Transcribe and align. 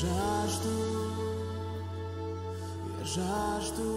Viajas 0.00 0.60
tu, 0.62 0.76
viajas 2.96 3.70
tu, 3.76 3.90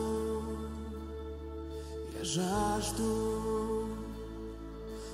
viajas 2.11 2.91
tu, 2.91 3.87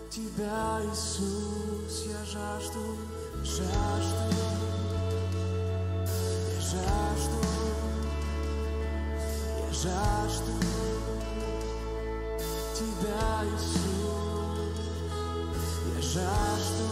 te 0.09 0.21
dá 0.35 0.81
Jesus, 0.89 1.93
viajas 2.07 2.69
tu, 2.73 2.85
viajas 3.43 4.07
tu, 4.17 4.29
viajas 6.57 7.23
tu, 7.29 7.41
viajas 9.69 10.35
tu, 10.41 10.55
te 12.73 12.87
dá 13.05 13.45
Jesus, 13.45 14.77
viajas 15.85 16.65
tu, 16.77 16.87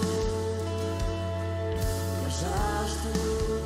viajas 2.22 2.94
tu. 3.02 3.57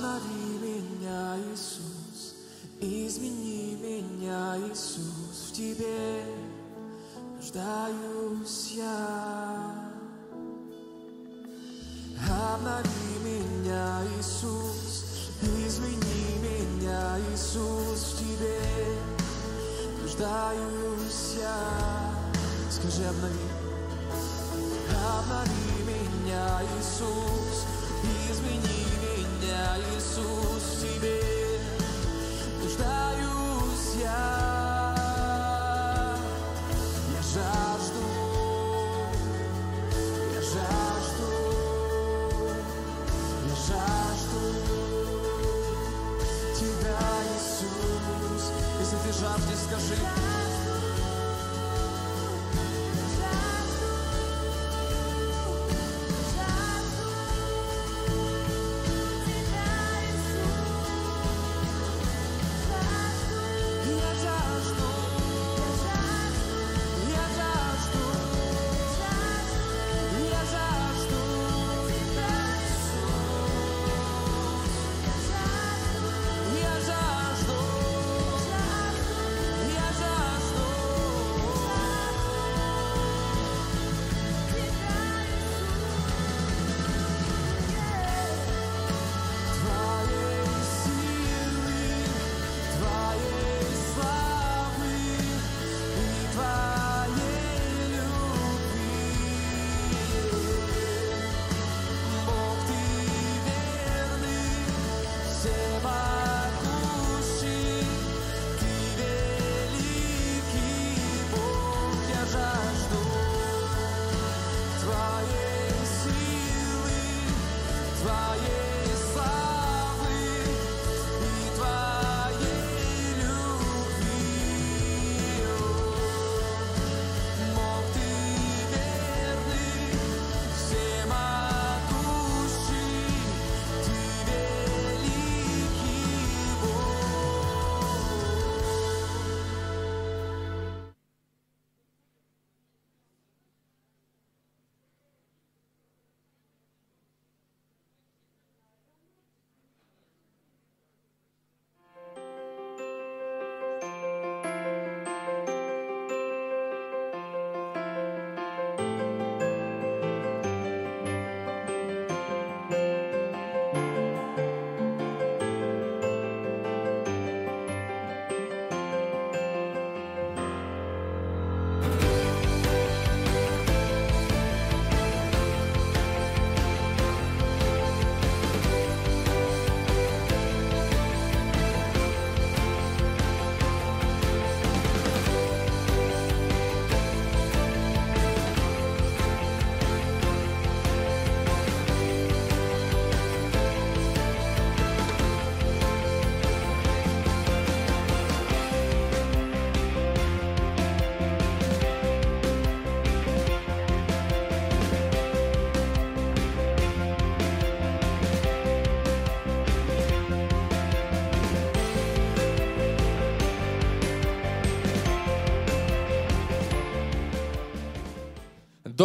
somebody 0.00 0.47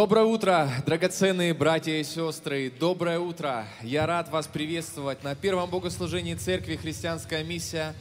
Доброе 0.04 0.26
утро, 0.26 0.70
драгоценные 0.86 1.54
братья 1.54 1.94
и 1.94 2.04
сестры. 2.04 2.70
Доброе 2.78 3.20
утро. 3.20 3.66
Я 3.82 4.06
рад 4.06 4.30
вас 4.30 4.48
приветствовать 4.48 5.24
на 5.24 5.34
первом 5.34 5.70
богослужении 5.70 6.34
церкви 6.34 6.76
«Христианская 6.76 7.42
миссия». 7.42 7.96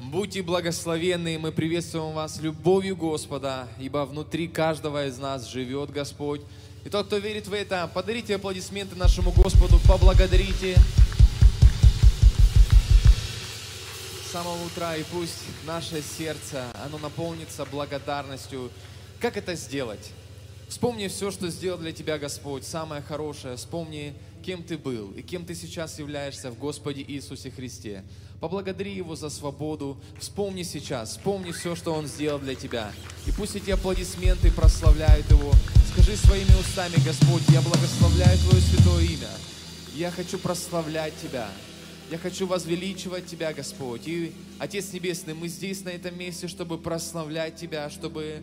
Будьте 0.00 0.42
благословенны, 0.42 1.38
мы 1.38 1.52
приветствуем 1.52 2.12
вас 2.12 2.40
любовью 2.40 2.96
Господа, 2.96 3.68
ибо 3.78 3.98
внутри 4.04 4.48
каждого 4.48 5.06
из 5.06 5.16
нас 5.18 5.48
живет 5.48 5.90
Господь. 5.90 6.40
И 6.84 6.88
тот, 6.88 7.06
кто 7.06 7.18
верит 7.18 7.46
в 7.46 7.52
это, 7.52 7.88
подарите 7.94 8.34
аплодисменты 8.34 8.96
нашему 8.96 9.30
Господу, 9.30 9.78
поблагодарите. 9.86 10.74
С 14.26 14.32
самого 14.32 14.60
утра, 14.66 14.96
и 14.96 15.04
пусть 15.04 15.44
наше 15.64 16.02
сердце, 16.02 16.64
оно 16.84 16.98
наполнится 16.98 17.64
благодарностью. 17.64 18.72
Как 19.20 19.36
это 19.36 19.54
сделать? 19.54 20.10
Вспомни 20.68 21.08
все, 21.08 21.30
что 21.30 21.48
сделал 21.50 21.78
для 21.78 21.92
тебя 21.92 22.18
Господь, 22.18 22.64
самое 22.64 23.02
хорошее. 23.02 23.56
Вспомни, 23.56 24.14
кем 24.44 24.62
ты 24.62 24.76
был 24.76 25.10
и 25.12 25.22
кем 25.22 25.44
ты 25.44 25.54
сейчас 25.54 25.98
являешься 25.98 26.50
в 26.50 26.58
Господе 26.58 27.02
Иисусе 27.06 27.50
Христе. 27.50 28.04
Поблагодари 28.40 28.92
Его 28.92 29.16
за 29.16 29.30
свободу. 29.30 29.98
Вспомни 30.18 30.62
сейчас, 30.62 31.10
вспомни 31.10 31.52
все, 31.52 31.74
что 31.74 31.94
Он 31.94 32.06
сделал 32.06 32.38
для 32.38 32.54
тебя. 32.54 32.92
И 33.26 33.32
пусть 33.32 33.56
эти 33.56 33.70
аплодисменты 33.70 34.50
прославляют 34.50 35.30
Его. 35.30 35.52
Скажи 35.92 36.16
своими 36.16 36.54
устами, 36.58 36.96
Господь, 37.04 37.42
я 37.50 37.60
благословляю 37.62 38.38
Твое 38.38 38.60
святое 38.60 39.04
имя. 39.04 39.30
Я 39.94 40.10
хочу 40.10 40.38
прославлять 40.38 41.14
Тебя. 41.22 41.48
Я 42.10 42.18
хочу 42.18 42.46
возвеличивать 42.46 43.26
Тебя, 43.26 43.52
Господь. 43.54 44.06
И, 44.06 44.32
Отец 44.58 44.92
Небесный, 44.92 45.34
мы 45.34 45.48
здесь, 45.48 45.84
на 45.84 45.90
этом 45.90 46.18
месте, 46.18 46.48
чтобы 46.48 46.78
прославлять 46.78 47.56
Тебя, 47.56 47.88
чтобы 47.88 48.42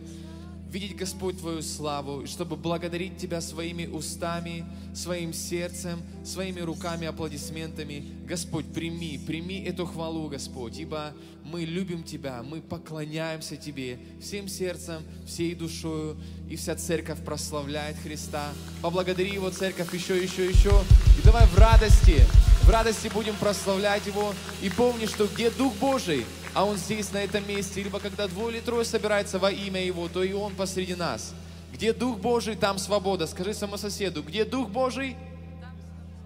видеть, 0.72 0.96
Господь, 0.96 1.38
Твою 1.38 1.60
славу, 1.60 2.22
и 2.22 2.26
чтобы 2.26 2.56
благодарить 2.56 3.18
Тебя 3.18 3.42
своими 3.42 3.86
устами, 3.86 4.64
своим 4.94 5.34
сердцем, 5.34 6.00
своими 6.24 6.60
руками, 6.60 7.06
аплодисментами. 7.06 8.04
Господь, 8.26 8.64
прими, 8.72 9.20
прими 9.26 9.62
эту 9.62 9.84
хвалу, 9.84 10.28
Господь, 10.28 10.78
ибо 10.78 11.12
мы 11.44 11.64
любим 11.64 12.02
Тебя, 12.02 12.42
мы 12.42 12.62
поклоняемся 12.62 13.56
Тебе 13.56 13.98
всем 14.20 14.48
сердцем, 14.48 15.02
всей 15.26 15.54
душою, 15.54 16.16
и 16.48 16.56
вся 16.56 16.74
церковь 16.74 17.22
прославляет 17.22 17.96
Христа. 17.98 18.48
Поблагодари 18.80 19.32
Его, 19.32 19.50
церковь, 19.50 19.92
еще, 19.92 20.22
еще, 20.22 20.46
еще. 20.46 20.82
И 21.18 21.22
давай 21.22 21.46
в 21.46 21.58
радости, 21.58 22.16
в 22.62 22.70
радости 22.70 23.08
будем 23.12 23.36
прославлять 23.36 24.06
Его. 24.06 24.32
И 24.62 24.70
помни, 24.70 25.04
что 25.04 25.26
где 25.26 25.50
Дух 25.50 25.74
Божий, 25.76 26.24
а 26.54 26.64
Он 26.64 26.76
здесь, 26.76 27.12
на 27.12 27.18
этом 27.18 27.46
месте, 27.48 27.82
либо 27.82 27.98
когда 27.98 28.28
двое 28.28 28.56
или 28.56 28.64
трое 28.64 28.84
собираются 28.84 29.38
во 29.38 29.50
имя 29.50 29.84
Его, 29.84 30.08
то 30.08 30.22
и 30.22 30.32
Он 30.32 30.54
посреди 30.54 30.94
нас. 30.94 31.32
Где 31.72 31.92
Дух 31.92 32.18
Божий, 32.18 32.54
там 32.54 32.78
свобода. 32.78 33.26
Скажи 33.26 33.54
своему 33.54 33.76
соседу, 33.76 34.22
где 34.22 34.44
Дух 34.44 34.68
Божий, 34.68 35.16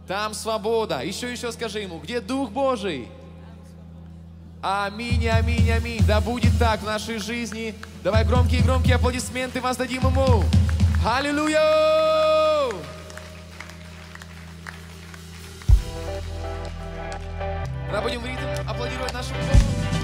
там 0.07 0.35
свобода. 0.35 1.03
Еще, 1.03 1.31
еще 1.31 1.53
скажи 1.53 1.81
ему, 1.81 1.99
где 1.99 2.21
Дух 2.21 2.51
Божий? 2.51 3.09
Аминь, 4.63 5.29
аминь, 5.29 5.71
аминь. 5.71 6.01
Да 6.07 6.21
будет 6.21 6.59
так 6.59 6.81
в 6.81 6.87
нашей 6.87 7.19
жизни. 7.19 7.75
Давай 8.03 8.25
громкие-громкие 8.25 8.97
аплодисменты 8.97 9.61
воздадим 9.61 10.03
Ему. 10.03 10.43
Аллилуйя! 11.05 11.61
Давай 17.93 18.03
будем 18.03 18.21
в 18.21 18.27
ритм 18.27 18.69
аплодировать 18.69 19.13
нашему 19.13 19.39
Богу. 19.41 19.96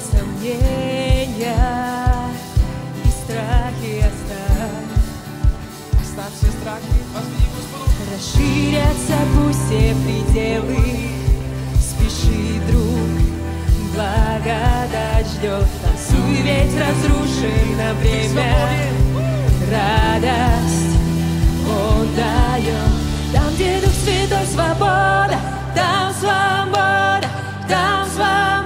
Сомнения 0.00 1.56
и 3.04 3.08
страхи 3.08 3.98
оставь. 3.98 4.90
Оставь 6.00 6.34
все 6.38 6.50
страхи, 6.60 6.98
возведи 7.14 7.46
к 7.46 7.54
Господу. 7.56 7.90
Расширятся 8.12 9.18
пусть 9.36 9.64
все 9.66 9.94
пределы, 10.04 11.10
спеши, 11.78 12.60
друг, 12.70 13.12
благодать 13.94 15.26
ждет. 15.34 15.68
Танцуй, 15.82 16.42
ведь 16.42 16.74
на 17.76 17.94
время, 17.94 18.52
радость 19.70 20.96
Он 21.68 22.06
дает. 22.16 22.92
Там, 23.32 23.54
где 23.54 23.80
Дух 23.80 23.92
Святой, 24.04 24.46
свобода, 24.46 25.38
там 25.74 26.12
свобода, 26.14 27.28
там 27.68 28.06
свобода. 28.10 28.59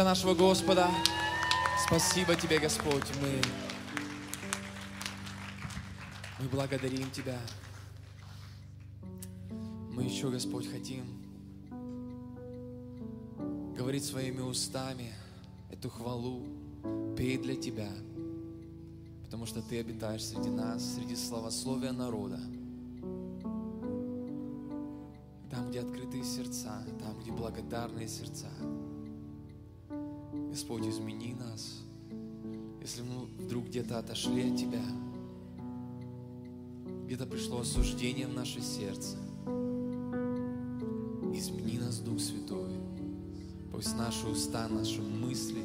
для 0.00 0.08
нашего 0.08 0.34
Господа. 0.34 0.88
Спасибо 1.86 2.34
Тебе, 2.34 2.58
Господь, 2.58 3.04
мы, 3.20 3.42
мы 6.38 6.48
благодарим 6.48 7.10
Тебя. 7.10 7.38
Мы 9.92 10.04
еще, 10.04 10.30
Господь, 10.30 10.66
хотим 10.70 11.04
говорить 13.76 14.02
своими 14.02 14.40
устами 14.40 15.12
эту 15.70 15.90
хвалу, 15.90 16.46
петь 17.14 17.42
для 17.42 17.56
Тебя, 17.56 17.90
потому 19.26 19.44
что 19.44 19.60
Ты 19.60 19.80
обитаешь 19.80 20.24
среди 20.24 20.48
нас, 20.48 20.94
среди 20.94 21.14
словословия 21.14 21.92
народа. 21.92 22.40
Там, 25.50 25.68
где 25.68 25.80
открытые 25.80 26.24
сердца, 26.24 26.86
там, 27.00 27.20
где 27.20 27.32
благодарные 27.32 28.08
сердца, 28.08 28.48
Господь, 30.50 30.84
измени 30.84 31.32
нас, 31.34 31.78
если 32.80 33.02
мы 33.02 33.26
вдруг 33.38 33.66
где-то 33.66 34.00
отошли 34.00 34.50
от 34.50 34.56
Тебя, 34.56 34.82
где-то 37.06 37.24
пришло 37.24 37.60
осуждение 37.60 38.26
в 38.26 38.34
наше 38.34 38.60
сердце. 38.60 39.16
Измени 41.32 41.78
нас, 41.78 42.00
Дух 42.00 42.18
Святой. 42.18 42.72
Пусть 43.70 43.96
наши 43.96 44.26
уста, 44.26 44.66
наши 44.68 45.00
мысли 45.00 45.62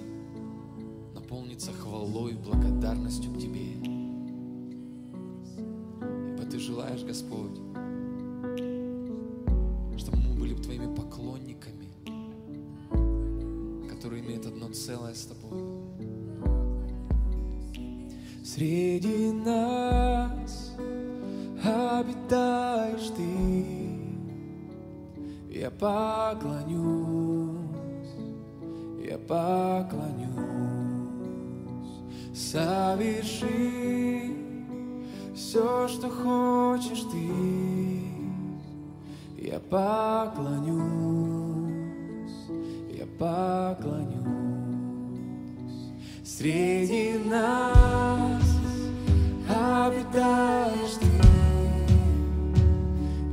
наполнятся 1.15 1.71
хвалой 1.73 2.33
и 2.33 2.37
благодарностью 2.37 3.33
к 3.33 3.39
Тебе. 3.39 3.73
Ибо 6.33 6.43
Ты 6.43 6.59
желаешь, 6.59 7.03
Господь, 7.03 7.59
целое 14.75 15.13
с 15.13 15.25
тобой. 15.25 15.61
Среди 18.43 19.31
нас 19.31 20.73
обитаешь 21.63 23.07
ты, 23.15 23.65
я 25.49 25.71
поклонюсь, 25.71 27.55
я 29.09 29.17
поклонюсь, 29.17 30.35
соверши 32.35 34.35
все, 35.33 35.87
что 35.87 36.09
хочешь 36.09 37.05
ты. 37.11 37.29
Я 39.37 39.59
поклонюсь, 39.59 40.75
я 42.91 43.05
поклонюсь 43.17 44.44
среди 46.37 47.17
нас 47.29 48.43
обитаешь 49.47 50.99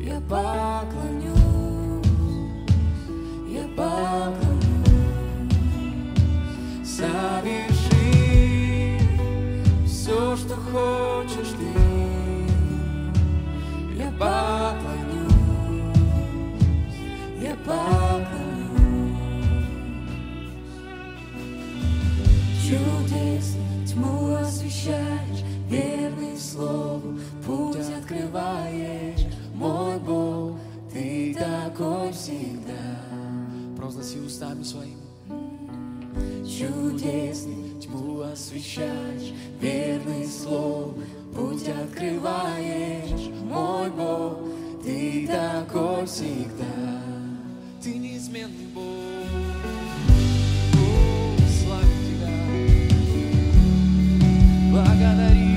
я 0.01 0.21
поклонюсь, 0.21 1.37
я 3.49 3.67
поклонюсь, 3.77 4.87
соверши 6.85 8.01
все, 9.85 10.37
что 10.37 10.55
хочешь 10.55 11.55
ты, 11.59 11.73
я 13.99 14.11
поклонюсь, 14.13 15.33
я 17.41 17.57
поклонюсь. 17.67 18.42
чудес 22.73 23.57
тьму 23.87 24.35
освещаешь, 24.35 25.45
верный 25.69 26.39
слову 26.39 27.19
путь 27.45 27.77
открываешь. 27.99 29.27
Мой 29.55 29.99
Бог, 29.99 30.57
ты 30.93 31.35
такой 31.35 32.13
всегда. 32.13 32.73
Провозгласи 33.77 34.19
устами 34.21 34.63
своими. 34.63 34.97
Чудесный 36.47 37.79
тьму 37.81 38.21
освещаешь, 38.23 39.33
верный 39.61 40.27
слов 40.27 40.95
путь 41.35 41.69
открываешь. 41.69 43.29
Мой 43.43 43.91
Бог, 43.91 44.39
ты 44.83 45.27
такой 45.27 46.07
всегда. 46.07 47.03
Ты 47.83 47.99
неизменный 47.99 48.67
Бог. 48.75 49.72
Margarida 54.73 55.52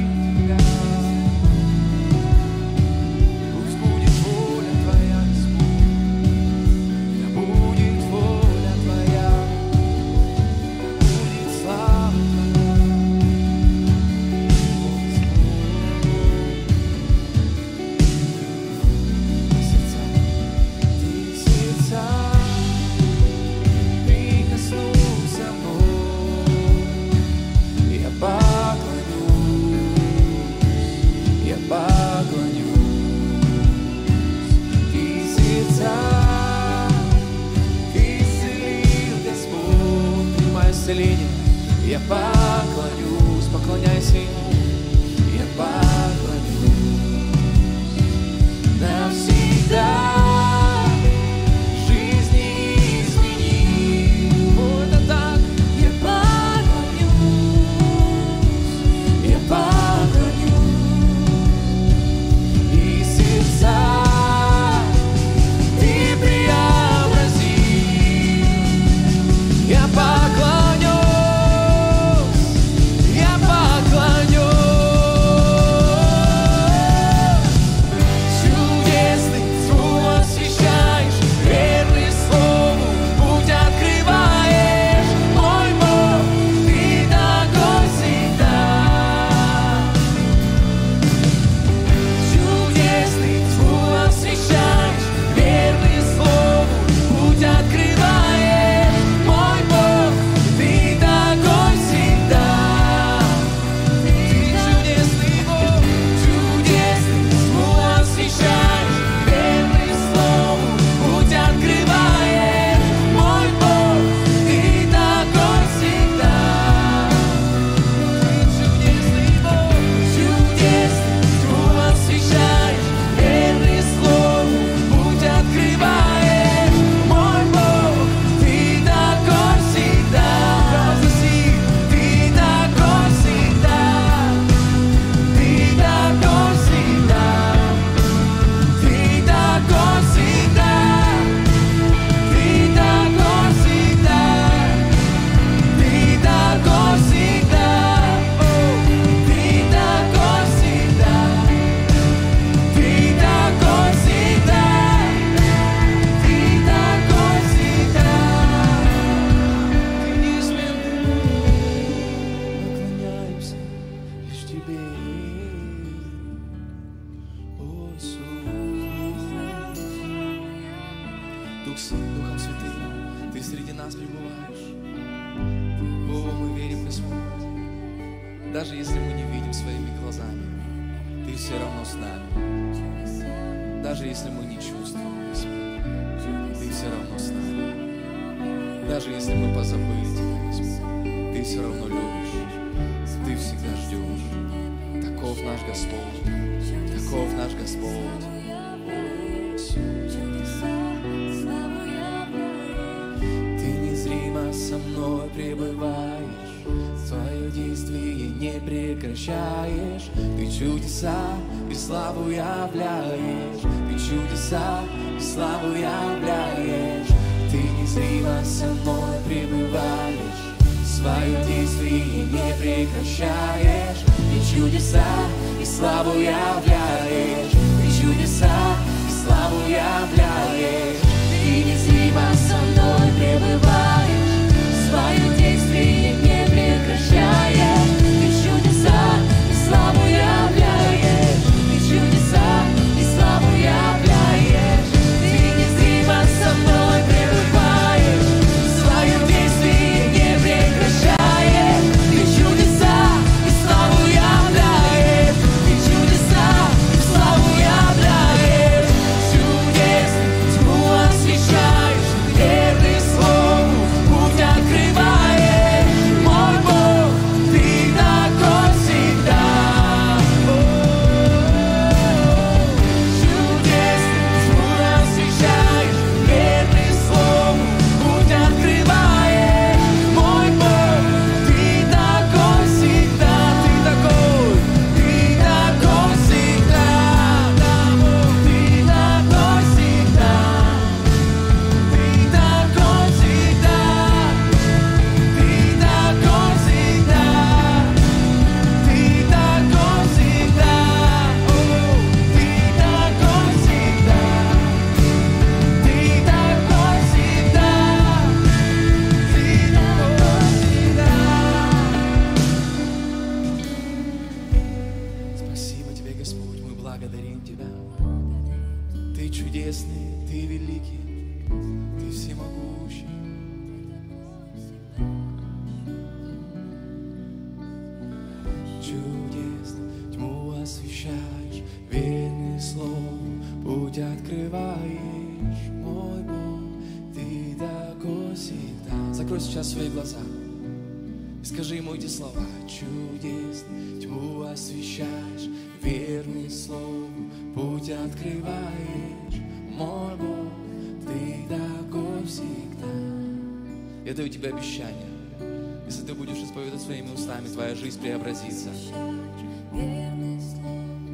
глазами 357.45 357.53
твоя 357.53 357.75
жизнь 357.75 358.01
преобразится. 358.01 358.69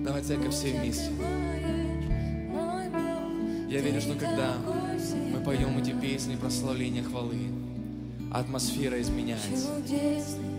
Давай, 0.04 0.24
церковь, 0.24 0.54
все 0.54 0.74
вместе. 0.74 1.10
Я 3.70 3.80
верю, 3.80 4.02
что 4.02 4.16
когда 4.16 4.56
мы 5.32 5.40
поем 5.44 5.78
эти 5.78 5.92
песни 5.92 6.36
прославления 6.36 7.04
хвалы, 7.04 7.38
атмосфера 8.34 9.02
изменяется. 9.02 9.70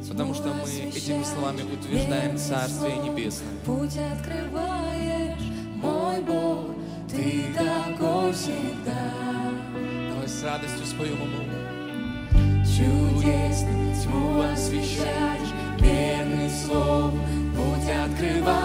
Потому 0.08 0.34
что 0.34 0.48
мы 0.48 0.88
этими 0.88 1.22
словами 1.22 1.62
утверждаем 1.62 2.36
Царствие 2.36 2.96
Небесное. 2.96 3.48
Путь 3.64 3.96
открываешь, 3.96 5.42
мой 5.76 6.20
Бог, 6.22 6.70
Ты 7.10 7.44
такой 7.54 8.32
всегда. 8.32 9.12
Давай 10.10 10.28
с 10.28 10.42
радостью 10.42 10.86
споем 10.86 11.12
ему. 11.12 11.42
Чудесный 12.64 13.94
тьму 14.02 14.40
освещаешь 14.40 15.41
верный 15.82 16.50
слов, 16.50 17.12
путь 17.54 17.90
открывай. 17.90 18.61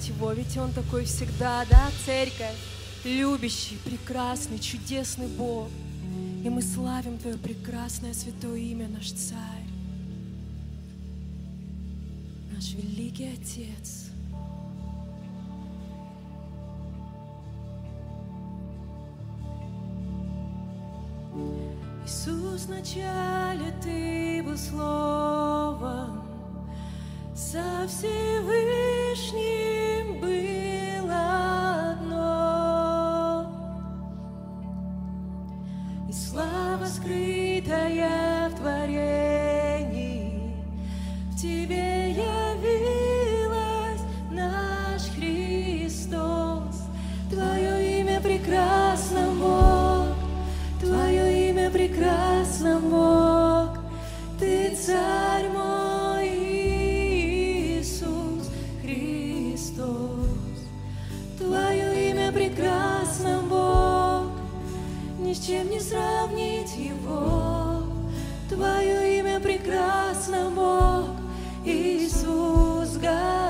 понимать 0.00 0.08
его, 0.08 0.32
ведь 0.32 0.56
он 0.56 0.72
такой 0.72 1.04
всегда, 1.04 1.64
да, 1.70 1.90
церковь? 2.04 2.56
Любящий, 3.04 3.76
прекрасный, 3.84 4.58
чудесный 4.58 5.28
Бог. 5.28 5.68
И 6.44 6.48
мы 6.48 6.62
славим 6.62 7.18
Твое 7.18 7.36
прекрасное 7.36 8.14
святое 8.14 8.58
имя, 8.58 8.88
наш 8.88 9.12
Царь. 9.12 9.36
Наш 12.52 12.72
великий 12.74 13.32
Отец. 13.34 14.06
Иисус, 22.04 22.64
вначале 22.66 23.72
Ты 23.82 24.42
был 24.42 24.56
Словом, 24.56 26.24
со 27.34 27.86
Всевышним 27.86 29.79
было 30.20 31.92
одно. 31.92 33.46
И 36.08 36.12
слава 36.12 36.86
скрытая 36.86 38.48
в 38.50 38.54
творении 38.56 40.54
в 41.30 41.36
тебе 41.36 42.10
явилась 42.10 44.02
наш 44.30 45.02
Христос. 45.16 46.82
Твое 47.30 48.00
имя 48.00 48.20
прекрасно, 48.20 49.30
Бог, 49.38 50.16
Твое 50.80 51.50
имя 51.50 51.70
прекрасно. 51.70 52.49
ни 65.30 65.34
с 65.34 65.46
чем 65.46 65.70
не 65.70 65.78
сравнить 65.78 66.76
его. 66.76 67.84
Твое 68.48 69.20
имя 69.20 69.38
прекрасно, 69.38 70.50
Бог, 70.50 71.10
Иисус 71.64 72.96
Господь. 72.96 73.49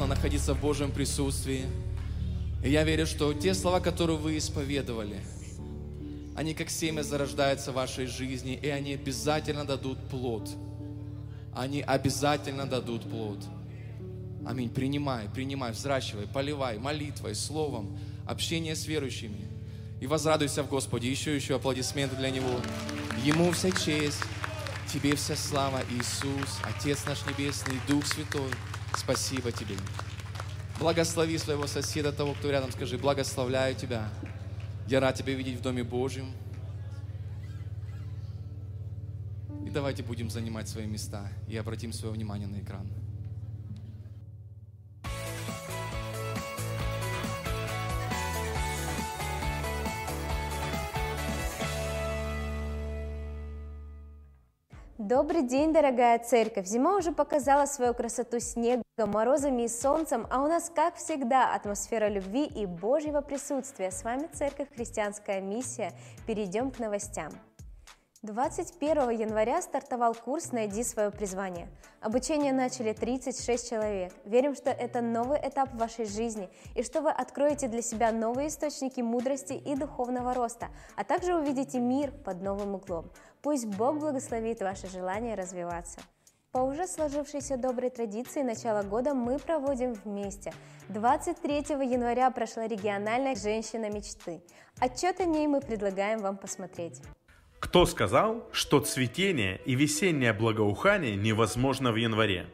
приятно 0.00 0.14
находиться 0.14 0.54
в 0.54 0.60
Божьем 0.60 0.92
присутствии. 0.92 1.66
И 2.64 2.70
я 2.70 2.84
верю, 2.84 3.06
что 3.06 3.34
те 3.34 3.52
слова, 3.52 3.80
которые 3.80 4.16
вы 4.16 4.38
исповедовали, 4.38 5.20
они 6.36 6.54
как 6.54 6.70
семя 6.70 7.02
зарождаются 7.02 7.70
в 7.70 7.74
вашей 7.74 8.06
жизни, 8.06 8.58
и 8.62 8.68
они 8.68 8.94
обязательно 8.94 9.66
дадут 9.66 9.98
плод. 10.08 10.48
Они 11.54 11.82
обязательно 11.82 12.64
дадут 12.66 13.02
плод. 13.02 13.44
Аминь. 14.46 14.70
Принимай, 14.70 15.28
принимай, 15.34 15.72
взращивай, 15.72 16.26
поливай 16.26 16.78
молитвой, 16.78 17.34
словом, 17.34 17.98
общение 18.26 18.76
с 18.76 18.86
верующими. 18.86 19.48
И 20.00 20.06
возрадуйся 20.06 20.62
в 20.62 20.68
Господе. 20.68 21.10
Еще, 21.10 21.36
еще 21.36 21.56
аплодисменты 21.56 22.16
для 22.16 22.30
Него. 22.30 22.58
Ему 23.22 23.52
вся 23.52 23.70
честь, 23.70 24.22
Тебе 24.90 25.14
вся 25.14 25.36
слава, 25.36 25.82
Иисус, 25.90 26.58
Отец 26.62 27.04
наш 27.06 27.18
Небесный, 27.26 27.78
Дух 27.86 28.06
Святой. 28.06 28.50
Спасибо 29.00 29.50
тебе. 29.50 29.76
Благослови 30.78 31.38
своего 31.38 31.66
соседа, 31.66 32.12
того, 32.12 32.34
кто 32.34 32.50
рядом, 32.50 32.70
скажи, 32.70 32.98
благословляю 32.98 33.74
тебя. 33.74 34.10
Я 34.86 35.00
рад 35.00 35.14
тебя 35.14 35.32
видеть 35.32 35.58
в 35.58 35.62
Доме 35.62 35.82
Божьем. 35.82 36.30
И 39.66 39.70
давайте 39.70 40.02
будем 40.02 40.28
занимать 40.28 40.68
свои 40.68 40.86
места 40.86 41.28
и 41.48 41.56
обратим 41.56 41.94
свое 41.94 42.12
внимание 42.12 42.46
на 42.46 42.60
экран. 42.60 42.86
Добрый 55.10 55.42
день, 55.42 55.72
дорогая 55.72 56.20
церковь! 56.20 56.66
Зима 56.66 56.96
уже 56.96 57.10
показала 57.10 57.66
свою 57.66 57.94
красоту 57.94 58.38
снегом, 58.38 58.84
морозами 58.96 59.62
и 59.62 59.68
солнцем, 59.68 60.24
а 60.30 60.40
у 60.40 60.46
нас, 60.46 60.70
как 60.72 60.94
всегда, 60.94 61.52
атмосфера 61.52 62.08
любви 62.08 62.44
и 62.44 62.64
Божьего 62.64 63.20
присутствия. 63.20 63.90
С 63.90 64.04
вами 64.04 64.28
Церковь 64.32 64.68
Христианская 64.72 65.40
миссия. 65.40 65.90
Перейдем 66.28 66.70
к 66.70 66.78
новостям. 66.78 67.32
21 68.22 69.10
января 69.10 69.62
стартовал 69.62 70.14
курс 70.14 70.52
«Найди 70.52 70.84
свое 70.84 71.10
призвание». 71.10 71.68
Обучение 72.02 72.52
начали 72.52 72.92
36 72.92 73.70
человек. 73.70 74.12
Верим, 74.26 74.54
что 74.54 74.70
это 74.70 75.00
новый 75.00 75.38
этап 75.38 75.72
в 75.72 75.78
вашей 75.78 76.04
жизни 76.04 76.50
и 76.74 76.82
что 76.82 77.00
вы 77.00 77.10
откроете 77.10 77.66
для 77.66 77.80
себя 77.80 78.12
новые 78.12 78.48
источники 78.48 79.00
мудрости 79.00 79.54
и 79.54 79.74
духовного 79.74 80.34
роста, 80.34 80.68
а 80.96 81.04
также 81.04 81.34
увидите 81.34 81.80
мир 81.80 82.12
под 82.12 82.42
новым 82.42 82.74
углом. 82.74 83.10
Пусть 83.42 83.66
Бог 83.66 83.98
благословит 83.98 84.60
ваше 84.60 84.86
желание 84.88 85.34
развиваться. 85.34 86.00
По 86.52 86.58
уже 86.58 86.86
сложившейся 86.86 87.56
доброй 87.56 87.88
традиции 87.88 88.42
начала 88.42 88.82
года 88.82 89.14
мы 89.14 89.38
проводим 89.38 89.94
вместе. 89.94 90.52
23 90.88 91.58
января 91.86 92.30
прошла 92.30 92.66
региональная 92.66 93.34
«Женщина 93.36 93.88
мечты». 93.88 94.42
Отчет 94.78 95.20
о 95.20 95.24
ней 95.24 95.46
мы 95.46 95.60
предлагаем 95.60 96.18
вам 96.18 96.36
посмотреть. 96.36 97.00
Кто 97.60 97.86
сказал, 97.86 98.46
что 98.52 98.80
цветение 98.80 99.60
и 99.64 99.74
весеннее 99.74 100.34
благоухание 100.34 101.16
невозможно 101.16 101.92
в 101.92 101.96
январе? 101.96 102.46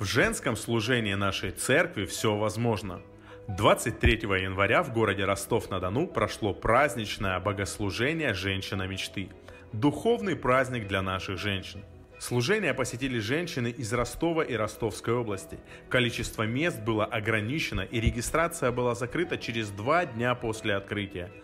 В 0.00 0.04
женском 0.04 0.56
служении 0.56 1.14
нашей 1.14 1.52
церкви 1.52 2.06
все 2.06 2.36
возможно. 2.36 3.02
23 3.46 4.12
января 4.42 4.82
в 4.82 4.92
городе 4.92 5.24
Ростов-на-Дону 5.24 6.08
прошло 6.08 6.54
праздничное 6.54 7.38
богослужение 7.38 8.34
«Женщина 8.34 8.88
мечты»– 8.88 9.28
духовный 9.72 10.36
праздник 10.36 10.88
для 10.88 11.02
наших 11.02 11.38
женщин. 11.38 11.82
Служение 12.18 12.74
посетили 12.74 13.18
женщины 13.18 13.68
из 13.68 13.92
Ростова 13.92 14.42
и 14.42 14.54
Ростовской 14.54 15.14
области. 15.14 15.58
Количество 15.88 16.42
мест 16.42 16.80
было 16.80 17.04
ограничено 17.04 17.82
и 17.82 18.00
регистрация 18.00 18.72
была 18.72 18.94
закрыта 18.94 19.38
через 19.38 19.70
два 19.70 20.04
дня 20.06 20.34
после 20.34 20.74
открытия– 20.74 21.30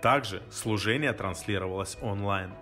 также 0.00 0.42
служение 0.50 1.12
транслировалось 1.12 1.98
онлайн. 2.00 2.52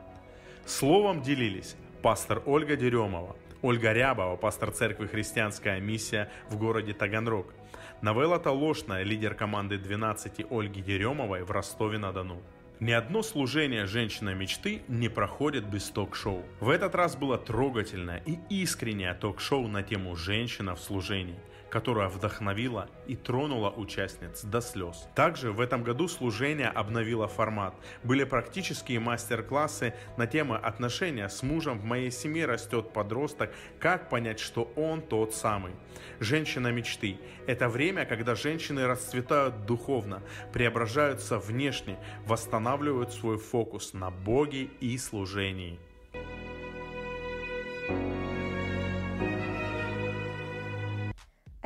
Словом 0.67 1.23
делились 1.23 1.77
пастор 2.03 2.43
Ольга 2.47 2.77
Деремова, 2.77 3.37
Ольга 3.63 3.93
Рябова, 3.93 4.37
пастор 4.37 4.73
церкви 4.73 5.07
«Христианская 5.07 5.79
миссия» 5.79 6.31
в 6.51 6.59
городе 6.59 6.95
Таганрог, 6.95 7.55
Новелла 8.03 8.41
Толошная, 8.41 9.05
лидер 9.05 9.35
команды 9.35 9.79
12 9.79 10.47
Ольги 10.51 10.83
Деремовой 10.83 11.45
в 11.45 11.51
Ростове-на-Дону. 11.53 12.43
Ни 12.81 12.93
одно 12.93 13.23
служение 13.25 13.87
«Женщина 13.87 14.35
мечты» 14.35 14.83
не 14.87 15.09
проходит 15.09 15.69
без 15.69 15.91
ток-шоу. 15.91 16.45
В 16.61 16.69
этот 16.69 16.95
раз 16.95 17.17
было 17.17 17.37
трогательное 17.37 18.23
и 18.25 18.39
искреннее 18.51 19.15
ток-шоу 19.15 19.67
на 19.67 19.83
тему 19.83 20.15
«Женщина 20.15 20.77
в 20.77 20.81
служении», 20.81 21.41
которая 21.71 22.09
вдохновила 22.09 22.89
и 23.07 23.17
тронула 23.17 23.71
участниц 23.71 24.43
до 24.43 24.61
слез. 24.61 25.09
Также 25.15 25.53
в 25.53 25.61
этом 25.61 25.83
году 25.83 26.09
служение 26.09 26.69
обновило 26.69 27.29
формат. 27.29 27.75
Были 28.05 28.25
практические 28.25 29.01
мастер-классы 29.01 29.95
на 30.17 30.27
темы 30.27 30.57
отношения 30.57 31.29
с 31.29 31.43
мужем 31.43 31.79
в 31.79 31.85
моей 31.85 32.11
семье 32.11 32.47
растет 32.47 32.93
подросток, 32.93 33.53
как 33.79 34.09
понять, 34.09 34.41
что 34.41 34.73
он 34.77 35.03
тот 35.03 35.35
самый. 35.35 35.73
Женщина 36.21 36.69
мечты– 36.69 37.19
это 37.47 37.69
время, 37.69 38.05
когда 38.05 38.35
женщины 38.35 38.87
расцветают 38.87 39.67
духовно, 39.67 40.23
преображаются 40.53 41.39
внешне, 41.39 41.99
восстанавливаются 42.27 42.59
устанавливают 42.69 43.13
свой 43.13 43.39
фокус 43.39 43.93
на 43.93 44.11
Боге 44.11 44.69
и 44.81 44.99
служении. 44.99 45.79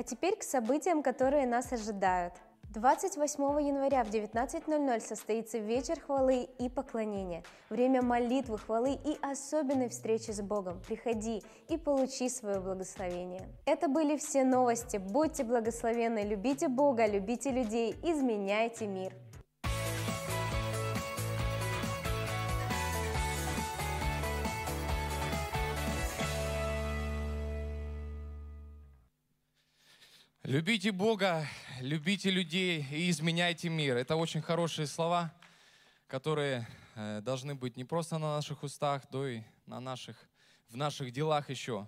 А 0.02 0.04
теперь 0.04 0.34
к 0.34 0.42
событиям, 0.42 1.00
которые 1.00 1.46
нас 1.46 1.72
ожидают. 1.72 2.34
28 2.74 3.40
января 3.64 4.02
в 4.02 4.08
19.00 4.08 4.98
состоится 4.98 5.58
вечер 5.58 6.00
хвалы 6.00 6.48
и 6.58 6.68
поклонения, 6.68 7.44
время 7.70 8.02
молитвы, 8.02 8.58
хвалы 8.58 8.94
и 8.94 9.16
особенной 9.22 9.90
встречи 9.90 10.32
с 10.32 10.42
Богом. 10.42 10.80
Приходи 10.88 11.44
и 11.68 11.78
получи 11.78 12.28
свое 12.28 12.58
благословение. 12.58 13.48
Это 13.64 13.86
были 13.86 14.16
все 14.16 14.42
новости. 14.42 14.96
Будьте 14.96 15.44
благословенны, 15.44 16.24
любите 16.24 16.66
Бога, 16.66 17.06
любите 17.06 17.52
людей, 17.52 17.94
изменяйте 18.02 18.88
мир. 18.88 19.12
Любите 30.44 30.90
Бога, 30.90 31.46
любите 31.78 32.28
людей 32.28 32.84
и 32.90 33.08
изменяйте 33.10 33.68
мир. 33.68 33.96
Это 33.96 34.16
очень 34.16 34.42
хорошие 34.42 34.88
слова, 34.88 35.32
которые 36.08 36.66
э, 36.96 37.20
должны 37.20 37.54
быть 37.54 37.76
не 37.76 37.84
просто 37.84 38.18
на 38.18 38.34
наших 38.34 38.64
устах, 38.64 39.04
но 39.12 39.28
и 39.28 39.42
на 39.66 39.78
наших, 39.78 40.16
в 40.68 40.76
наших 40.76 41.12
делах 41.12 41.48
еще. 41.48 41.86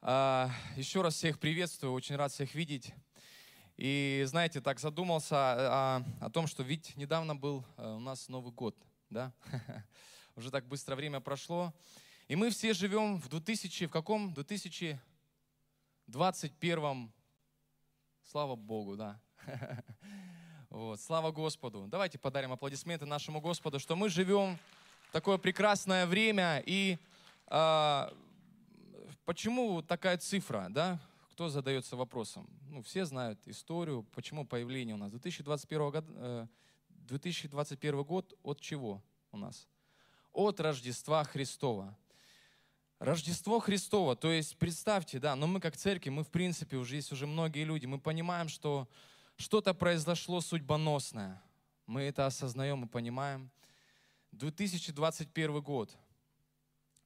А, 0.00 0.50
еще 0.76 1.02
раз 1.02 1.16
всех 1.16 1.38
приветствую, 1.38 1.92
очень 1.92 2.16
рад 2.16 2.32
всех 2.32 2.54
видеть. 2.54 2.94
И 3.76 4.24
знаете, 4.26 4.62
так 4.62 4.80
задумался 4.80 5.36
о, 5.36 6.02
о 6.22 6.30
том, 6.30 6.46
что 6.46 6.62
ведь 6.62 6.96
недавно 6.96 7.36
был 7.36 7.66
э, 7.76 7.86
у 7.86 8.00
нас 8.00 8.30
Новый 8.30 8.54
год, 8.54 8.78
да? 9.10 9.30
Уже 10.36 10.50
так 10.50 10.66
быстро 10.66 10.96
время 10.96 11.20
прошло. 11.20 11.74
И 12.28 12.36
мы 12.36 12.48
все 12.48 12.72
живем 12.72 13.20
в 13.20 13.28
2000, 13.28 13.88
в 13.88 13.90
каком? 13.90 14.32
2021 14.32 17.12
Слава 18.30 18.56
Богу, 18.56 18.94
да. 18.96 19.18
Вот, 20.68 21.00
слава 21.00 21.30
Господу. 21.30 21.86
Давайте 21.88 22.18
подарим 22.18 22.52
аплодисменты 22.52 23.06
нашему 23.06 23.40
Господу, 23.40 23.78
что 23.78 23.96
мы 23.96 24.10
живем 24.10 24.58
в 25.08 25.12
такое 25.12 25.38
прекрасное 25.38 26.04
время. 26.04 26.62
И 26.66 26.98
а, 27.46 28.12
почему 29.24 29.80
такая 29.80 30.18
цифра, 30.18 30.66
да? 30.68 31.00
Кто 31.32 31.48
задается 31.48 31.96
вопросом? 31.96 32.46
Ну, 32.68 32.82
все 32.82 33.06
знают 33.06 33.40
историю, 33.48 34.02
почему 34.14 34.44
появление 34.44 34.94
у 34.94 34.98
нас. 34.98 35.10
2021 35.10 35.90
год, 35.90 36.04
2021 36.90 38.02
год 38.02 38.34
от 38.42 38.60
чего 38.60 39.02
у 39.32 39.38
нас? 39.38 39.66
От 40.34 40.60
Рождества 40.60 41.24
Христова. 41.24 41.96
Рождество 42.98 43.60
Христово, 43.60 44.16
то 44.16 44.32
есть 44.32 44.56
представьте, 44.56 45.20
да, 45.20 45.36
но 45.36 45.46
мы 45.46 45.60
как 45.60 45.76
церкви, 45.76 46.10
мы 46.10 46.24
в 46.24 46.30
принципе 46.30 46.76
уже 46.76 46.96
есть 46.96 47.12
уже 47.12 47.28
многие 47.28 47.62
люди, 47.62 47.86
мы 47.86 48.00
понимаем, 48.00 48.48
что 48.48 48.88
что-то 49.36 49.72
произошло 49.72 50.40
судьбоносное. 50.40 51.40
Мы 51.86 52.02
это 52.02 52.26
осознаем 52.26 52.84
и 52.84 52.88
понимаем. 52.88 53.50
2021 54.32 55.62
год, 55.62 55.96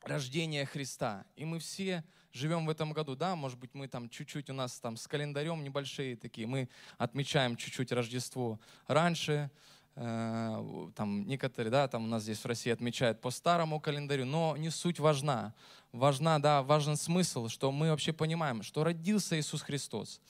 рождение 0.00 0.64
Христа, 0.64 1.26
и 1.36 1.44
мы 1.44 1.58
все 1.58 2.04
живем 2.32 2.64
в 2.64 2.70
этом 2.70 2.94
году, 2.94 3.14
да, 3.14 3.36
может 3.36 3.58
быть, 3.58 3.74
мы 3.74 3.86
там 3.86 4.08
чуть-чуть 4.08 4.48
у 4.48 4.54
нас 4.54 4.80
там 4.80 4.96
с 4.96 5.06
календарем 5.06 5.62
небольшие 5.62 6.16
такие, 6.16 6.46
мы 6.46 6.70
отмечаем 6.96 7.54
чуть-чуть 7.54 7.92
Рождество 7.92 8.58
раньше, 8.86 9.50
там 9.94 11.26
некоторые, 11.26 11.70
да, 11.70 11.86
там 11.86 12.04
у 12.04 12.06
нас 12.06 12.22
здесь 12.22 12.38
в 12.38 12.46
России 12.46 12.70
отмечают 12.70 13.20
по 13.20 13.30
старому 13.30 13.78
календарю, 13.78 14.24
но 14.24 14.56
не 14.56 14.70
суть 14.70 14.98
важна. 14.98 15.54
Важна, 15.92 16.38
да, 16.38 16.62
важен 16.62 16.96
смысл, 16.96 17.48
что 17.48 17.70
мы 17.70 17.90
вообще 17.90 18.12
понимаем, 18.12 18.62
что 18.62 18.84
родился 18.84 19.38
Иисус 19.38 19.60
Христос. 19.60 20.20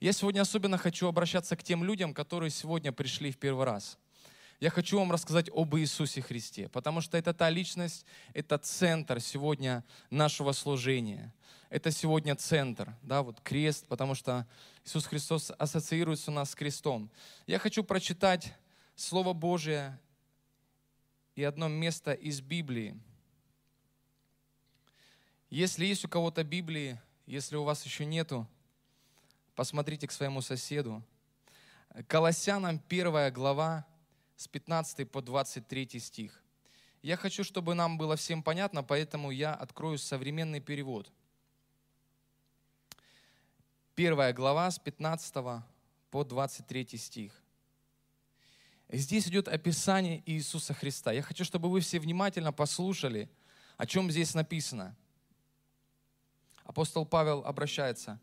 Я 0.00 0.12
сегодня 0.12 0.40
особенно 0.40 0.78
хочу 0.78 1.06
обращаться 1.06 1.56
к 1.56 1.62
тем 1.62 1.84
людям, 1.84 2.14
которые 2.14 2.50
сегодня 2.50 2.90
пришли 2.90 3.30
в 3.30 3.38
первый 3.38 3.66
раз. 3.66 3.98
Я 4.58 4.70
хочу 4.70 4.98
вам 4.98 5.12
рассказать 5.12 5.50
об 5.52 5.76
Иисусе 5.76 6.22
Христе, 6.22 6.68
потому 6.68 7.00
что 7.00 7.18
это 7.18 7.34
та 7.34 7.50
личность, 7.50 8.06
это 8.32 8.56
центр 8.58 9.20
сегодня 9.20 9.84
нашего 10.08 10.52
служения. 10.52 11.34
Это 11.68 11.90
сегодня 11.90 12.36
центр, 12.36 12.94
да, 13.02 13.22
вот 13.22 13.40
крест, 13.40 13.86
потому 13.88 14.14
что 14.14 14.46
Иисус 14.84 15.06
Христос 15.06 15.52
ассоциируется 15.58 16.30
у 16.30 16.34
нас 16.34 16.50
с 16.50 16.54
крестом. 16.54 17.10
Я 17.46 17.58
хочу 17.58 17.82
прочитать 17.82 18.54
Слово 18.94 19.32
Божие 19.32 19.98
и 21.34 21.42
одно 21.42 21.68
место 21.68 22.12
из 22.12 22.40
Библии. 22.40 22.98
Если 25.48 25.86
есть 25.86 26.04
у 26.04 26.08
кого-то 26.08 26.44
Библии, 26.44 27.00
если 27.26 27.56
у 27.56 27.64
вас 27.64 27.84
еще 27.84 28.04
нету, 28.04 28.46
посмотрите 29.54 30.06
к 30.06 30.12
своему 30.12 30.40
соседу. 30.40 31.02
Колоссянам 32.06 32.82
1 32.88 33.32
глава 33.32 33.86
с 34.36 34.48
15 34.48 35.10
по 35.10 35.20
23 35.20 35.98
стих. 35.98 36.42
Я 37.02 37.16
хочу, 37.16 37.44
чтобы 37.44 37.74
нам 37.74 37.98
было 37.98 38.16
всем 38.16 38.42
понятно, 38.42 38.82
поэтому 38.82 39.30
я 39.30 39.54
открою 39.54 39.98
современный 39.98 40.60
перевод. 40.60 41.10
Первая 43.94 44.32
глава 44.32 44.70
с 44.70 44.78
15 44.78 45.64
по 46.10 46.24
23 46.24 46.96
стих. 46.96 47.41
Здесь 48.92 49.26
идет 49.26 49.48
описание 49.48 50.22
Иисуса 50.26 50.74
Христа. 50.74 51.12
Я 51.12 51.22
хочу, 51.22 51.44
чтобы 51.44 51.70
вы 51.70 51.80
все 51.80 51.98
внимательно 51.98 52.52
послушали, 52.52 53.30
о 53.78 53.86
чем 53.86 54.10
здесь 54.10 54.34
написано. 54.34 54.94
Апостол 56.64 57.06
Павел 57.06 57.42
обращается 57.44 58.20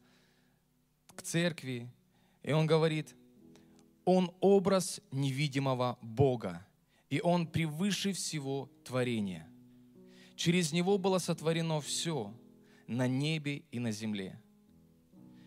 к 1.15 1.24
церкви, 1.24 1.91
и 2.43 2.51
он 2.51 2.67
говорит, 2.67 3.15
он 4.05 4.32
образ 4.39 5.01
невидимого 5.11 5.97
Бога, 6.01 6.65
и 7.09 7.22
Он 7.22 7.47
превыше 7.47 8.13
всего 8.13 8.70
творения. 8.84 9.47
Через 10.36 10.72
Него 10.72 10.97
было 10.97 11.17
сотворено 11.17 11.82
все 11.82 12.34
на 12.88 13.07
небе 13.07 13.63
и 13.72 13.80
на 13.80 13.91
земле. 13.91 14.39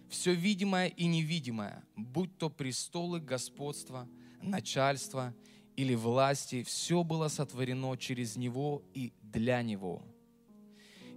Все 0.08 0.34
видимое 0.34 0.88
и 0.88 1.06
невидимое, 1.06 1.82
будь 1.96 2.36
то 2.36 2.50
престолы 2.50 3.18
господства, 3.18 4.08
начальство 4.42 5.34
или 5.76 5.94
власти, 5.94 6.62
все 6.62 7.02
было 7.02 7.28
сотворено 7.28 7.96
через 7.96 8.36
Него 8.36 8.82
и 8.94 9.12
для 9.22 9.62
Него. 9.62 10.02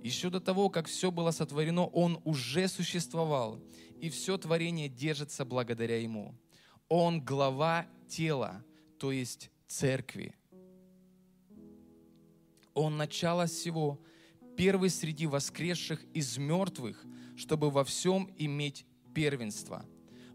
Еще 0.04 0.30
до 0.30 0.40
того, 0.40 0.70
как 0.70 0.88
все 0.88 1.12
было 1.12 1.32
сотворено, 1.32 1.86
Он 1.88 2.22
уже 2.24 2.68
существовал, 2.68 3.60
и 4.00 4.10
все 4.10 4.38
творение 4.38 4.88
держится 4.88 5.46
благодаря 5.46 6.00
Ему– 6.00 6.36
он 6.88 7.24
глава 7.24 7.88
тела, 8.08 8.64
то 9.00 9.12
есть 9.12 9.50
церкви. 9.68 10.36
Он 12.74 12.98
начало 12.98 13.48
всего, 13.48 14.00
первый 14.56 14.90
среди 14.90 15.26
воскресших 15.26 16.04
из 16.14 16.38
мертвых, 16.38 17.04
чтобы 17.38 17.72
во 17.72 17.84
всем 17.84 18.30
иметь 18.38 18.86
первенство. 19.14 19.86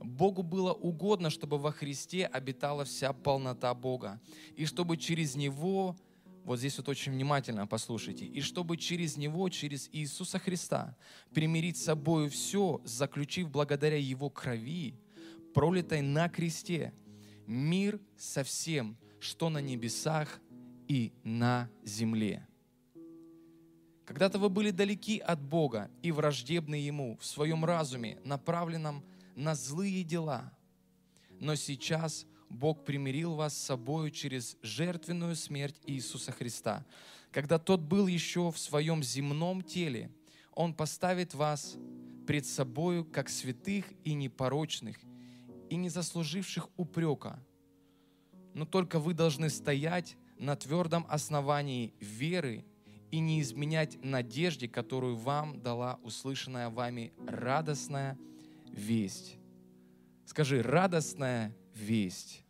Богу 0.01 0.43
было 0.43 0.73
угодно, 0.73 1.31
чтобы 1.31 1.59
во 1.59 1.73
Христе 1.73 2.27
обитала 2.27 2.85
вся 2.85 3.13
полнота 3.13 3.75
Бога, 3.75 4.21
и 4.57 4.65
чтобы 4.65 4.97
через 4.97 5.35
Него, 5.35 5.97
вот 6.45 6.59
здесь 6.59 6.79
вот 6.79 6.89
очень 6.89 7.13
внимательно 7.13 7.67
послушайте, 7.67 8.25
и 8.25 8.41
чтобы 8.41 8.77
через 8.77 9.17
Него, 9.17 9.49
через 9.51 9.89
Иисуса 9.93 10.39
Христа, 10.39 10.97
примирить 11.35 11.77
с 11.77 11.85
собой 11.85 12.29
все, 12.29 12.81
заключив 12.85 13.51
благодаря 13.51 13.99
Его 13.99 14.31
крови, 14.31 14.95
пролитой 15.55 16.01
на 16.01 16.29
кресте, 16.29 16.95
мир 17.47 18.01
со 18.17 18.43
всем, 18.43 18.97
что 19.19 19.51
на 19.51 19.59
небесах 19.59 20.41
и 20.89 21.13
на 21.25 21.69
земле. 21.85 22.47
Когда-то 24.07 24.39
вы 24.39 24.49
были 24.49 24.71
далеки 24.71 25.19
от 25.19 25.41
Бога 25.41 25.91
и 26.03 26.11
враждебны 26.11 26.75
Ему 26.75 27.17
в 27.21 27.25
своем 27.25 27.65
разуме, 27.65 28.19
направленном 28.25 28.97
на 28.97 29.20
злые 29.55 30.05
дела. 30.05 30.53
Но 31.41 31.55
сейчас 31.55 32.27
Бог 32.51 32.85
примирил 32.85 33.35
вас 33.35 33.57
с 33.57 33.63
собою 33.63 34.11
через 34.11 34.57
жертвенную 34.63 35.37
смерть 35.37 35.81
Иисуса 35.87 36.33
Христа. 36.33 36.85
Когда 37.31 37.59
Тот 37.59 37.81
был 37.81 38.07
еще 38.07 38.51
в 38.51 38.59
своем 38.59 39.03
земном 39.03 39.63
теле, 39.63 40.11
Он 40.53 40.75
поставит 40.75 41.33
вас 41.35 41.77
пред 42.27 42.45
собою 42.45 43.05
как 43.05 43.29
святых 43.29 43.87
и 44.05 44.15
непорочных 44.15 44.99
и 45.71 45.77
не 45.77 45.89
заслуживших 45.89 46.69
упрека. 46.77 47.43
Но 48.53 48.67
только 48.67 48.99
вы 48.99 49.15
должны 49.15 49.49
стоять 49.49 50.17
на 50.39 50.57
твердом 50.57 51.07
основании 51.09 51.95
веры 52.01 52.65
и 53.11 53.21
не 53.21 53.41
изменять 53.41 54.03
надежде, 54.03 54.69
которую 54.69 55.17
вам 55.17 55.63
дала 55.63 55.99
услышанная 56.03 56.69
вами 56.69 57.13
радостная 57.27 58.19
весть. 58.73 59.37
Скажи, 60.25 60.63
радостная 60.63 61.55
весть. 61.75 62.45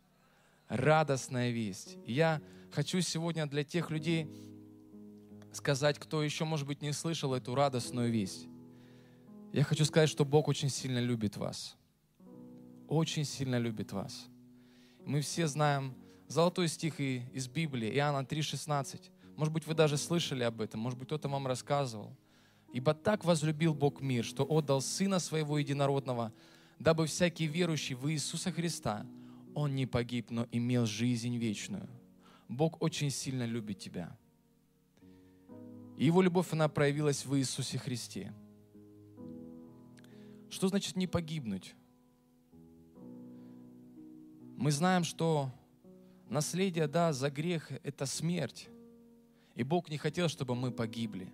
Радостная 0.67 1.51
весть. 1.51 1.97
Я 2.05 2.41
хочу 2.71 3.01
сегодня 3.01 3.45
для 3.45 3.63
тех 3.63 3.91
людей 3.91 4.27
сказать, 5.53 5.99
кто 5.99 6.23
еще, 6.23 6.45
может 6.45 6.65
быть, 6.65 6.81
не 6.81 6.93
слышал 6.93 7.33
эту 7.33 7.55
радостную 7.55 8.11
весть. 8.11 8.47
Я 9.51 9.63
хочу 9.63 9.83
сказать, 9.83 10.09
что 10.09 10.23
Бог 10.23 10.47
очень 10.47 10.69
сильно 10.69 10.99
любит 10.99 11.35
вас 11.37 11.75
очень 12.91 13.23
сильно 13.23 13.57
любит 13.57 13.93
вас. 13.93 14.27
Мы 15.05 15.21
все 15.21 15.47
знаем 15.47 15.95
золотой 16.27 16.67
стих 16.67 16.99
из 16.99 17.47
Библии, 17.47 17.89
Иоанна 17.95 18.25
3,16. 18.25 18.99
Может 19.37 19.53
быть, 19.53 19.65
вы 19.65 19.73
даже 19.73 19.95
слышали 19.95 20.43
об 20.43 20.59
этом, 20.59 20.81
может 20.81 20.99
быть, 20.99 21.07
кто-то 21.07 21.29
вам 21.29 21.47
рассказывал. 21.47 22.17
«Ибо 22.73 22.93
так 22.93 23.25
возлюбил 23.25 23.73
Бог 23.73 24.01
мир, 24.01 24.23
что 24.23 24.45
отдал 24.45 24.81
Сына 24.81 25.19
Своего 25.19 25.57
Единородного, 25.57 26.31
дабы 26.79 27.05
всякий 27.05 27.47
верующий 27.47 27.95
в 27.95 28.09
Иисуса 28.11 28.51
Христа, 28.51 29.05
он 29.53 29.75
не 29.75 29.85
погиб, 29.85 30.31
но 30.31 30.47
имел 30.51 30.85
жизнь 30.85 31.35
вечную». 31.37 31.87
Бог 32.51 32.81
очень 32.81 33.11
сильно 33.11 33.45
любит 33.45 33.79
тебя. 33.79 34.17
И 35.97 36.05
Его 36.05 36.21
любовь, 36.21 36.51
она 36.51 36.67
проявилась 36.67 37.25
в 37.25 37.37
Иисусе 37.37 37.77
Христе. 37.77 38.33
Что 40.49 40.67
значит 40.67 40.97
не 40.97 41.07
погибнуть? 41.07 41.75
Мы 44.57 44.71
знаем, 44.71 45.05
что 45.05 45.49
наследие, 46.27 46.87
да, 46.87 47.13
за 47.13 47.29
грех– 47.29 47.71
это 47.83 48.05
смерть. 48.05 48.67
И 49.55 49.63
Бог 49.63 49.89
не 49.89 49.97
хотел, 49.97 50.27
чтобы 50.27 50.53
мы 50.53 50.71
погибли. 50.71 51.31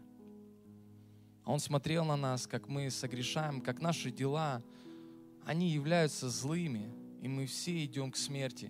Он 1.48 1.62
смотрел 1.62 2.04
на 2.04 2.18
нас, 2.18 2.46
как 2.46 2.68
мы 2.68 2.92
согрешаем, 2.92 3.62
как 3.62 3.80
наши 3.80 4.12
дела, 4.12 4.62
они 5.46 5.70
являются 5.70 6.30
злыми, 6.30 6.94
и 7.22 7.30
мы 7.30 7.46
все 7.46 7.86
идем 7.86 8.12
к 8.12 8.18
смерти. 8.18 8.70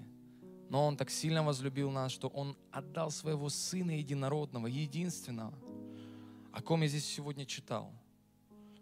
Но 0.70 0.86
Он 0.86 0.96
так 0.96 1.10
сильно 1.10 1.42
возлюбил 1.42 1.90
нас, 1.90 2.12
что 2.12 2.28
Он 2.28 2.56
отдал 2.72 3.10
своего 3.10 3.50
Сына 3.50 3.98
Единородного, 3.98 4.68
единственного, 4.68 5.58
о 6.52 6.62
ком 6.62 6.84
я 6.84 6.88
здесь 6.88 7.06
сегодня 7.06 7.48
читал, 7.48 7.92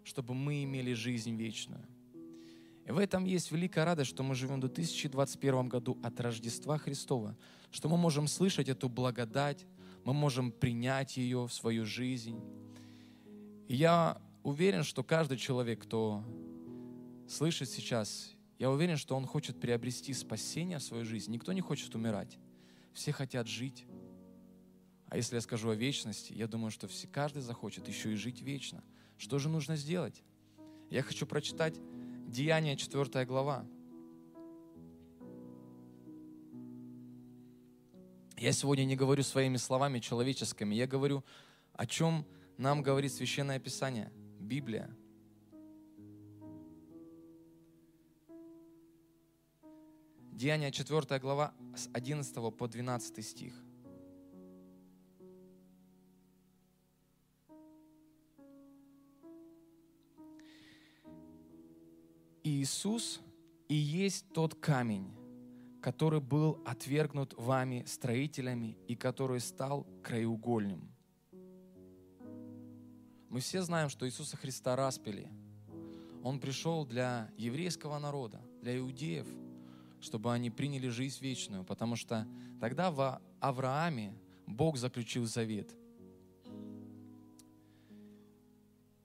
чтобы 0.04 0.34
мы 0.34 0.62
имели 0.64 0.92
жизнь 0.92 1.34
вечную. 1.34 1.86
И 2.86 2.92
в 2.92 2.98
этом 2.98 3.24
есть 3.24 3.50
великая 3.50 3.86
радость, 3.86 4.10
что 4.10 4.22
мы 4.22 4.34
живем 4.34 4.56
в 4.56 4.68
2021 4.68 5.70
году 5.70 5.98
от 6.02 6.20
Рождества 6.20 6.76
Христова, 6.76 7.34
что 7.70 7.88
мы 7.88 7.96
можем 7.96 8.28
слышать 8.28 8.68
эту 8.68 8.90
благодать, 8.90 9.64
мы 10.04 10.12
можем 10.12 10.52
принять 10.52 11.16
ее 11.16 11.46
в 11.46 11.52
свою 11.52 11.86
жизнь. 11.86 12.38
И 13.68 13.74
я 13.74 14.20
уверен, 14.42 14.84
что 14.84 15.02
каждый 15.02 15.36
человек, 15.38 15.82
кто 15.82 16.24
слышит 17.28 17.68
сейчас, 17.68 18.32
я 18.58 18.70
уверен, 18.70 18.96
что 18.96 19.16
он 19.16 19.26
хочет 19.26 19.60
приобрести 19.60 20.14
спасение 20.14 20.78
в 20.78 20.82
свою 20.82 21.04
жизнь. 21.04 21.32
Никто 21.32 21.52
не 21.52 21.60
хочет 21.60 21.94
умирать. 21.94 22.38
Все 22.94 23.12
хотят 23.12 23.48
жить. 23.48 23.86
А 25.08 25.16
если 25.16 25.34
я 25.34 25.40
скажу 25.40 25.70
о 25.70 25.74
вечности, 25.74 26.32
я 26.32 26.46
думаю, 26.46 26.70
что 26.70 26.88
все, 26.88 27.06
каждый 27.06 27.42
захочет 27.42 27.86
еще 27.88 28.12
и 28.12 28.16
жить 28.16 28.40
вечно. 28.40 28.82
Что 29.18 29.38
же 29.38 29.48
нужно 29.48 29.76
сделать? 29.76 30.22
Я 30.90 31.02
хочу 31.02 31.26
прочитать 31.26 31.74
Деяние 32.28 32.76
4 32.76 33.24
глава. 33.24 33.66
Я 38.36 38.52
сегодня 38.52 38.84
не 38.84 38.96
говорю 38.96 39.22
своими 39.22 39.56
словами 39.56 39.98
человеческими, 39.98 40.74
я 40.74 40.86
говорю, 40.86 41.24
о 41.72 41.86
чем 41.86 42.26
нам 42.58 42.82
говорит 42.82 43.12
Священное 43.12 43.58
Писание, 43.58 44.10
Библия. 44.40 44.90
Деяние 50.32 50.70
4 50.70 51.18
глава 51.18 51.54
с 51.74 51.88
11 51.92 52.56
по 52.56 52.68
12 52.68 53.24
стих. 53.24 53.54
Иисус 62.44 63.20
и 63.68 63.74
есть 63.74 64.32
тот 64.32 64.54
камень, 64.54 65.12
который 65.82 66.20
был 66.20 66.62
отвергнут 66.64 67.34
вами 67.36 67.84
строителями 67.86 68.78
и 68.86 68.94
который 68.94 69.40
стал 69.40 69.86
краеугольным. 70.02 70.95
Мы 73.28 73.40
все 73.40 73.62
знаем, 73.62 73.88
что 73.88 74.06
Иисуса 74.06 74.36
Христа 74.36 74.76
распили. 74.76 75.30
Он 76.22 76.40
пришел 76.40 76.84
для 76.84 77.30
еврейского 77.36 77.98
народа, 77.98 78.40
для 78.62 78.78
иудеев, 78.78 79.26
чтобы 80.00 80.32
они 80.32 80.50
приняли 80.50 80.88
жизнь 80.88 81.18
вечную, 81.20 81.64
потому 81.64 81.96
что 81.96 82.26
тогда 82.60 82.90
в 82.90 83.20
Аврааме 83.40 84.14
Бог 84.46 84.76
заключил 84.76 85.26
завет. 85.26 85.74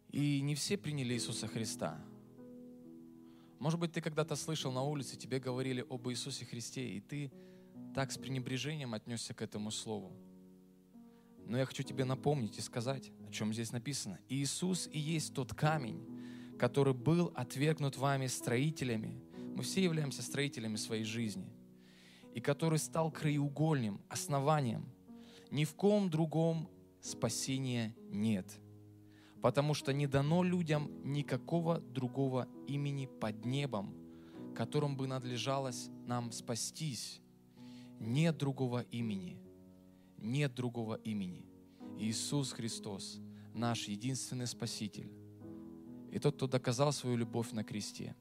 И 0.10 0.42
не 0.42 0.56
все 0.56 0.78
приняли 0.78 1.14
Иисуса 1.14 1.48
Христа– 1.48 2.00
Может 3.62 3.80
быть, 3.80 3.92
ты 3.92 4.02
когда-то 4.02 4.36
слышал 4.36 4.72
на 4.72 4.82
улице, 4.82 5.16
тебе 5.16 5.40
говорили 5.40 5.86
об 5.88 6.10
Иисусе 6.10 6.46
Христе, 6.46 6.94
и 6.94 7.00
ты 7.00 7.32
так 7.94 8.12
с 8.12 8.18
пренебрежением 8.18 8.96
отнесся 8.96 9.36
к 9.36 9.42
этому 9.44 9.70
слову. 9.70 10.12
Но 11.46 11.60
я 11.60 11.66
хочу 11.68 11.84
тебе 11.84 12.04
напомнить 12.04 12.58
и 12.58 12.62
сказать, 12.62 13.12
о 13.32 13.34
чем 13.34 13.54
здесь 13.54 13.72
написано. 13.72 14.20
Иисус 14.28 14.90
и 14.92 15.00
есть 15.00 15.34
тот 15.34 15.54
камень, 15.54 16.06
который 16.60 16.94
был 16.94 17.32
отвергнут 17.34 17.96
вами 17.96 18.28
строителями. 18.28 19.24
Мы 19.56 19.64
все 19.64 19.82
являемся 19.82 20.22
строителями 20.22 20.76
своей 20.76 21.06
жизни. 21.06 21.50
И 22.36 22.42
который 22.42 22.78
стал 22.78 23.10
краеугольным, 23.10 24.02
основанием. 24.10 24.86
Ни 25.50 25.64
в 25.64 25.76
ком 25.76 26.10
другом 26.10 26.70
спасения 27.00 27.96
нет. 28.10 28.46
Потому 29.42 29.76
что 29.76 29.94
не 29.94 30.08
дано 30.08 30.44
людям 30.44 30.92
никакого 31.06 31.80
другого 31.80 32.50
имени 32.68 33.06
под 33.06 33.46
небом, 33.46 33.96
которым 34.56 34.98
бы 34.98 35.08
надлежалось 35.08 35.90
нам 36.06 36.34
спастись. 36.34 37.22
Нет 37.98 38.38
другого 38.38 38.82
имени. 38.92 39.38
Нет 40.18 40.54
другого 40.54 40.96
имени. 40.96 41.51
Иисус 42.02 42.52
Христос, 42.52 43.20
наш 43.54 43.88
единственный 43.88 44.48
Спаситель. 44.48 45.12
И 46.12 46.18
тот, 46.18 46.36
кто 46.36 46.48
доказал 46.48 46.92
свою 46.92 47.16
любовь 47.16 47.52
на 47.52 47.64
кресте. 47.64 48.16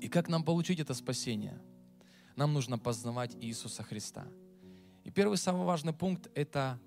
И 0.00 0.08
как 0.08 0.28
нам 0.28 0.44
получить 0.44 0.78
это 0.78 0.92
спасение? 0.92 1.58
Нам 2.36 2.52
нужно 2.52 2.78
познавать 2.78 3.34
Иисуса 3.40 3.82
Христа. 3.82 4.26
И 5.04 5.10
первый 5.10 5.38
самый 5.38 5.64
важный 5.64 5.94
пункт– 5.94 6.30
это 6.34 6.78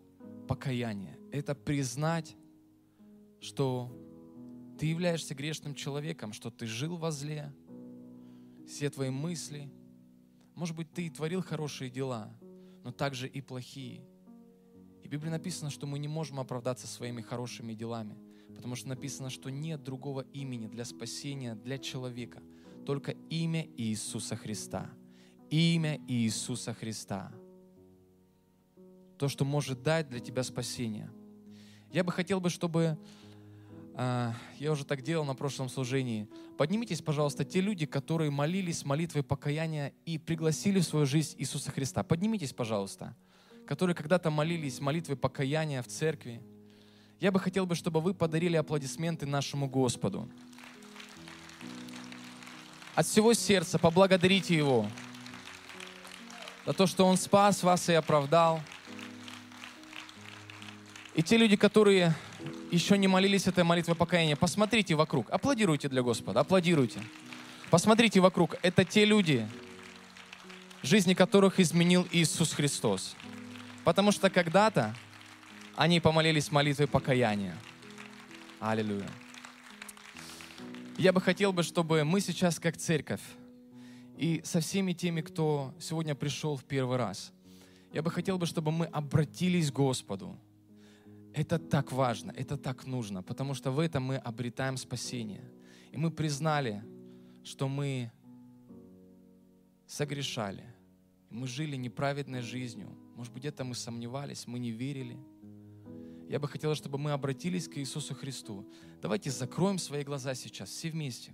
покаяние. 0.47 1.17
Это 1.31 1.55
признать, 1.55 2.35
что 3.41 3.91
ты 4.77 4.85
являешься 4.85 5.33
грешным 5.33 5.73
человеком, 5.73 6.33
что 6.33 6.51
ты 6.51 6.67
жил 6.67 6.97
во 6.97 7.09
зле, 7.09 7.51
все 8.67 8.91
твои 8.91 9.09
мысли. 9.09 9.71
Может 10.53 10.75
быть, 10.75 10.91
ты 10.93 11.07
и 11.07 11.09
творил 11.09 11.41
хорошие 11.41 11.89
дела, 11.89 12.31
но 12.83 12.91
также 12.91 13.27
и 13.27 13.41
плохие. 13.41 14.05
И 15.07 15.09
в 15.09 15.11
Библии 15.13 15.29
написано, 15.29 15.69
что 15.69 15.87
мы 15.87 15.99
не 15.99 16.09
можем 16.09 16.37
оправдаться 16.37 16.85
своими 16.85 17.21
хорошими 17.21 17.73
делами, 17.73 18.17
потому 18.53 18.75
что 18.75 18.89
написано, 18.89 19.29
что 19.29 19.49
нет 19.49 19.81
другого 19.81 20.25
имени 20.33 20.67
для 20.67 20.83
спасения 20.83 21.55
для 21.55 21.77
человека, 21.77 22.43
только 22.85 23.11
имя 23.29 23.65
Иисуса 23.77 24.35
Христа. 24.35 24.89
Имя 25.49 25.97
Иисуса 26.09 26.73
Христа. 26.73 27.31
То, 29.17 29.29
что 29.29 29.45
может 29.45 29.81
дать 29.81 30.09
для 30.09 30.19
тебя 30.19 30.43
спасение. 30.43 31.09
Я 31.89 32.03
бы 32.03 32.11
хотел 32.11 32.41
бы, 32.41 32.49
чтобы 32.49 32.97
а, 33.93 34.33
я 34.59 34.73
уже 34.73 34.83
так 34.83 35.03
делал 35.03 35.23
на 35.23 35.35
прошлом 35.35 35.69
служении. 35.69 36.27
Поднимитесь, 36.57 37.01
пожалуйста, 37.01 37.45
те 37.45 37.61
люди, 37.61 37.85
которые 37.85 38.29
молились 38.29 38.83
молитвой 38.83 39.23
покаяния 39.23 39.93
и 40.05 40.17
пригласили 40.17 40.81
в 40.81 40.83
свою 40.83 41.05
жизнь 41.05 41.35
Иисуса 41.37 41.71
Христа. 41.71 42.03
Поднимитесь, 42.03 42.51
пожалуйста. 42.51 43.15
Которые 43.67 43.95
когда-то 43.95 44.31
молились 44.31 44.79
молитвой 44.79 45.17
покаяния 45.17 45.83
в 45.83 45.87
церкви. 45.87 46.41
Я 47.19 47.31
бы 47.31 47.39
хотел 47.39 47.65
бы, 47.65 47.75
чтобы 47.75 47.99
вы 47.99 48.13
подарили 48.13 48.55
аплодисменты 48.55 49.25
нашему 49.25 49.67
Господу. 49.67 50.29
От 52.95 53.05
всего 53.05 53.33
сердца 53.33 53.77
поблагодарите 53.77 54.55
Его 54.55 54.87
за 56.65 56.73
то, 56.73 56.87
что 56.87 57.05
Он 57.05 57.17
спас 57.17 57.61
вас 57.61 57.89
и 57.89 57.93
оправдал. 57.93 58.61
И 61.13 61.21
те 61.21 61.37
люди, 61.37 61.55
которые 61.55 62.15
еще 62.71 62.97
не 62.97 63.07
молились 63.07 63.47
этой 63.47 63.63
молитвой 63.63 63.95
покаяния, 63.95 64.35
посмотрите 64.35 64.95
вокруг. 64.95 65.29
Аплодируйте 65.29 65.89
для 65.89 66.03
Господа, 66.03 66.39
аплодируйте. 66.39 67.01
Посмотрите 67.69 68.19
вокруг. 68.19 68.55
Это 68.61 68.85
те 68.85 69.03
люди, 69.03 69.47
жизни 70.83 71.13
которых 71.13 71.59
изменил 71.59 72.07
Иисус 72.11 72.53
Христос. 72.53 73.15
Потому 73.87 74.11
что 74.11 74.29
когда-то 74.29 74.93
они 75.77 76.01
помолились 76.01 76.51
молитвой 76.51 76.87
покаяния. 76.87 77.55
Аллилуйя. 78.59 79.09
Я 80.97 81.13
бы 81.13 81.21
хотел 81.21 81.53
бы, 81.53 81.63
чтобы 81.63 82.03
мы 82.03 82.19
сейчас 82.19 82.59
как 82.59 82.75
церковь 82.75 83.21
и 84.17 84.41
со 84.43 84.59
всеми 84.59 84.91
теми, 84.91 85.21
кто 85.21 85.73
сегодня 85.79 86.15
пришел 86.15 86.57
в 86.57 86.65
первый 86.65 86.97
раз, 86.97 87.31
я 87.93 88.01
бы 88.03 88.11
хотел 88.11 88.37
бы, 88.37 88.45
чтобы 88.45 88.73
мы 88.73 88.87
обратились 88.87 89.71
к 89.71 89.75
Господу. 89.75 90.37
Это 91.33 91.57
так 91.57 91.93
важно, 91.93 92.33
это 92.35 92.57
так 92.57 92.85
нужно, 92.87 93.23
потому 93.23 93.53
что 93.53 93.71
в 93.71 93.79
этом 93.79 94.03
мы 94.03 94.17
обретаем 94.17 94.75
спасение. 94.75 95.49
И 95.93 95.97
мы 95.97 96.11
признали, 96.11 96.83
что 97.45 97.69
мы 97.69 98.11
согрешали, 99.85 100.65
мы 101.29 101.47
жили 101.47 101.77
неправедной 101.77 102.41
жизнью. 102.41 102.93
Может 103.17 103.33
быть, 103.33 103.41
где-то 103.41 103.63
мы 103.63 103.73
сомневались, 103.73 104.45
мы 104.45 104.59
не 104.59 104.69
верили. 104.69 105.17
Я 106.29 106.39
бы 106.39 106.47
хотел, 106.47 106.75
чтобы 106.75 106.99
мы 106.99 107.11
обратились 107.11 107.67
к 107.67 107.79
Иисусу 107.79 108.13
Христу. 108.13 108.63
Давайте 109.01 109.31
закроем 109.31 109.79
свои 109.79 110.03
глаза 110.03 110.35
сейчас, 110.35 110.69
все 110.69 110.91
вместе. 110.91 111.33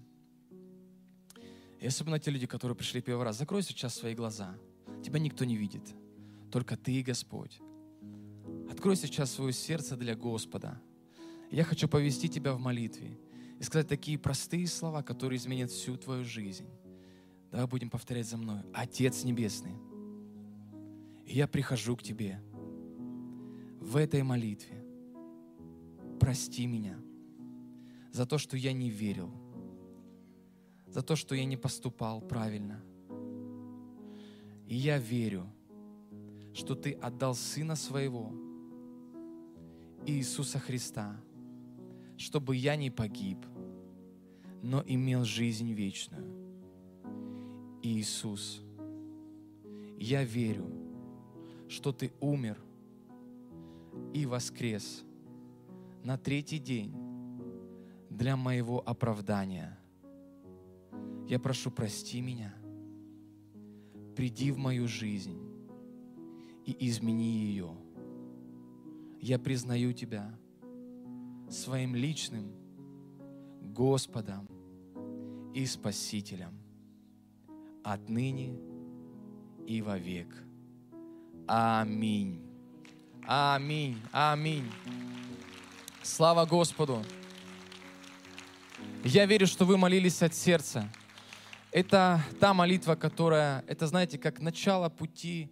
И 1.81 1.85
особенно 1.85 2.19
те 2.19 2.31
люди, 2.31 2.47
которые 2.47 2.77
пришли 2.77 3.01
первый 3.01 3.25
раз, 3.25 3.37
закрой 3.37 3.63
сейчас 3.63 3.95
свои 3.95 4.15
глаза. 4.15 4.55
Тебя 5.03 5.19
никто 5.19 5.43
не 5.43 5.57
видит, 5.57 5.83
только 6.49 6.77
ты 6.77 6.93
и 6.93 7.03
Господь. 7.03 7.59
Открой 8.71 8.95
сейчас 8.95 9.31
свое 9.31 9.51
сердце 9.51 9.97
для 9.97 10.15
Господа. 10.15 10.81
Я 11.51 11.65
хочу 11.65 11.89
повести 11.89 12.29
тебя 12.29 12.53
в 12.53 12.59
молитве 12.59 13.19
и 13.59 13.63
сказать 13.63 13.89
такие 13.89 14.17
простые 14.17 14.67
слова, 14.67 15.03
которые 15.03 15.35
изменят 15.35 15.69
всю 15.69 15.97
твою 15.97 16.23
жизнь. 16.23 16.69
Давай 17.51 17.67
будем 17.67 17.89
повторять 17.89 18.29
за 18.29 18.37
мной. 18.37 18.61
Отец 18.73 19.25
Небесный, 19.25 19.73
я 21.25 21.47
прихожу 21.47 21.95
к 21.95 22.03
Тебе 22.03 22.39
в 23.79 23.97
этой 23.97 24.23
молитве. 24.23 24.83
Прости 26.19 26.65
меня 26.65 26.97
за 28.11 28.25
то, 28.25 28.37
что 28.37 28.55
я 28.55 28.73
не 28.73 28.89
верил, 28.89 29.31
за 30.87 31.01
то, 31.01 31.15
что 31.15 31.35
я 31.35 31.45
не 31.45 31.57
поступал 31.57 32.21
правильно. 32.21 32.81
И 34.67 34.75
я 34.75 34.97
верю, 34.97 35.47
что 36.53 36.75
Ты 36.75 36.93
отдал 36.93 37.35
Сына 37.35 37.75
Своего, 37.75 38.31
Иисуса 40.05 40.59
Христа, 40.59 41.19
чтобы 42.17 42.55
я 42.55 42.75
не 42.75 42.89
погиб, 42.89 43.45
но 44.61 44.83
имел 44.85 45.25
жизнь 45.25 45.73
вечную. 45.73 46.31
Иисус, 47.81 48.61
я 49.97 50.23
верю, 50.23 50.82
что 51.67 51.91
Ты 51.91 52.11
умер 52.19 52.57
и 54.13 54.25
воскрес 54.25 55.03
на 56.03 56.17
третий 56.17 56.59
день 56.59 56.93
для 58.09 58.35
моего 58.35 58.81
оправдания. 58.85 59.79
Я 61.27 61.39
прошу, 61.39 61.71
прости 61.71 62.21
меня, 62.21 62.53
приди 64.15 64.51
в 64.51 64.57
мою 64.57 64.87
жизнь 64.87 65.39
и 66.65 66.75
измени 66.87 67.45
ее– 67.45 67.75
я 69.23 69.39
признаю 69.39 69.93
Тебя 69.93 70.37
своим 71.49 71.95
личным 71.95 72.51
Господом 73.61 74.49
и 75.53 75.65
Спасителем 75.65 76.59
отныне 77.85 78.59
и 79.65 79.81
вовек. 79.81 80.27
Аминь. 81.45 82.41
Аминь. 83.27 83.99
Аминь. 84.13 84.71
Слава 86.01 86.45
Господу. 86.45 87.03
Я 89.03 89.25
верю, 89.25 89.45
что 89.45 89.65
вы 89.65 89.77
молились 89.77 90.21
от 90.21 90.33
сердца. 90.33 90.89
Это 91.71 92.21
та 92.39 92.53
молитва, 92.53 92.95
которая, 92.95 93.65
это, 93.67 93.87
знаете, 93.87 94.17
как 94.17 94.39
начало 94.39 94.87
пути 94.87 95.51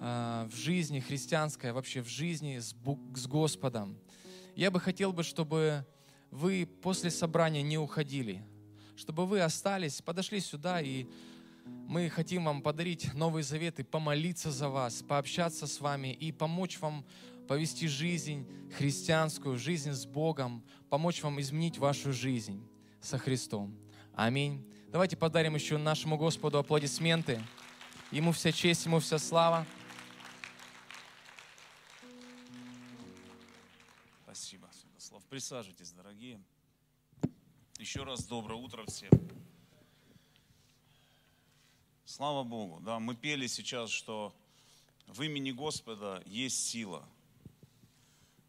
а, 0.00 0.46
в 0.48 0.54
жизни 0.54 1.00
христианской, 1.00 1.72
вообще 1.72 2.00
в 2.00 2.08
жизни 2.08 2.58
с, 2.60 2.72
с 3.16 3.26
Господом. 3.26 3.98
Я 4.54 4.70
бы 4.70 4.78
хотел 4.78 5.12
бы, 5.12 5.24
чтобы 5.24 5.84
вы 6.30 6.68
после 6.80 7.10
собрания 7.10 7.62
не 7.62 7.76
уходили, 7.76 8.40
чтобы 8.94 9.26
вы 9.26 9.40
остались, 9.40 10.00
подошли 10.00 10.38
сюда, 10.38 10.80
и 10.80 11.06
мы 11.64 12.08
хотим 12.08 12.44
вам 12.44 12.62
подарить 12.62 13.14
Новый 13.14 13.42
Завет 13.42 13.78
и 13.78 13.82
помолиться 13.82 14.50
за 14.50 14.68
вас, 14.68 15.02
пообщаться 15.02 15.66
с 15.66 15.80
вами 15.80 16.12
и 16.12 16.32
помочь 16.32 16.78
вам 16.80 17.04
повести 17.46 17.86
жизнь 17.86 18.48
христианскую, 18.76 19.58
жизнь 19.58 19.92
с 19.92 20.06
Богом, 20.06 20.64
помочь 20.88 21.22
вам 21.22 21.40
изменить 21.40 21.78
вашу 21.78 22.12
жизнь 22.12 22.66
со 23.00 23.18
Христом. 23.18 23.76
Аминь. 24.14 24.64
Давайте 24.88 25.16
подарим 25.16 25.54
еще 25.54 25.76
нашему 25.76 26.16
Господу 26.16 26.58
аплодисменты. 26.58 27.40
Ему 28.10 28.32
вся 28.32 28.52
честь, 28.52 28.86
Ему 28.86 29.00
вся 29.00 29.18
слава. 29.18 29.66
Спасибо, 34.22 34.68
Святослав. 34.72 35.22
Присаживайтесь, 35.24 35.92
дорогие. 35.92 36.40
Еще 37.78 38.04
раз 38.04 38.24
доброе 38.24 38.54
утро 38.54 38.84
всем. 38.86 39.10
Слава 42.16 42.44
Богу. 42.44 42.78
Да, 42.78 43.00
мы 43.00 43.16
пели 43.16 43.48
сейчас, 43.48 43.90
что 43.90 44.32
в 45.08 45.20
имени 45.22 45.50
Господа 45.50 46.22
есть 46.26 46.64
сила. 46.64 47.04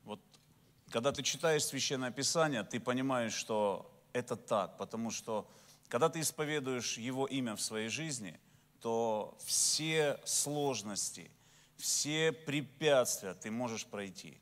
Вот 0.03 0.19
когда 0.91 1.11
ты 1.11 1.23
читаешь 1.23 1.65
Священное 1.65 2.11
Писание, 2.11 2.61
ты 2.61 2.79
понимаешь, 2.79 3.33
что 3.33 3.91
это 4.13 4.35
так, 4.35 4.77
потому 4.77 5.09
что 5.09 5.49
когда 5.87 6.09
ты 6.09 6.19
исповедуешь 6.19 6.99
Его 6.99 7.25
имя 7.25 7.55
в 7.55 7.59
своей 7.59 7.89
жизни, 7.89 8.39
то 8.81 9.35
все 9.43 10.19
сложности, 10.25 11.31
все 11.75 12.33
препятствия 12.33 13.33
ты 13.33 13.49
можешь 13.49 13.87
пройти. 13.87 14.37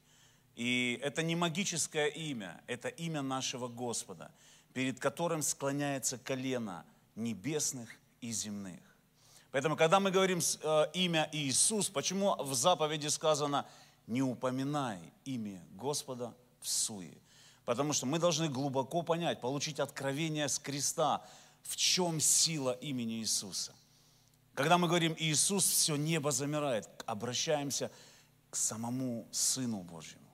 И 0.58 1.00
это 1.02 1.24
не 1.24 1.38
магическое 1.38 2.10
имя, 2.10 2.62
это 2.68 2.90
имя 2.90 3.22
нашего 3.22 3.70
Господа, 3.70 4.34
перед 4.74 5.00
которым 5.00 5.42
склоняется 5.42 6.18
колено 6.18 6.86
небесных 7.16 7.90
и 8.20 8.34
земных. 8.34 8.93
Поэтому, 9.54 9.76
когда 9.76 10.00
мы 10.00 10.10
говорим 10.10 10.40
э, 10.40 10.86
имя 10.94 11.30
Иисус, 11.32 11.88
почему 11.88 12.36
в 12.44 12.56
заповеди 12.56 13.06
сказано 13.06 13.68
«не 14.08 14.24
упоминай 14.24 15.00
имя 15.26 15.64
Господа 15.76 16.34
в 16.60 16.68
суе»? 16.68 17.16
Потому 17.64 17.94
что 17.94 18.08
мы 18.08 18.18
должны 18.18 18.50
глубоко 18.50 19.04
понять, 19.04 19.40
получить 19.42 19.80
откровение 19.80 20.50
с 20.50 20.58
креста, 20.58 21.22
в 21.62 21.76
чем 21.76 22.20
сила 22.20 22.72
имени 22.82 23.20
Иисуса. 23.20 23.74
Когда 24.56 24.80
мы 24.80 24.88
говорим 24.88 25.16
Иисус, 25.20 25.66
все 25.66 25.98
небо 25.98 26.32
замирает, 26.32 26.90
обращаемся 27.06 27.92
к 28.50 28.56
самому 28.56 29.28
Сыну 29.32 29.84
Божьему. 29.84 30.26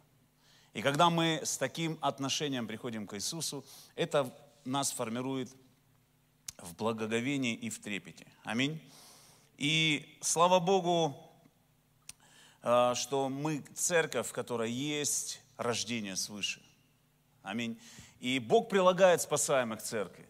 И 0.74 0.82
когда 0.82 1.10
мы 1.10 1.42
с 1.44 1.58
таким 1.58 1.98
отношением 2.00 2.68
приходим 2.68 3.06
к 3.06 3.18
Иисусу, 3.18 3.66
это 3.98 4.34
нас 4.64 4.94
формирует 4.94 5.54
в 6.58 6.74
благоговении 6.78 7.54
и 7.54 7.70
в 7.70 7.82
трепете. 7.82 8.26
Аминь. 8.46 8.80
И 9.60 10.18
слава 10.22 10.62
Богу, 10.62 11.18
а, 12.62 12.96
что 12.96 13.28
мы 13.28 13.62
церковь, 13.76 14.30
в 14.30 14.32
которой 14.32 14.72
есть 14.72 15.42
рождение 15.58 16.16
свыше. 16.16 16.62
Аминь. 17.44 17.78
И 18.22 18.40
Бог 18.40 18.70
прилагает 18.70 19.22
спасаемых 19.22 19.82
церкви. 19.82 20.26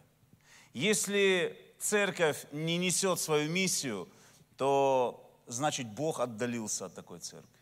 Если 0.72 1.56
церковь 1.78 2.44
не 2.50 2.76
несет 2.76 3.20
свою 3.20 3.48
миссию, 3.48 4.08
то 4.56 5.32
значит 5.46 5.86
Бог 5.86 6.18
отдалился 6.18 6.86
от 6.86 6.94
такой 6.96 7.20
церкви. 7.20 7.60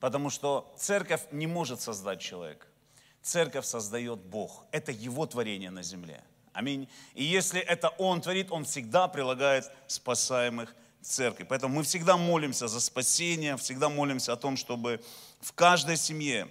Потому 0.00 0.28
что 0.28 0.74
церковь 0.76 1.22
не 1.32 1.46
может 1.46 1.80
создать 1.80 2.20
человека. 2.20 2.66
Церковь 3.22 3.64
создает 3.64 4.18
Бог. 4.18 4.66
Это 4.70 4.92
Его 4.92 5.24
творение 5.24 5.70
на 5.70 5.82
земле. 5.82 6.22
Аминь. 6.58 6.88
И 7.14 7.22
если 7.22 7.60
это 7.60 7.90
Он 7.98 8.20
творит, 8.20 8.50
Он 8.50 8.64
всегда 8.64 9.06
прилагает 9.06 9.70
спасаемых 9.86 10.74
церкви. 11.00 11.44
Поэтому 11.44 11.76
мы 11.76 11.82
всегда 11.84 12.16
молимся 12.16 12.66
за 12.66 12.80
спасение, 12.80 13.56
всегда 13.56 13.88
молимся 13.88 14.32
о 14.32 14.36
том, 14.36 14.56
чтобы 14.56 15.00
в 15.40 15.52
каждой 15.52 15.96
семье 15.96 16.48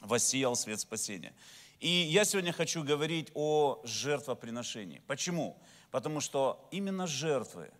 воссиял 0.00 0.56
свет 0.56 0.80
спасения. 0.80 1.34
И 1.78 1.88
я 1.90 2.24
сегодня 2.24 2.54
хочу 2.54 2.82
говорить 2.82 3.30
о 3.34 3.82
жертвоприношении. 3.84 5.02
Почему? 5.06 5.60
Потому 5.90 6.20
что 6.20 6.66
именно 6.70 7.06
жертвы 7.06 7.70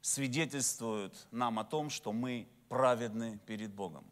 свидетельствуют 0.00 1.28
нам 1.30 1.60
о 1.60 1.64
том, 1.64 1.88
что 1.88 2.12
мы 2.12 2.48
праведны 2.68 3.38
перед 3.46 3.72
Богом. 3.72 4.04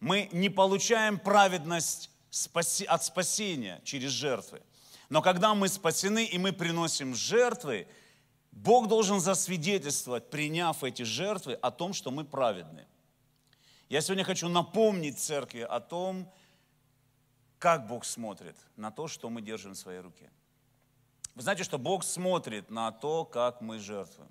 Мы 0.00 0.30
не 0.32 0.48
получаем 0.48 1.18
праведность 1.18 2.10
от 2.88 3.04
спасения 3.04 3.82
через 3.84 4.12
жертвы. 4.12 4.62
Но 5.10 5.22
когда 5.22 5.54
мы 5.54 5.68
спасены 5.68 6.24
и 6.24 6.38
мы 6.38 6.52
приносим 6.52 7.14
жертвы, 7.14 7.88
Бог 8.52 8.88
должен 8.88 9.20
засвидетельствовать, 9.20 10.30
приняв 10.30 10.82
эти 10.84 11.02
жертвы, 11.02 11.54
о 11.54 11.70
том, 11.70 11.92
что 11.92 12.10
мы 12.10 12.24
праведны. 12.24 12.86
Я 13.88 14.00
сегодня 14.00 14.24
хочу 14.24 14.48
напомнить 14.48 15.18
церкви 15.18 15.60
о 15.60 15.80
том, 15.80 16.32
как 17.58 17.88
Бог 17.88 18.04
смотрит 18.04 18.56
на 18.76 18.92
то, 18.92 19.08
что 19.08 19.28
мы 19.28 19.42
держим 19.42 19.72
в 19.72 19.78
своей 19.78 19.98
руке. 19.98 20.30
Вы 21.34 21.42
знаете, 21.42 21.64
что 21.64 21.76
Бог 21.76 22.04
смотрит 22.04 22.70
на 22.70 22.92
то, 22.92 23.24
как 23.24 23.60
мы 23.60 23.80
жертвуем. 23.80 24.30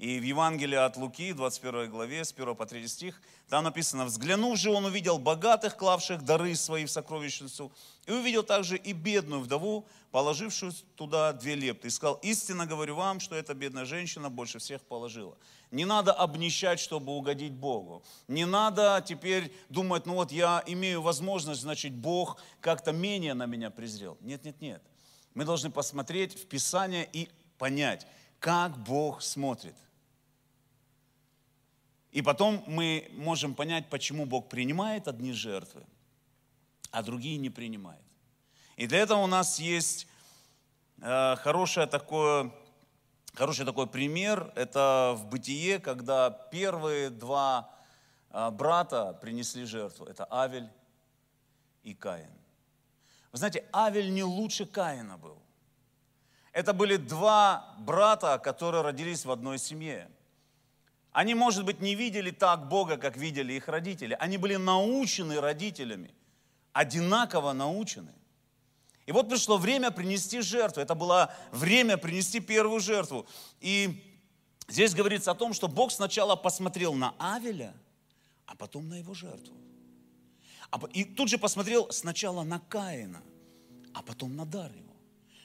И 0.00 0.18
в 0.18 0.22
Евангелии 0.22 0.78
от 0.78 0.96
Луки, 0.96 1.34
21 1.34 1.90
главе, 1.90 2.24
с 2.24 2.32
1 2.32 2.56
по 2.56 2.64
3 2.64 2.88
стих, 2.88 3.20
там 3.50 3.64
написано, 3.64 4.06
«Взглянув 4.06 4.56
же, 4.56 4.70
он 4.70 4.86
увидел 4.86 5.18
богатых, 5.18 5.76
клавших 5.76 6.24
дары 6.24 6.54
свои 6.54 6.86
в 6.86 6.90
сокровищницу, 6.90 7.70
и 8.06 8.12
увидел 8.12 8.42
также 8.42 8.78
и 8.78 8.94
бедную 8.94 9.42
вдову, 9.42 9.86
положившую 10.10 10.72
туда 10.96 11.34
две 11.34 11.54
лепты. 11.54 11.88
И 11.88 11.90
сказал, 11.90 12.14
истинно 12.22 12.64
говорю 12.64 12.94
вам, 12.94 13.20
что 13.20 13.36
эта 13.36 13.52
бедная 13.52 13.84
женщина 13.84 14.30
больше 14.30 14.58
всех 14.58 14.80
положила. 14.80 15.36
Не 15.70 15.84
надо 15.84 16.14
обнищать, 16.14 16.80
чтобы 16.80 17.12
угодить 17.12 17.52
Богу. 17.52 18.02
Не 18.26 18.46
надо 18.46 19.04
теперь 19.06 19.52
думать, 19.68 20.06
ну 20.06 20.14
вот 20.14 20.32
я 20.32 20.64
имею 20.66 21.02
возможность, 21.02 21.60
значит, 21.60 21.92
Бог 21.92 22.40
как-то 22.62 22.92
менее 22.92 23.34
на 23.34 23.44
меня 23.44 23.68
презрел. 23.68 24.16
Нет, 24.22 24.46
нет, 24.46 24.62
нет. 24.62 24.82
Мы 25.34 25.44
должны 25.44 25.70
посмотреть 25.70 26.42
в 26.42 26.46
Писание 26.46 27.06
и 27.12 27.28
понять, 27.58 28.06
как 28.38 28.78
Бог 28.78 29.20
смотрит– 29.20 29.74
и 32.12 32.22
потом 32.22 32.64
мы 32.66 33.08
можем 33.12 33.54
понять, 33.54 33.88
почему 33.88 34.26
Бог 34.26 34.48
принимает 34.48 35.06
одни 35.06 35.32
жертвы, 35.32 35.82
а 36.90 37.02
другие 37.02 37.38
не 37.38 37.50
принимает. 37.50 38.02
И 38.76 38.86
для 38.86 38.98
этого 38.98 39.20
у 39.20 39.26
нас 39.26 39.60
есть 39.60 40.08
э, 41.00 41.36
хорошее 41.36 41.86
такое, 41.86 42.50
хороший 43.34 43.64
такой 43.64 43.86
пример. 43.86 44.52
Это 44.56 45.14
в 45.16 45.26
бытие, 45.26 45.78
когда 45.78 46.30
первые 46.30 47.10
два 47.10 47.70
э, 48.30 48.50
брата 48.50 49.16
принесли 49.20 49.64
жертву. 49.64 50.06
Это 50.06 50.26
Авель 50.30 50.68
и 51.84 51.94
Каин. 51.94 52.30
Вы 53.30 53.38
знаете, 53.38 53.64
Авель 53.72 54.12
не 54.12 54.24
лучше 54.24 54.66
Каина 54.66 55.16
был. 55.16 55.40
Это 56.52 56.72
были 56.72 56.96
два 56.96 57.76
брата, 57.78 58.38
которые 58.38 58.82
родились 58.82 59.24
в 59.24 59.30
одной 59.30 59.58
семье. 59.58 60.10
Они, 61.12 61.34
может 61.34 61.64
быть, 61.64 61.80
не 61.80 61.94
видели 61.94 62.30
так 62.30 62.68
Бога, 62.68 62.96
как 62.96 63.16
видели 63.16 63.54
их 63.54 63.68
родители. 63.68 64.16
Они 64.20 64.36
были 64.38 64.56
научены 64.56 65.40
родителями, 65.40 66.14
одинаково 66.72 67.52
научены. 67.52 68.12
И 69.06 69.12
вот 69.12 69.28
пришло 69.28 69.58
время 69.58 69.90
принести 69.90 70.40
жертву. 70.40 70.80
Это 70.80 70.94
было 70.94 71.34
время 71.50 71.96
принести 71.96 72.38
первую 72.38 72.78
жертву. 72.78 73.26
И 73.60 74.14
здесь 74.68 74.94
говорится 74.94 75.32
о 75.32 75.34
том, 75.34 75.52
что 75.52 75.66
Бог 75.66 75.90
сначала 75.90 76.36
посмотрел 76.36 76.94
на 76.94 77.14
Авеля, 77.18 77.74
а 78.46 78.54
потом 78.54 78.88
на 78.88 78.94
его 78.94 79.12
жертву. 79.12 79.56
А 80.70 80.78
и 80.92 81.02
тут 81.04 81.28
же 81.28 81.38
посмотрел 81.38 81.90
сначала 81.90 82.44
на 82.44 82.60
Каина, 82.60 83.20
а 83.94 84.02
потом 84.02 84.36
на 84.36 84.46
дар 84.46 84.70
его. 84.70 84.94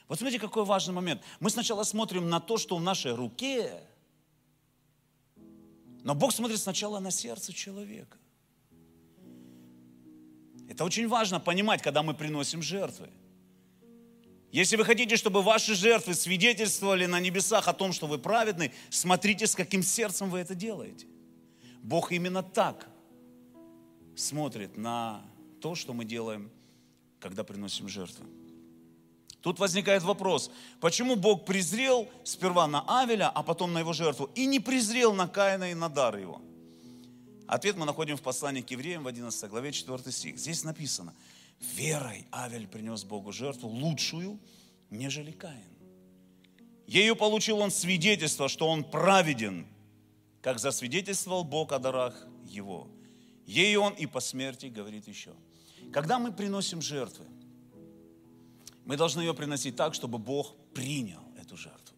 Вот 0.06 0.18
смотрите, 0.18 0.38
какой 0.38 0.64
важный 0.64 0.94
момент. 0.94 1.22
Мы 1.40 1.50
сначала 1.50 1.82
смотрим 1.82 2.28
на 2.30 2.38
то, 2.38 2.58
что 2.58 2.76
в 2.76 2.80
нашей 2.80 3.16
руке– 3.16 3.82
но 6.06 6.14
Бог 6.14 6.32
смотрит 6.32 6.60
сначала 6.60 7.00
на 7.00 7.10
сердце 7.10 7.52
человека. 7.52 8.16
Это 10.68 10.84
очень 10.84 11.08
важно 11.08 11.40
понимать, 11.40 11.82
когда 11.82 12.04
мы 12.04 12.14
приносим 12.14 12.62
жертвы. 12.62 13.10
Если 14.52 14.76
вы 14.76 14.84
хотите, 14.84 15.16
чтобы 15.16 15.42
ваши 15.42 15.74
жертвы 15.74 16.14
свидетельствовали 16.14 17.06
на 17.06 17.18
небесах 17.18 17.66
о 17.66 17.72
том, 17.72 17.92
что 17.92 18.06
вы 18.06 18.18
праведны, 18.18 18.72
смотрите, 18.88 19.48
с 19.48 19.56
каким 19.56 19.82
сердцем 19.82 20.30
вы 20.30 20.38
это 20.38 20.54
делаете. 20.54 21.08
Бог 21.82 22.12
именно 22.12 22.44
так 22.44 22.88
смотрит 24.14 24.76
на 24.76 25.24
то, 25.60 25.74
что 25.74 25.92
мы 25.92 26.04
делаем, 26.04 26.52
когда 27.18 27.42
приносим 27.42 27.88
жертвы. 27.88 28.26
Тут 29.46 29.60
возникает 29.60 30.02
вопрос, 30.02 30.50
почему 30.80 31.14
Бог 31.14 31.44
презрел 31.44 32.08
сперва 32.24 32.66
на 32.66 32.84
Авеля, 32.88 33.28
а 33.28 33.44
потом 33.44 33.72
на 33.72 33.78
его 33.78 33.92
жертву, 33.92 34.28
и 34.34 34.44
не 34.44 34.58
презрел 34.58 35.14
на 35.14 35.28
Каина 35.28 35.70
и 35.70 35.74
на 35.74 35.88
дар 35.88 36.18
его? 36.18 36.42
Ответ 37.46 37.76
мы 37.76 37.86
находим 37.86 38.16
в 38.16 38.22
послании 38.22 38.62
к 38.62 38.72
евреям 38.72 39.04
в 39.04 39.06
11 39.06 39.48
главе 39.48 39.70
4 39.70 40.10
стих. 40.10 40.36
Здесь 40.36 40.64
написано, 40.64 41.14
верой 41.76 42.26
Авель 42.32 42.66
принес 42.66 43.04
Богу 43.04 43.30
жертву 43.30 43.68
лучшую, 43.68 44.40
нежели 44.90 45.30
Каин. 45.30 45.78
Ею 46.88 47.14
получил 47.14 47.60
он 47.60 47.70
свидетельство, 47.70 48.48
что 48.48 48.66
он 48.66 48.82
праведен, 48.82 49.68
как 50.40 50.58
засвидетельствовал 50.58 51.44
Бог 51.44 51.70
о 51.70 51.78
дарах 51.78 52.26
его. 52.48 52.88
Ею 53.46 53.82
он 53.82 53.92
и 53.92 54.06
по 54.06 54.18
смерти 54.18 54.66
говорит 54.66 55.06
еще. 55.06 55.34
Когда 55.92 56.18
мы 56.18 56.32
приносим 56.32 56.82
жертвы, 56.82 57.26
мы 58.86 58.96
должны 58.96 59.20
ее 59.20 59.34
приносить 59.34 59.76
так, 59.76 59.94
чтобы 59.94 60.18
Бог 60.18 60.54
принял 60.72 61.22
эту 61.36 61.56
жертву. 61.56 61.96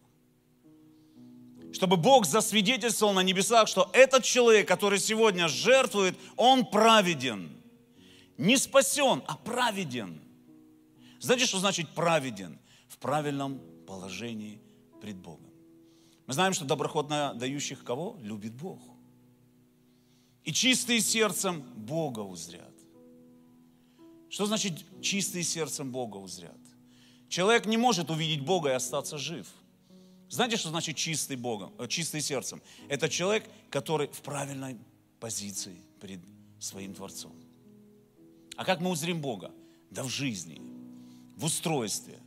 Чтобы 1.71 1.97
Бог 1.97 2.25
засвидетельствовал 2.25 3.13
на 3.13 3.19
небесах, 3.21 3.67
что 3.67 3.91
этот 3.93 4.23
человек, 4.23 4.67
который 4.67 4.97
сегодня 4.97 5.47
жертвует, 5.47 6.17
он 6.35 6.65
праведен. 6.65 7.55
Не 8.37 8.57
спасен, 8.57 9.21
а 9.27 9.37
праведен. 9.37 10.19
Знаете, 11.19 11.45
что 11.45 11.59
значит 11.59 11.87
праведен? 11.89 12.57
В 12.87 12.97
правильном 12.97 13.61
положении 13.85 14.59
пред 14.99 15.17
Богом. 15.17 15.51
Мы 16.25 16.33
знаем, 16.33 16.53
что 16.53 16.65
доброхотно 16.65 17.35
дающих 17.35 17.83
кого? 17.83 18.17
Любит 18.21 18.53
Бог. 18.53 18.79
И 20.43 20.51
чистые 20.51 21.01
сердцем 21.01 21.61
Бога 21.75 22.21
узрят. 22.21 22.73
Что 24.29 24.47
значит 24.47 24.73
чистые 25.03 25.43
сердцем 25.43 25.91
Бога 25.91 26.17
узрят? 26.17 26.57
Человек 27.29 27.67
не 27.67 27.77
может 27.77 28.09
увидеть 28.09 28.41
Бога 28.41 28.69
и 28.69 28.73
остаться 28.73 29.17
жив. 29.17 29.47
Знаете, 30.29 30.57
что 30.57 30.69
значит 30.69 30.95
чистый 30.95 31.37
Богом, 31.37 31.73
э, 31.77 31.87
чистый 31.87 32.21
сердцем? 32.21 32.61
Это 32.87 33.07
человек, 33.07 33.49
который 33.69 34.07
в 34.07 34.21
правильной 34.21 34.77
позиции 35.19 35.81
перед 36.01 36.19
своим 36.59 36.93
Творцом. 36.93 37.33
А 38.55 38.65
как 38.65 38.81
мы 38.81 38.89
узрим 38.89 39.21
Бога? 39.21 39.51
Да 39.89 40.03
в 40.03 40.09
жизни, 40.09 40.61
в 41.35 41.45
устройстве, 41.45 42.19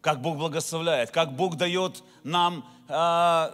как 0.00 0.22
Бог 0.22 0.36
благословляет, 0.36 1.10
как 1.10 1.34
Бог 1.34 1.56
дает 1.56 2.02
нам 2.22 2.66
э, 2.88 3.50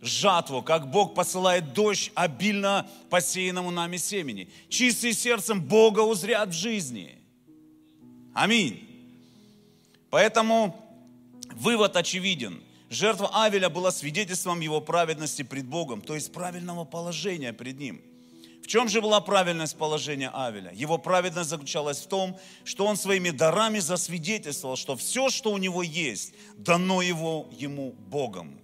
жатву, 0.00 0.62
как 0.62 0.90
Бог 0.90 1.14
посылает 1.14 1.72
дождь 1.72 2.10
обильно 2.14 2.88
посеянному 3.08 3.70
нами 3.70 3.96
семени. 3.96 4.50
Чистым 4.68 5.12
сердцем 5.12 5.62
Бога 5.62 6.00
узрят 6.00 6.50
в 6.50 6.52
жизни. 6.52 7.18
Аминь. 8.34 8.85
Поэтому 10.16 10.74
вывод 11.56 11.94
очевиден. 11.94 12.62
Жертва 12.88 13.44
Авеля 13.44 13.68
была 13.68 13.90
свидетельством 13.90 14.60
его 14.60 14.80
праведности 14.80 15.42
пред 15.42 15.66
Богом, 15.66 16.00
то 16.00 16.14
есть 16.14 16.32
правильного 16.32 16.86
положения 16.86 17.52
пред 17.52 17.78
Ним. 17.78 18.00
В 18.62 18.66
чем 18.66 18.88
же 18.88 19.02
была 19.02 19.20
правильность 19.20 19.76
положения 19.76 20.30
Авеля? 20.32 20.72
Его 20.72 20.96
праведность 20.96 21.50
заключалась 21.50 21.98
в 21.98 22.06
том, 22.06 22.38
что 22.64 22.86
он 22.86 22.96
своими 22.96 23.28
дарами 23.28 23.78
засвидетельствовал, 23.78 24.76
что 24.76 24.96
все, 24.96 25.28
что 25.28 25.52
у 25.52 25.58
него 25.58 25.82
есть, 25.82 26.32
дано 26.56 27.02
его 27.02 27.50
ему 27.52 27.92
Богом, 27.92 28.58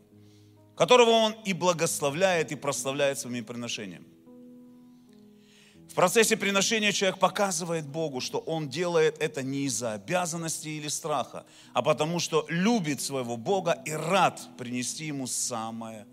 которого 0.74 1.10
он 1.10 1.36
и 1.44 1.52
благословляет, 1.52 2.50
и 2.50 2.54
прославляет 2.54 3.18
своими 3.18 3.42
приношениями. 3.42 4.06
В 5.88 5.94
процессе 5.94 6.36
приношения 6.36 6.92
человек 6.92 7.18
показывает 7.18 7.86
Богу, 7.86 8.20
что 8.20 8.38
он 8.38 8.68
делает 8.68 9.18
это 9.20 9.42
не 9.42 9.66
из-за 9.66 9.92
обязанности 9.92 10.68
или 10.68 10.88
страха, 10.88 11.44
а 11.74 11.82
потому 11.82 12.18
что 12.18 12.46
любит 12.48 13.00
своего 13.02 13.36
Бога 13.36 13.82
и 13.84 13.92
рад 13.92 14.40
принести 14.56 15.06
ему 15.06 15.26
самое 15.26 16.06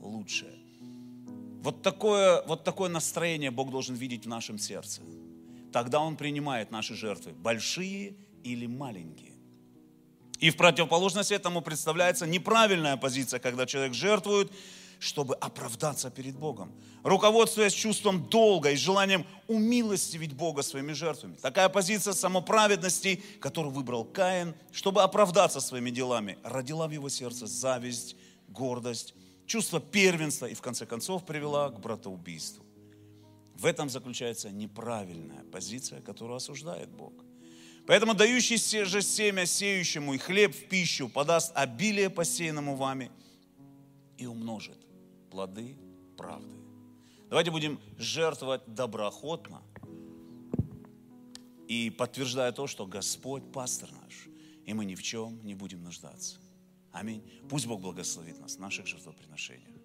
лучшее. 0.00 0.54
Вот 1.62 1.82
такое, 1.82 2.42
вот 2.46 2.64
такое 2.64 2.88
настроение 2.88 3.50
Бог 3.50 3.70
должен 3.70 3.94
видеть 3.94 4.24
в 4.24 4.28
нашем 4.28 4.58
сердце. 4.58 5.02
Тогда 5.72 6.00
Он 6.00 6.16
принимает 6.16 6.70
наши 6.70 6.94
жертвы, 6.94 7.32
большие 7.32 8.14
или 8.44 8.66
маленькие. 8.66 9.32
И 10.38 10.50
в 10.50 10.56
противоположность 10.56 11.32
этому 11.32 11.62
представляется 11.62 12.26
неправильная 12.26 12.96
позиция, 12.96 13.40
когда 13.40 13.66
человек 13.66 13.94
жертвует, 13.94 14.52
чтобы 14.98 15.34
оправдаться 15.34 16.10
перед 16.10 16.36
Богом, 16.36 16.72
руководствуясь 17.02 17.72
чувством 17.72 18.28
долга 18.28 18.70
и 18.70 18.76
желанием 18.76 19.26
умилостивить 19.46 20.32
Бога 20.32 20.62
своими 20.62 20.92
жертвами. 20.92 21.36
Такая 21.36 21.68
позиция 21.68 22.14
самоправедности, 22.14 23.22
которую 23.40 23.72
выбрал 23.72 24.04
Каин, 24.04 24.54
чтобы 24.72 25.02
оправдаться 25.02 25.60
своими 25.60 25.90
делами, 25.90 26.38
родила 26.42 26.88
в 26.88 26.90
его 26.90 27.08
сердце 27.08 27.46
зависть, 27.46 28.16
гордость, 28.48 29.14
чувство 29.46 29.80
первенства 29.80 30.46
и 30.46 30.54
в 30.54 30.60
конце 30.60 30.86
концов 30.86 31.24
привела 31.24 31.70
к 31.70 31.80
братоубийству. 31.80 32.64
В 33.54 33.64
этом 33.64 33.88
заключается 33.88 34.50
неправильная 34.50 35.44
позиция, 35.44 36.00
которую 36.00 36.36
осуждает 36.36 36.90
Бог. 36.90 37.12
Поэтому 37.86 38.14
дающий 38.14 38.84
же 38.84 39.00
семя 39.00 39.46
сеющему 39.46 40.14
и 40.14 40.18
хлеб 40.18 40.54
в 40.54 40.68
пищу 40.68 41.08
подаст 41.08 41.52
обилие 41.54 42.10
посеянному 42.10 42.74
вами 42.74 43.10
и 44.18 44.26
умножит 44.26 44.85
плоды 45.30 45.76
правды. 46.16 46.56
Давайте 47.28 47.50
будем 47.50 47.80
жертвовать 47.98 48.62
доброохотно 48.66 49.62
и 51.68 51.90
подтверждая 51.90 52.52
то, 52.52 52.66
что 52.66 52.86
Господь 52.86 53.52
пастор 53.52 53.90
наш, 53.92 54.28
и 54.64 54.72
мы 54.72 54.84
ни 54.84 54.94
в 54.94 55.02
чем 55.02 55.44
не 55.44 55.54
будем 55.54 55.82
нуждаться. 55.82 56.38
Аминь. 56.92 57.22
Пусть 57.48 57.66
Бог 57.66 57.80
благословит 57.80 58.38
нас 58.40 58.56
в 58.56 58.60
наших 58.60 58.86
жертвоприношениях. 58.86 59.75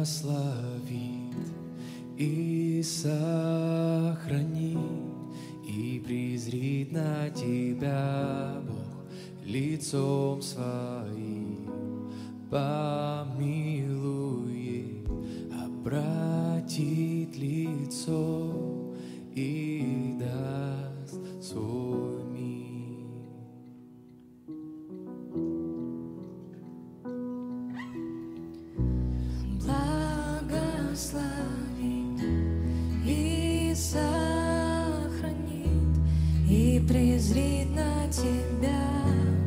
Благословит 0.00 1.36
и 2.16 2.82
сохранит, 2.82 4.78
и 5.66 6.02
презрит 6.04 6.92
на 6.92 7.28
тебя 7.30 8.54
Бог 8.66 9.04
лицом 9.44 10.40
своим, 10.40 12.10
помилует, 12.50 13.28
обратит 15.62 17.36
лицо 17.36 18.49
презрит 36.86 37.70
на 37.70 38.08
тебя 38.10 38.82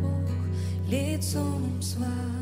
Бог 0.02 0.90
лицом 0.90 1.82
своим, 1.82 2.33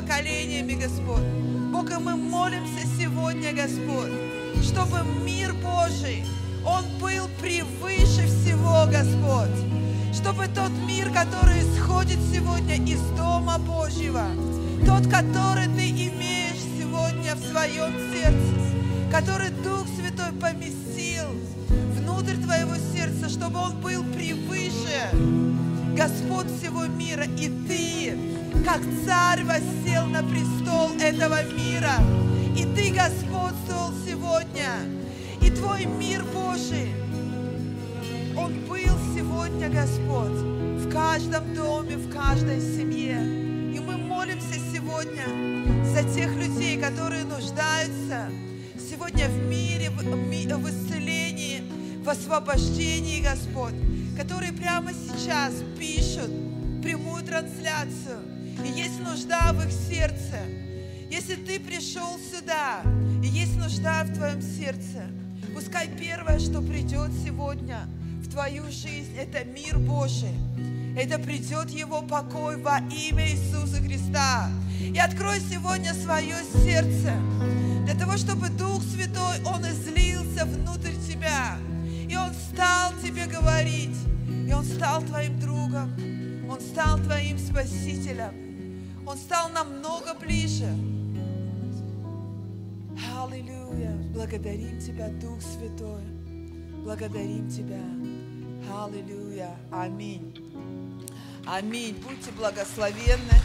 поколениями, 0.00 0.72
Господь. 0.72 1.24
Бог, 1.72 1.90
и 1.90 1.94
мы 1.94 2.16
молимся 2.16 2.86
сегодня, 2.98 3.52
Господь, 3.52 4.12
чтобы 4.62 4.98
мир 5.24 5.52
Божий, 5.54 6.24
он 6.64 6.84
был 7.00 7.28
превыше 7.40 8.26
всего, 8.26 8.86
Господь. 8.86 10.14
Чтобы 10.14 10.46
тот 10.48 10.70
мир, 10.86 11.10
который 11.12 11.60
исходит 11.60 12.18
сегодня 12.32 12.76
из 12.76 13.00
Дома 13.16 13.58
Божьего, 13.58 14.24
тот, 14.86 15.06
который 15.06 15.66
ты 15.66 15.90
имеешь 15.90 16.60
сегодня 16.78 17.34
в 17.34 17.50
своем 17.50 17.92
сердце, 18.12 19.10
который 19.10 19.50
Дух 19.50 19.86
Святой 19.96 20.32
поместил 20.40 21.26
внутрь 21.96 22.36
твоего 22.36 22.74
сердца, 22.94 23.28
чтобы 23.28 23.60
он 23.60 23.80
был 23.80 24.02
превыше 24.14 25.10
Господь 25.94 26.46
всего 26.58 26.86
мира, 26.86 27.24
и 27.24 27.48
ты, 27.68 28.16
как 28.64 28.80
царь, 29.04 29.19
в, 50.56 50.68
исцелении, 50.68 51.62
в 52.02 52.08
освобождении, 52.08 53.20
Господь, 53.20 53.74
которые 54.16 54.52
прямо 54.52 54.92
сейчас 54.92 55.54
пишут 55.78 56.30
прямую 56.82 57.22
трансляцию. 57.24 58.20
И 58.64 58.68
есть 58.68 59.00
нужда 59.00 59.52
в 59.52 59.64
их 59.64 59.72
сердце. 59.72 60.38
Если 61.10 61.34
ты 61.34 61.58
пришел 61.58 62.18
сюда, 62.32 62.82
и 63.22 63.26
есть 63.26 63.56
нужда 63.56 64.04
в 64.04 64.14
твоем 64.14 64.42
сердце, 64.42 65.06
пускай 65.54 65.88
первое, 65.88 66.38
что 66.38 66.60
придет 66.60 67.10
сегодня 67.24 67.80
в 68.22 68.30
твою 68.30 68.64
жизнь, 68.64 69.16
это 69.18 69.44
мир 69.44 69.78
Божий. 69.78 70.34
Это 70.96 71.18
придет 71.18 71.70
Его 71.70 72.02
покой 72.02 72.56
во 72.56 72.78
имя 72.78 73.28
Иисуса 73.30 73.76
Христа. 73.76 74.50
И 74.80 74.98
открой 74.98 75.40
сегодня 75.40 75.94
свое 75.94 76.36
сердце 76.64 77.12
для 77.90 77.98
того, 77.98 78.16
чтобы 78.16 78.48
Дух 78.50 78.82
Святой, 78.84 79.42
Он 79.44 79.62
излился 79.66 80.44
внутрь 80.44 80.94
тебя. 81.08 81.58
И 82.08 82.16
Он 82.16 82.32
стал 82.32 82.92
тебе 83.02 83.26
говорить. 83.26 83.96
И 84.46 84.52
Он 84.52 84.64
стал 84.64 85.02
твоим 85.02 85.40
другом. 85.40 85.90
Он 86.48 86.60
стал 86.60 86.98
твоим 86.98 87.36
спасителем. 87.36 89.02
Он 89.04 89.16
стал 89.16 89.48
намного 89.48 90.14
ближе. 90.14 90.68
Аллилуйя. 93.18 93.92
Благодарим 94.14 94.80
Тебя, 94.80 95.08
Дух 95.08 95.40
Святой. 95.42 96.04
Благодарим 96.84 97.50
Тебя. 97.50 97.82
Аллилуйя. 98.72 99.56
Аминь. 99.72 100.32
Аминь. 101.44 101.96
Будьте 102.06 102.30
благословенны. 102.36 103.40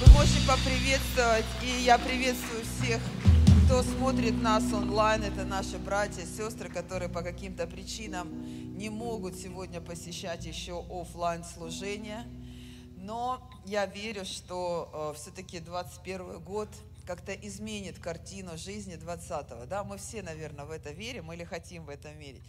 Вы 0.00 0.12
можете 0.12 0.46
поприветствовать. 0.46 1.46
И 1.64 1.82
я 1.84 1.96
приветствую 1.96 2.62
всех, 2.64 3.00
кто 3.66 3.82
смотрит 3.82 4.40
нас 4.40 4.72
онлайн. 4.72 5.24
Это 5.24 5.44
наши 5.44 5.76
братья 5.76 6.24
сестры, 6.24 6.68
которые 6.68 7.08
по 7.08 7.22
каким-то 7.22 7.66
причинам 7.66 8.28
не 8.78 8.90
могут 8.90 9.34
сегодня 9.34 9.80
посещать 9.80 10.46
еще 10.46 10.84
офлайн 10.88 11.42
служение. 11.42 12.24
Но 12.96 13.42
я 13.64 13.86
верю, 13.86 14.24
что 14.24 15.12
э, 15.16 15.18
все-таки 15.18 15.58
21 15.58 16.38
год 16.44 16.68
как-то 17.08 17.32
изменит 17.34 17.98
картину 17.98 18.56
жизни 18.56 18.94
20-го. 18.94 19.66
Да, 19.66 19.82
мы 19.82 19.98
все, 19.98 20.22
наверное, 20.22 20.64
в 20.64 20.70
это 20.70 20.92
верим 20.92 21.32
или 21.32 21.42
хотим 21.42 21.86
в 21.86 21.88
это 21.88 22.12
верить. 22.12 22.44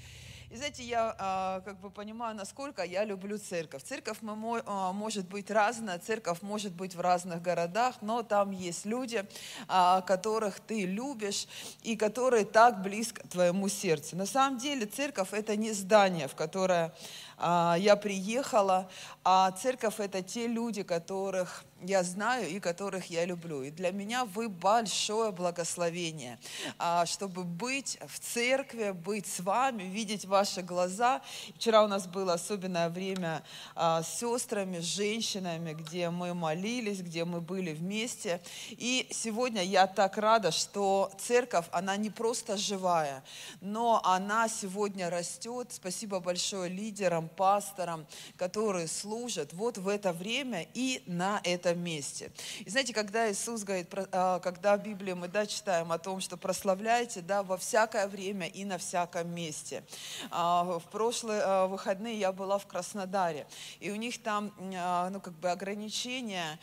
И 0.49 0.55
знаете, 0.55 0.81
я 0.81 1.13
а, 1.19 1.59
как 1.65 1.77
бы 1.81 1.89
понимаю, 1.89 2.33
насколько 2.33 2.81
я 2.81 3.03
люблю 3.03 3.37
церковь. 3.37 3.83
Церковь 3.83 4.19
мы, 4.21 4.63
а, 4.65 4.93
может 4.93 5.27
быть 5.27 5.51
разная, 5.51 5.99
церковь 5.99 6.41
может 6.41 6.71
быть 6.71 6.95
в 6.95 7.01
разных 7.01 7.41
городах, 7.41 7.95
но 7.99 8.23
там 8.23 8.51
есть 8.51 8.85
люди, 8.85 9.25
а, 9.67 9.99
которых 10.01 10.61
ты 10.61 10.85
любишь 10.85 11.49
и 11.83 11.97
которые 11.97 12.45
так 12.45 12.81
близко 12.81 13.27
твоему 13.27 13.67
сердцу. 13.67 14.15
На 14.15 14.25
самом 14.25 14.57
деле 14.57 14.85
церковь 14.85 15.33
это 15.33 15.57
не 15.57 15.73
здание, 15.73 16.29
в 16.29 16.35
которое 16.35 16.93
а, 17.37 17.75
я 17.77 17.97
приехала, 17.97 18.89
а 19.25 19.51
церковь 19.51 19.99
это 19.99 20.21
те 20.21 20.47
люди, 20.47 20.83
которых 20.83 21.65
я 21.81 22.03
знаю 22.03 22.49
и 22.49 22.59
которых 22.59 23.09
я 23.09 23.25
люблю. 23.25 23.63
И 23.63 23.71
для 23.71 23.91
меня 23.91 24.25
вы 24.25 24.49
большое 24.49 25.31
благословение, 25.31 26.39
а, 26.79 27.05
чтобы 27.05 27.43
быть 27.43 27.99
в 28.07 28.19
церкви, 28.19 28.91
быть 28.91 29.27
с 29.27 29.39
вами, 29.39 29.83
видеть 29.83 30.25
ваши 30.25 30.61
глаза. 30.61 31.21
Вчера 31.55 31.83
у 31.83 31.87
нас 31.87 32.07
было 32.07 32.33
особенное 32.33 32.89
время 32.89 33.43
а, 33.75 34.01
с 34.01 34.19
сестрами, 34.19 34.79
с 34.79 34.85
женщинами, 34.85 35.73
где 35.73 36.09
мы 36.09 36.33
молились, 36.33 37.01
где 37.01 37.25
мы 37.25 37.41
были 37.41 37.73
вместе. 37.73 38.41
И 38.71 39.07
сегодня 39.11 39.63
я 39.63 39.87
так 39.87 40.17
рада, 40.17 40.51
что 40.51 41.11
церковь, 41.19 41.65
она 41.71 41.95
не 41.97 42.09
просто 42.09 42.57
живая, 42.57 43.23
но 43.61 44.01
она 44.03 44.47
сегодня 44.49 45.09
растет. 45.09 45.67
Спасибо 45.71 46.19
большое 46.19 46.69
лидерам, 46.69 47.29
пасторам, 47.29 48.07
которые 48.35 48.87
служат 48.87 49.53
вот 49.53 49.77
в 49.77 49.87
это 49.87 50.13
время 50.13 50.65
и 50.73 51.03
на 51.05 51.39
этом 51.67 51.83
месте. 51.83 52.31
И 52.65 52.69
знаете, 52.69 52.93
когда 52.93 53.31
Иисус 53.31 53.63
говорит, 53.63 53.87
а, 54.11 54.39
когда 54.39 54.77
в 54.77 54.83
Библии 54.83 55.13
мы 55.13 55.27
да, 55.27 55.45
читаем 55.45 55.91
о 55.91 55.97
том, 55.97 56.21
что 56.21 56.37
прославляйте 56.37 57.21
да, 57.21 57.43
во 57.43 57.57
всякое 57.57 58.07
время 58.07 58.47
и 58.47 58.65
на 58.65 58.77
всяком 58.77 59.29
месте. 59.33 59.83
А, 60.31 60.63
В 60.63 60.83
прошлые 60.91 61.41
а, 61.43 61.67
выходные 61.67 62.17
я 62.17 62.31
была 62.31 62.57
в 62.57 62.65
Краснодаре, 62.67 63.47
и 63.79 63.91
у 63.91 63.95
них 63.95 64.21
там 64.21 64.51
ну, 64.59 65.21
как 65.21 65.33
бы 65.33 65.49
ограничения 65.49 66.59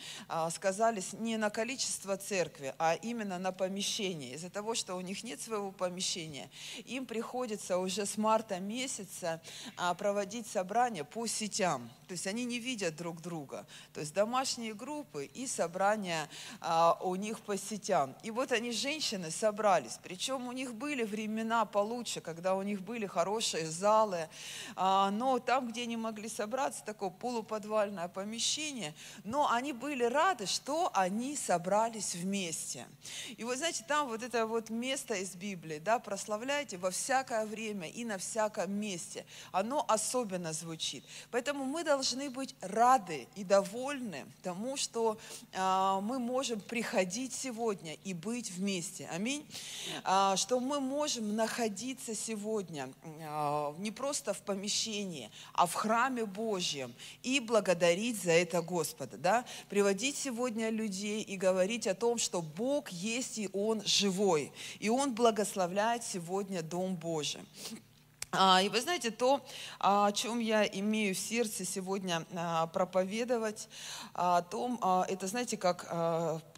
сказались 0.51 1.13
не 1.13 1.37
на 1.37 1.49
количество 1.49 2.17
церкви, 2.17 2.73
а 2.77 2.95
именно 2.95 3.37
на 3.39 3.51
помещение. 3.51 4.35
Из-за 4.35 4.49
того, 4.49 4.75
что 4.75 4.95
у 4.95 5.01
них 5.01 5.23
нет 5.23 5.41
своего 5.41 5.71
помещения, 5.71 6.49
им 6.85 7.05
приходится 7.05 7.77
уже 7.77 8.05
с 8.05 8.17
марта 8.17 8.59
месяца 8.59 9.41
проводить 9.97 10.47
собрания 10.47 11.03
по 11.03 11.27
сетям. 11.27 11.89
То 12.07 12.13
есть 12.13 12.27
они 12.27 12.45
не 12.45 12.59
видят 12.59 12.95
друг 12.95 13.21
друга. 13.21 13.65
То 13.93 13.99
есть 13.99 14.13
домашние 14.13 14.73
группы 14.73 14.94
и 15.03 15.47
собрания 15.47 16.29
а, 16.61 16.97
у 17.01 17.15
них 17.15 17.39
по 17.41 17.57
сетям. 17.57 18.15
И 18.23 18.31
вот 18.31 18.51
они, 18.51 18.71
женщины, 18.71 19.31
собрались. 19.31 19.99
Причем 20.03 20.47
у 20.47 20.51
них 20.51 20.73
были 20.73 21.03
времена 21.03 21.65
получше, 21.65 22.21
когда 22.21 22.55
у 22.55 22.61
них 22.61 22.81
были 22.81 23.05
хорошие 23.05 23.67
залы. 23.67 24.29
А, 24.75 25.11
но 25.11 25.39
там, 25.39 25.67
где 25.67 25.83
они 25.83 25.97
могли 25.97 26.29
собраться, 26.29 26.83
такое 26.83 27.09
полуподвальное 27.09 28.07
помещение, 28.07 28.93
но 29.23 29.51
они 29.51 29.73
были 29.73 30.03
рады, 30.03 30.45
что 30.45 30.91
они 30.93 31.35
собрались 31.35 32.15
вместе. 32.15 32.85
И 33.37 33.43
вот 33.43 33.57
знаете, 33.57 33.83
там 33.87 34.07
вот 34.07 34.23
это 34.23 34.45
вот 34.45 34.69
место 34.69 35.15
из 35.15 35.35
Библии, 35.35 35.79
да, 35.79 35.99
прославляйте 35.99 36.77
во 36.77 36.91
всякое 36.91 37.45
время 37.45 37.89
и 37.89 38.05
на 38.05 38.17
всяком 38.17 38.71
месте. 38.71 39.25
Оно 39.51 39.83
особенно 39.87 40.53
звучит. 40.53 41.03
Поэтому 41.31 41.65
мы 41.65 41.83
должны 41.83 42.29
быть 42.29 42.55
рады 42.61 43.27
и 43.35 43.43
довольны 43.43 44.25
тому, 44.43 44.77
что 44.85 45.17
а, 45.53 45.99
мы 46.01 46.19
можем 46.19 46.61
приходить 46.61 47.33
сегодня 47.33 47.95
и 48.03 48.13
быть 48.13 48.51
вместе. 48.51 49.09
Аминь. 49.11 49.43
А, 50.03 50.37
что 50.37 50.59
мы 50.59 50.79
можем 50.79 51.35
находиться 51.35 52.13
сегодня 52.13 52.93
а, 53.21 53.73
не 53.79 53.89
просто 53.89 54.35
в 54.35 54.41
помещении, 54.41 55.31
а 55.53 55.65
в 55.65 55.73
храме 55.73 56.25
Божьем 56.25 56.93
и 57.23 57.39
благодарить 57.39 58.21
за 58.21 58.31
это 58.31 58.61
Господа. 58.61 59.17
Да? 59.17 59.45
Приводить 59.69 60.17
сегодня 60.17 60.69
людей 60.69 61.23
и 61.23 61.35
говорить 61.35 61.87
о 61.87 61.95
том, 61.95 62.19
что 62.19 62.43
Бог 62.43 62.89
есть 62.89 63.39
и 63.39 63.49
Он 63.53 63.81
живой. 63.85 64.51
И 64.79 64.89
Он 64.89 65.15
благословляет 65.15 66.03
сегодня 66.03 66.61
Дом 66.61 66.95
Божий. 66.95 67.41
А, 68.37 68.61
И 68.61 68.69
вы 68.69 68.81
знаете, 68.81 69.11
то, 69.11 69.41
а, 69.79 70.07
о 70.07 70.11
чем 70.11 70.39
я 70.39 70.65
имею 70.65 71.15
в 71.15 71.17
сердце 71.17 71.65
сегодня 71.65 72.25
а, 72.35 72.67
проповедовать, 72.67 73.69
о 74.13 74.41
том, 74.41 74.79
это, 75.07 75.27
знаете, 75.27 75.57
как 75.57 75.85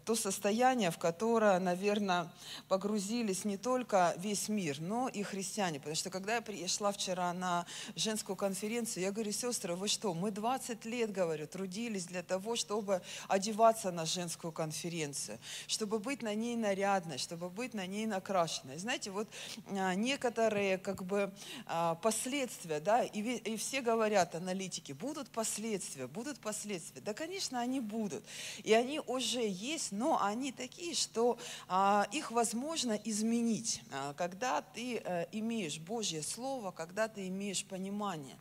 то 0.08 0.14
состояние, 0.14 0.90
в 0.90 0.96
которое, 0.96 1.58
наверное, 1.58 2.32
погрузились 2.66 3.44
не 3.44 3.58
только 3.58 4.14
весь 4.16 4.48
мир, 4.48 4.80
но 4.80 5.06
и 5.06 5.22
христиане. 5.22 5.80
Потому 5.80 5.96
что 5.96 6.08
когда 6.08 6.36
я 6.36 6.40
пришла 6.40 6.92
вчера 6.92 7.30
на 7.34 7.66
женскую 7.94 8.34
конференцию, 8.34 9.02
я 9.02 9.12
говорю, 9.12 9.32
сестры, 9.32 9.74
вы 9.74 9.86
что, 9.86 10.14
мы 10.14 10.30
20 10.30 10.86
лет, 10.86 11.12
говорю, 11.12 11.46
трудились 11.46 12.06
для 12.06 12.22
того, 12.22 12.56
чтобы 12.56 13.02
одеваться 13.28 13.90
на 13.90 14.06
женскую 14.06 14.50
конференцию, 14.50 15.38
чтобы 15.66 15.98
быть 15.98 16.22
на 16.22 16.34
ней 16.34 16.56
нарядной, 16.56 17.18
чтобы 17.18 17.50
быть 17.50 17.74
на 17.74 17.86
ней 17.86 18.06
накрашенной. 18.06 18.78
Знаете, 18.78 19.10
вот 19.10 19.28
а, 19.66 19.94
некоторые 19.94 20.78
как 20.78 21.04
бы 21.04 21.30
а, 21.66 21.96
последствия, 21.96 22.80
да, 22.80 23.02
и, 23.02 23.20
и 23.20 23.58
все 23.58 23.82
говорят, 23.82 24.34
аналитики, 24.34 24.92
будут 24.92 25.28
последствия, 25.28 26.06
будут 26.06 26.40
последствия. 26.40 27.02
Да, 27.02 27.12
конечно, 27.12 27.60
они 27.60 27.80
будут. 27.80 28.24
И 28.64 28.72
они 28.72 29.00
уже 29.00 29.46
есть, 29.46 29.92
но 29.98 30.22
они 30.22 30.52
такие, 30.52 30.94
что 30.94 31.38
а, 31.66 32.06
их 32.12 32.30
возможно 32.30 32.92
изменить, 32.92 33.82
а, 33.92 34.14
когда 34.14 34.62
ты 34.62 34.98
а, 34.98 35.28
имеешь 35.32 35.78
Божье 35.78 36.22
Слово, 36.22 36.70
когда 36.70 37.08
ты 37.08 37.26
имеешь 37.26 37.64
понимание. 37.64 38.38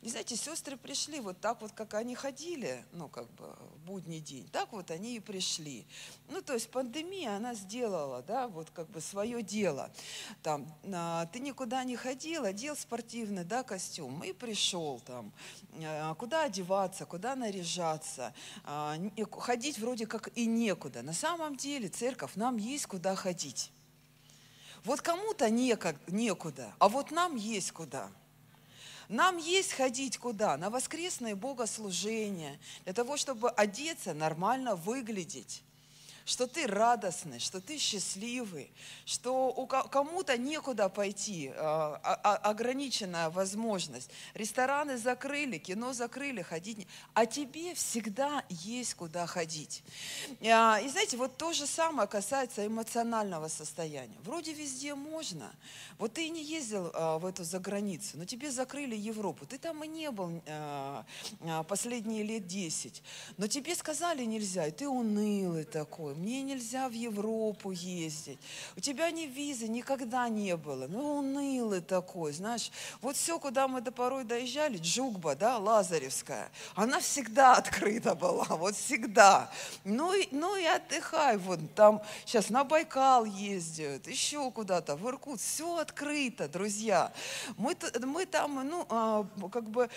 И 0.00 0.08
знаете, 0.08 0.36
сестры 0.36 0.76
пришли 0.76 1.20
вот 1.20 1.40
так 1.40 1.60
вот, 1.60 1.72
как 1.72 1.94
они 1.94 2.14
ходили, 2.14 2.84
ну, 2.92 3.08
как 3.08 3.30
бы 3.32 3.54
в 3.74 3.86
будний 3.86 4.20
день, 4.20 4.48
так 4.50 4.72
вот 4.72 4.90
они 4.90 5.16
и 5.16 5.20
пришли. 5.20 5.86
Ну, 6.28 6.40
то 6.40 6.54
есть 6.54 6.70
пандемия, 6.70 7.36
она 7.36 7.54
сделала, 7.54 8.22
да, 8.22 8.48
вот 8.48 8.70
как 8.70 8.88
бы 8.90 9.00
свое 9.00 9.42
дело. 9.42 9.90
Там, 10.42 10.66
а, 10.92 11.26
ты 11.26 11.40
никуда 11.40 11.84
не 11.84 11.96
ходил, 11.96 12.44
одел 12.44 12.76
спортивный, 12.76 13.44
да, 13.44 13.62
костюм, 13.62 14.22
и 14.24 14.32
пришел 14.32 15.00
там. 15.06 15.32
Куда 16.18 16.44
одеваться, 16.44 17.04
куда 17.04 17.34
наряжаться. 17.34 18.32
Ходить 19.32 19.78
вроде 19.78 20.06
как 20.06 20.30
и 20.36 20.46
некуда. 20.46 20.93
На 21.02 21.12
самом 21.12 21.56
деле, 21.56 21.88
церковь, 21.88 22.32
нам 22.36 22.56
есть 22.56 22.86
куда 22.86 23.14
ходить. 23.14 23.70
Вот 24.84 25.00
кому-то 25.00 25.48
некуда, 25.48 26.74
а 26.78 26.88
вот 26.88 27.10
нам 27.10 27.36
есть 27.36 27.72
куда. 27.72 28.10
Нам 29.08 29.38
есть 29.38 29.72
ходить 29.72 30.18
куда? 30.18 30.56
На 30.56 30.70
воскресные 30.70 31.34
богослужения, 31.34 32.58
для 32.84 32.92
того, 32.92 33.16
чтобы 33.16 33.50
одеться, 33.50 34.14
нормально 34.14 34.76
выглядеть 34.76 35.62
что 36.24 36.46
ты 36.46 36.66
радостный, 36.66 37.38
что 37.38 37.60
ты 37.60 37.76
счастливый, 37.78 38.70
что 39.04 39.48
у 39.48 39.66
ко- 39.66 39.84
кому-то 39.88 40.38
некуда 40.38 40.88
пойти, 40.88 41.52
а, 41.54 42.00
а- 42.02 42.20
а- 42.22 42.36
ограниченная 42.50 43.28
возможность. 43.30 44.10
Рестораны 44.32 44.96
закрыли, 44.96 45.58
кино 45.58 45.92
закрыли, 45.92 46.42
ходить 46.42 46.78
не... 46.78 46.86
А 47.12 47.26
тебе 47.26 47.74
всегда 47.74 48.42
есть 48.48 48.94
куда 48.94 49.26
ходить. 49.26 49.82
А, 50.42 50.80
И 50.80 50.88
знаете, 50.88 51.16
вот 51.18 51.36
то 51.36 51.52
же 51.52 51.66
самое 51.66 52.08
касается 52.08 52.66
эмоционального 52.66 53.48
состояния. 53.48 54.16
Вроде 54.24 54.52
везде 54.54 54.94
можно. 54.94 55.52
Вот 55.98 56.14
ты 56.14 56.28
не 56.30 56.42
ездил 56.42 56.90
а, 56.94 57.18
в 57.18 57.26
эту 57.26 57.44
заграницу, 57.44 58.16
но 58.16 58.24
тебе 58.24 58.50
закрыли 58.50 58.96
Европу. 58.96 59.44
Ты 59.46 59.58
там 59.58 59.84
и 59.84 59.88
не 59.88 60.10
был 60.10 60.42
а, 60.46 61.04
последние 61.68 62.22
лет 62.22 62.46
10. 62.46 63.02
Но 63.36 63.46
тебе 63.46 63.74
сказали 63.74 64.24
нельзя, 64.24 64.66
и 64.66 64.70
ты 64.70 64.88
унылый 64.88 65.64
такой. 65.64 66.13
Мне 66.14 66.42
нельзя 66.42 66.88
в 66.88 66.92
Европу 66.92 67.70
ездить. 67.70 68.38
У 68.76 68.80
тебя 68.80 69.10
ни 69.10 69.22
визы 69.22 69.68
никогда 69.68 70.28
не 70.28 70.56
было. 70.56 70.86
Ну, 70.88 71.18
унылый 71.18 71.80
такой, 71.80 72.32
знаешь. 72.32 72.70
Вот 73.00 73.16
все, 73.16 73.38
куда 73.38 73.68
мы 73.68 73.80
до 73.80 73.92
порой 73.92 74.24
доезжали, 74.24 74.78
Джугба, 74.78 75.34
да, 75.34 75.58
Лазаревская, 75.58 76.50
она 76.74 77.00
всегда 77.00 77.54
открыта 77.56 78.14
была, 78.14 78.44
вот 78.48 78.76
всегда. 78.76 79.50
Ну 79.84 80.14
и, 80.14 80.28
ну 80.30 80.56
и 80.56 80.64
отдыхай, 80.64 81.36
вот 81.36 81.60
там 81.74 82.02
сейчас 82.24 82.50
на 82.50 82.64
Байкал 82.64 83.24
ездят, 83.24 84.06
еще 84.06 84.50
куда-то, 84.50 84.96
в 84.96 85.06
Иркут, 85.08 85.40
все 85.40 85.78
открыто, 85.78 86.48
друзья. 86.48 87.12
Мы, 87.56 87.76
мы 88.00 88.26
там, 88.26 88.66
ну, 88.66 88.86
а, 88.88 89.26
как 89.52 89.68
бы 89.68 89.90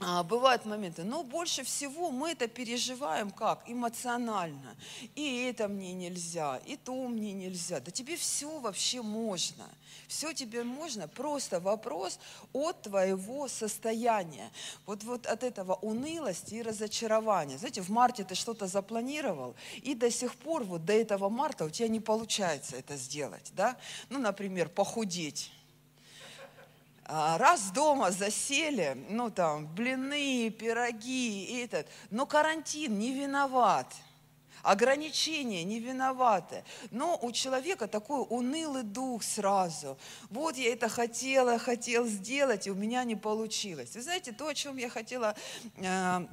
бывают 0.00 0.64
моменты, 0.64 1.02
но 1.02 1.24
больше 1.24 1.64
всего 1.64 2.10
мы 2.10 2.30
это 2.30 2.46
переживаем 2.46 3.30
как? 3.30 3.62
Эмоционально. 3.66 4.76
И 5.16 5.42
это 5.42 5.66
мне 5.66 5.92
нельзя, 5.92 6.60
и 6.66 6.76
то 6.76 6.94
мне 7.08 7.32
нельзя. 7.32 7.80
Да 7.80 7.90
тебе 7.90 8.16
все 8.16 8.60
вообще 8.60 9.02
можно. 9.02 9.68
Все 10.06 10.32
тебе 10.32 10.62
можно, 10.64 11.08
просто 11.08 11.60
вопрос 11.60 12.18
от 12.52 12.82
твоего 12.82 13.48
состояния. 13.48 14.50
Вот, 14.86 15.02
вот 15.04 15.26
от 15.26 15.42
этого 15.42 15.74
унылости 15.74 16.54
и 16.54 16.62
разочарования. 16.62 17.58
Знаете, 17.58 17.82
в 17.82 17.90
марте 17.90 18.24
ты 18.24 18.34
что-то 18.34 18.66
запланировал, 18.66 19.54
и 19.82 19.94
до 19.94 20.10
сих 20.10 20.34
пор, 20.36 20.64
вот 20.64 20.84
до 20.84 20.94
этого 20.94 21.28
марта 21.28 21.64
у 21.64 21.70
тебя 21.70 21.88
не 21.88 22.00
получается 22.00 22.76
это 22.76 22.96
сделать. 22.96 23.52
Да? 23.54 23.76
Ну, 24.08 24.18
например, 24.18 24.68
похудеть. 24.68 25.52
А, 27.10 27.38
раз 27.38 27.70
дома 27.70 28.10
засели, 28.10 28.94
ну 29.08 29.30
там, 29.30 29.66
блины, 29.74 30.50
пироги, 30.50 31.44
и 31.46 31.64
этот, 31.64 31.86
но 32.10 32.26
карантин 32.26 32.98
не 32.98 33.14
виноват. 33.14 33.94
Ограничения 34.62 35.64
не 35.64 35.80
виноваты. 35.80 36.64
Но 36.90 37.18
у 37.22 37.32
человека 37.32 37.86
такой 37.86 38.26
унылый 38.28 38.82
дух 38.82 39.22
сразу. 39.22 39.96
Вот 40.28 40.56
я 40.56 40.72
это 40.72 40.90
хотела, 40.90 41.58
хотел 41.58 42.04
сделать, 42.06 42.66
и 42.66 42.70
у 42.70 42.74
меня 42.74 43.04
не 43.04 43.16
получилось. 43.16 43.94
Вы 43.94 44.02
знаете, 44.02 44.32
то, 44.32 44.48
о 44.48 44.54
чем 44.54 44.76
я 44.76 44.90
хотела 44.90 45.34
э, 45.76 46.26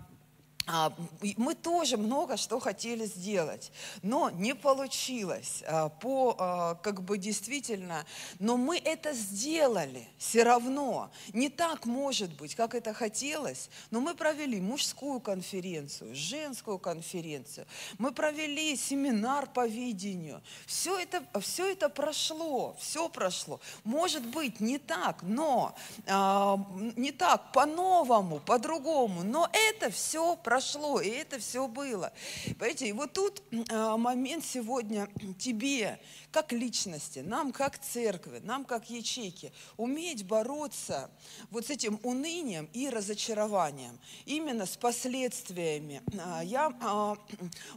Мы 1.37 1.53
тоже 1.53 1.97
много 1.97 2.37
что 2.37 2.59
хотели 2.59 3.05
сделать, 3.05 3.71
но 4.01 4.31
не 4.31 4.55
получилось 4.55 5.63
а, 5.67 5.89
по, 5.89 6.35
а, 6.39 6.75
как 6.75 7.03
бы 7.03 7.19
действительно, 7.19 8.03
но 8.39 8.57
мы 8.57 8.77
это 8.77 9.13
сделали 9.13 10.07
все 10.17 10.41
равно. 10.41 11.11
Не 11.33 11.49
так 11.49 11.85
может 11.85 12.33
быть, 12.33 12.55
как 12.55 12.73
это 12.73 12.95
хотелось, 12.95 13.69
но 13.91 13.99
мы 13.99 14.15
провели 14.15 14.59
мужскую 14.59 15.19
конференцию, 15.19 16.15
женскую 16.15 16.79
конференцию, 16.79 17.67
мы 17.99 18.11
провели 18.11 18.75
семинар 18.75 19.45
по 19.45 19.67
видению. 19.67 20.41
Все 20.65 20.97
это, 20.97 21.23
все 21.41 21.71
это 21.71 21.89
прошло, 21.89 22.75
все 22.79 23.07
прошло. 23.07 23.59
Может 23.83 24.25
быть, 24.25 24.59
не 24.59 24.79
так, 24.79 25.21
но 25.21 25.75
а, 26.07 26.57
не 26.95 27.11
так, 27.11 27.51
по-новому, 27.51 28.39
по-другому, 28.39 29.21
но 29.23 29.47
это 29.53 29.91
все 29.91 30.35
прошло, 30.35 30.55
и 30.99 31.10
это 31.10 31.40
все 31.40 31.68
было. 31.68 32.14
Понимаете, 32.45 32.88
и 32.88 32.91
вот 32.91 33.14
тут 33.14 33.44
а, 33.69 33.98
момент 33.98 34.45
сегодня 34.45 35.10
тебе, 35.40 35.99
как 36.32 36.52
личности, 36.52 37.19
нам 37.19 37.52
как 37.52 37.77
церкви, 37.80 38.40
нам 38.44 38.65
как 38.65 38.90
ячейки, 38.90 39.52
уметь 39.77 40.26
бороться 40.26 41.10
вот 41.49 41.68
с 41.68 41.69
этим 41.69 41.99
унынием 42.03 42.69
и 42.73 42.90
разочарованием, 42.90 43.99
именно 44.26 44.65
с 44.65 44.77
последствиями. 44.77 46.02
А, 46.19 46.44
Я 46.44 46.72
а, 46.82 47.18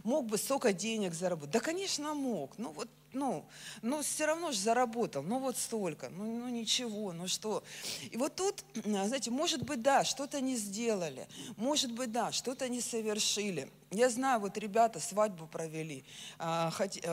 мог 0.04 0.26
бы 0.26 0.38
столько 0.38 0.72
денег 0.72 1.14
заработать. 1.14 1.52
Да, 1.52 1.60
конечно, 1.60 2.14
мог. 2.14 2.56
Ну 2.58 2.72
вот 2.72 2.88
ну, 3.18 3.44
ну 3.82 4.02
все 4.02 4.26
равно 4.26 4.52
же 4.52 4.58
заработал, 4.58 5.22
ну 5.22 5.38
вот 5.38 5.56
столько, 5.56 6.08
ну, 6.08 6.24
ну 6.24 6.48
ничего, 6.48 7.12
ну 7.12 7.28
что. 7.28 7.62
И 8.10 8.16
вот 8.16 8.36
тут, 8.36 8.64
знаете, 8.84 9.30
может 9.30 9.62
быть, 9.62 9.82
да, 9.82 10.04
что-то 10.04 10.40
не 10.40 10.56
сделали, 10.56 11.26
может 11.56 11.92
быть, 11.92 12.12
да, 12.12 12.32
что-то 12.32 12.68
не 12.68 12.80
совершили. 12.80 13.70
Я 13.90 14.10
знаю, 14.10 14.40
вот 14.40 14.58
ребята 14.58 15.00
свадьбу 15.00 15.46
провели, 15.46 16.04
а, 16.38 16.70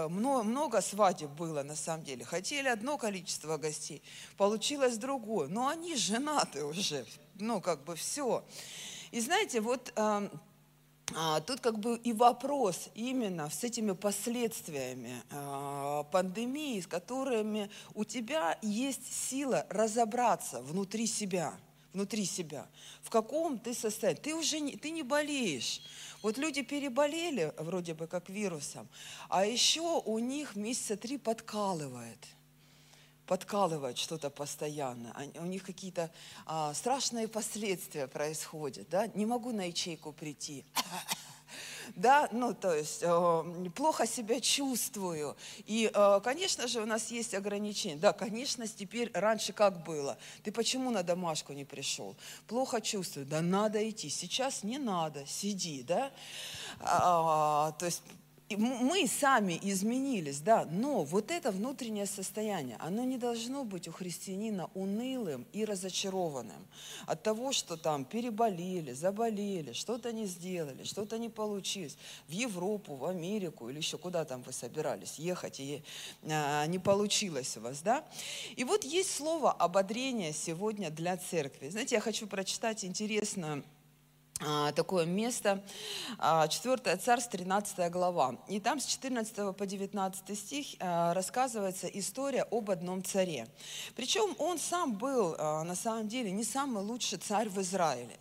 мно- 0.10 0.44
много 0.44 0.82
свадеб 0.82 1.30
было 1.32 1.64
на 1.64 1.76
самом 1.76 2.04
деле. 2.04 2.26
Хотели 2.26 2.68
одно 2.68 2.98
количество 2.98 3.58
гостей, 3.58 4.04
получилось 4.38 4.98
другое, 4.98 5.48
но 5.48 5.68
они 5.68 5.96
женаты 5.96 6.64
уже, 6.66 7.06
ну 7.36 7.62
как 7.62 7.84
бы 7.84 7.96
все. 7.96 8.44
И 9.12 9.20
знаете, 9.22 9.62
вот 9.62 9.94
Тут 11.46 11.60
как 11.60 11.78
бы 11.80 11.98
и 11.98 12.14
вопрос 12.14 12.90
именно 12.96 13.50
с 13.50 13.64
этими 13.64 13.92
последствиями 13.92 15.22
а, 15.30 16.04
пандемии, 16.04 16.82
с 16.82 16.88
которыми 16.88 17.70
у 17.94 18.04
тебя 18.04 18.58
есть 18.64 19.14
сила 19.30 19.68
разобраться 19.70 20.62
внутри 20.62 21.06
себя, 21.06 21.54
внутри 21.94 22.26
себя, 22.26 22.68
в 23.04 23.12
каком 23.12 23.60
ты 23.60 23.76
состоянии. 23.76 24.20
Ты 24.20 24.36
уже 24.36 24.60
не, 24.60 24.78
ты 24.78 24.90
не 24.90 25.04
болеешь. 25.04 25.82
Вот 26.24 26.40
люди 26.40 26.64
переболели 26.64 27.54
вроде 27.60 27.94
бы 27.94 28.08
как 28.08 28.30
вирусом, 28.30 28.88
а 29.30 29.46
еще 29.46 30.02
у 30.04 30.18
них 30.18 30.56
месяца 30.56 30.98
три 30.98 31.20
подкалывает 31.20 32.18
подкалывает 33.28 33.98
что-то 33.98 34.30
постоянно, 34.30 35.12
Они- 35.16 35.40
у 35.40 35.46
них 35.46 35.64
какие-то 35.64 36.12
а, 36.46 36.74
страшные 36.74 37.28
последствия 37.28 38.08
происходят, 38.08 38.90
да, 38.90 39.08
не 39.08 39.26
могу 39.26 39.52
на 39.52 39.68
ячейку 39.68 40.12
прийти, 40.12 40.66
да, 41.96 42.28
ну, 42.32 42.54
то 42.54 42.74
есть 42.74 43.02
э, 43.02 43.70
плохо 43.76 44.08
себя 44.08 44.40
чувствую. 44.40 45.38
И, 45.66 45.90
э, 45.94 46.22
конечно 46.24 46.68
же, 46.68 46.82
у 46.82 46.86
нас 46.86 47.12
есть 47.12 47.34
ограничения. 47.34 47.96
Да, 47.96 48.14
конечно, 48.14 48.68
теперь 48.68 49.12
раньше 49.14 49.54
как 49.54 49.84
было? 49.84 50.18
Ты 50.44 50.52
почему 50.52 50.92
на 50.92 51.04
домашку 51.04 51.54
не 51.54 51.66
пришел? 51.66 52.16
Плохо 52.48 52.82
чувствую. 52.82 53.26
Да 53.26 53.42
надо 53.42 53.88
идти. 53.88 54.10
Сейчас 54.10 54.64
не 54.64 54.78
надо, 54.78 55.26
сиди, 55.26 55.84
да. 55.84 56.12
А, 56.80 57.72
то 57.74 57.86
есть 57.86 58.02
мы 58.52 59.08
сами 59.08 59.60
изменились, 59.62 60.40
да, 60.40 60.66
но 60.70 61.04
вот 61.04 61.32
это 61.32 61.52
внутреннее 61.52 62.06
состояние, 62.06 62.78
оно 62.80 63.04
не 63.04 63.18
должно 63.18 63.64
быть 63.64 63.88
у 63.88 63.92
христианина 63.92 64.70
унылым 64.76 65.48
и 65.52 65.66
разочарованным 65.66 66.68
от 67.08 67.24
того, 67.24 67.52
что 67.52 67.76
там 67.76 68.06
переболели, 68.06 68.94
заболели, 68.94 69.74
что-то 69.74 70.14
не 70.14 70.28
сделали, 70.28 70.84
что-то 70.84 71.18
не 71.18 71.30
получилось. 71.30 71.98
В 72.28 72.32
Европу, 72.32 72.96
в 72.96 73.06
Америку 73.06 73.70
или 73.70 73.78
еще 73.78 73.98
куда 73.98 74.26
там 74.26 74.44
вы 74.44 74.54
собирались 74.54 75.16
ехать, 75.16 75.60
и 75.60 75.84
а, 76.30 76.68
не 76.68 76.78
получилось 76.78 77.58
у 77.58 77.62
вас, 77.62 77.82
да. 77.82 78.06
И 78.56 78.64
вот 78.64 78.84
есть 78.84 79.16
слово 79.16 79.52
ободрение 79.52 80.34
сегодня 80.34 80.92
для 80.92 81.18
церкви. 81.18 81.70
Знаете, 81.70 81.96
я 81.96 82.02
хочу 82.02 82.28
прочитать 82.28 82.86
интересно 82.86 83.64
такое 84.76 85.06
место, 85.06 85.64
а, 86.18 86.48
4 86.48 86.98
царств, 86.98 87.32
13 87.32 87.90
глава. 87.90 88.36
И 88.50 88.60
там 88.60 88.80
с 88.80 88.86
14 88.86 89.54
по 89.54 89.66
19 89.66 90.38
стих 90.38 90.68
а, 90.80 91.14
рассказывается 91.14 91.88
история 91.88 92.44
об 92.52 92.70
одном 92.70 93.02
царе. 93.04 93.48
Причем 93.96 94.36
он 94.38 94.60
сам 94.60 94.96
был 94.96 95.36
а, 95.38 95.64
на 95.64 95.76
самом 95.76 96.10
деле 96.10 96.32
не 96.32 96.44
самый 96.44 96.84
лучший 96.84 97.18
царь 97.18 97.48
в 97.48 97.62
Израиле. 97.62 98.18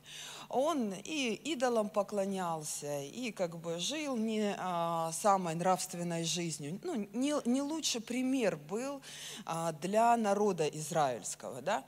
Он 0.49 0.93
и 0.93 1.35
идолам 1.45 1.89
поклонялся, 1.89 3.01
и 3.03 3.33
как 3.33 3.59
бы 3.59 3.81
жил 3.81 4.17
не 4.17 4.55
а, 4.57 5.11
самой 5.13 5.57
нравственной 5.57 6.23
жизнью. 6.23 6.79
Ну, 6.85 7.09
не, 7.13 7.35
не 7.45 7.61
лучший 7.61 8.01
пример 8.01 8.57
был 8.57 9.03
а, 9.47 9.73
для 9.73 10.17
народа 10.17 10.69
израильского. 10.69 11.61
Да? 11.61 11.85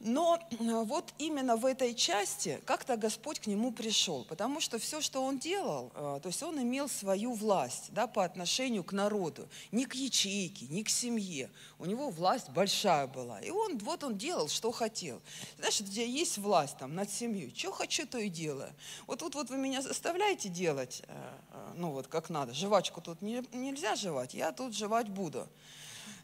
Но 0.00 0.38
э, 0.50 0.56
вот 0.84 1.12
именно 1.18 1.56
в 1.56 1.66
этой 1.66 1.92
части 1.92 2.60
как-то 2.66 2.96
Господь 2.96 3.40
к 3.40 3.46
нему 3.48 3.72
пришел, 3.72 4.24
потому 4.24 4.60
что 4.60 4.78
все, 4.78 5.00
что 5.00 5.24
он 5.24 5.38
делал, 5.38 5.90
э, 5.94 6.20
то 6.22 6.28
есть 6.28 6.40
он 6.42 6.60
имел 6.62 6.88
свою 6.88 7.32
власть 7.32 7.86
да, 7.90 8.06
по 8.06 8.24
отношению 8.24 8.84
к 8.84 8.92
народу, 8.92 9.48
не 9.72 9.86
к 9.86 9.94
ячейке, 9.94 10.66
не 10.66 10.84
к 10.84 10.88
семье. 10.88 11.50
У 11.80 11.84
него 11.84 12.10
власть 12.10 12.48
большая 12.50 13.08
была. 13.08 13.40
И 13.40 13.50
он, 13.50 13.78
вот 13.78 14.04
он 14.04 14.16
делал, 14.16 14.48
что 14.48 14.70
хотел. 14.70 15.20
Знаешь, 15.58 15.80
где 15.80 16.08
есть 16.08 16.38
власть 16.38 16.78
там, 16.78 16.94
над 16.94 17.10
семьей, 17.10 17.52
что 17.56 17.72
хочу, 17.72 18.06
то 18.06 18.18
и 18.18 18.28
делаю. 18.28 18.72
Вот 19.08 19.18
тут 19.18 19.34
вот 19.34 19.50
вы 19.50 19.56
меня 19.56 19.82
заставляете 19.82 20.48
делать, 20.48 21.02
э, 21.08 21.72
ну 21.74 21.90
вот 21.90 22.06
как 22.06 22.30
надо. 22.30 22.54
Жвачку 22.54 23.00
тут 23.00 23.20
не, 23.20 23.42
нельзя 23.52 23.96
жевать, 23.96 24.34
я 24.34 24.52
тут 24.52 24.76
жевать 24.76 25.08
буду 25.08 25.48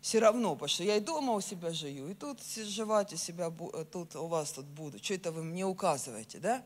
все 0.04 0.18
равно, 0.18 0.52
потому 0.54 0.68
что 0.68 0.84
я 0.84 0.96
и 0.96 1.00
дома 1.00 1.32
у 1.32 1.40
себя 1.40 1.70
живу, 1.70 2.08
и 2.08 2.14
тут 2.14 2.38
жевать 2.44 3.14
у 3.14 3.16
себя, 3.16 3.50
э, 3.72 3.84
тут 3.90 4.14
у 4.16 4.26
вас 4.26 4.52
тут 4.52 4.66
буду. 4.66 5.02
Что 5.02 5.14
это 5.14 5.32
вы 5.32 5.42
мне 5.42 5.64
указываете, 5.64 6.38
да? 6.40 6.62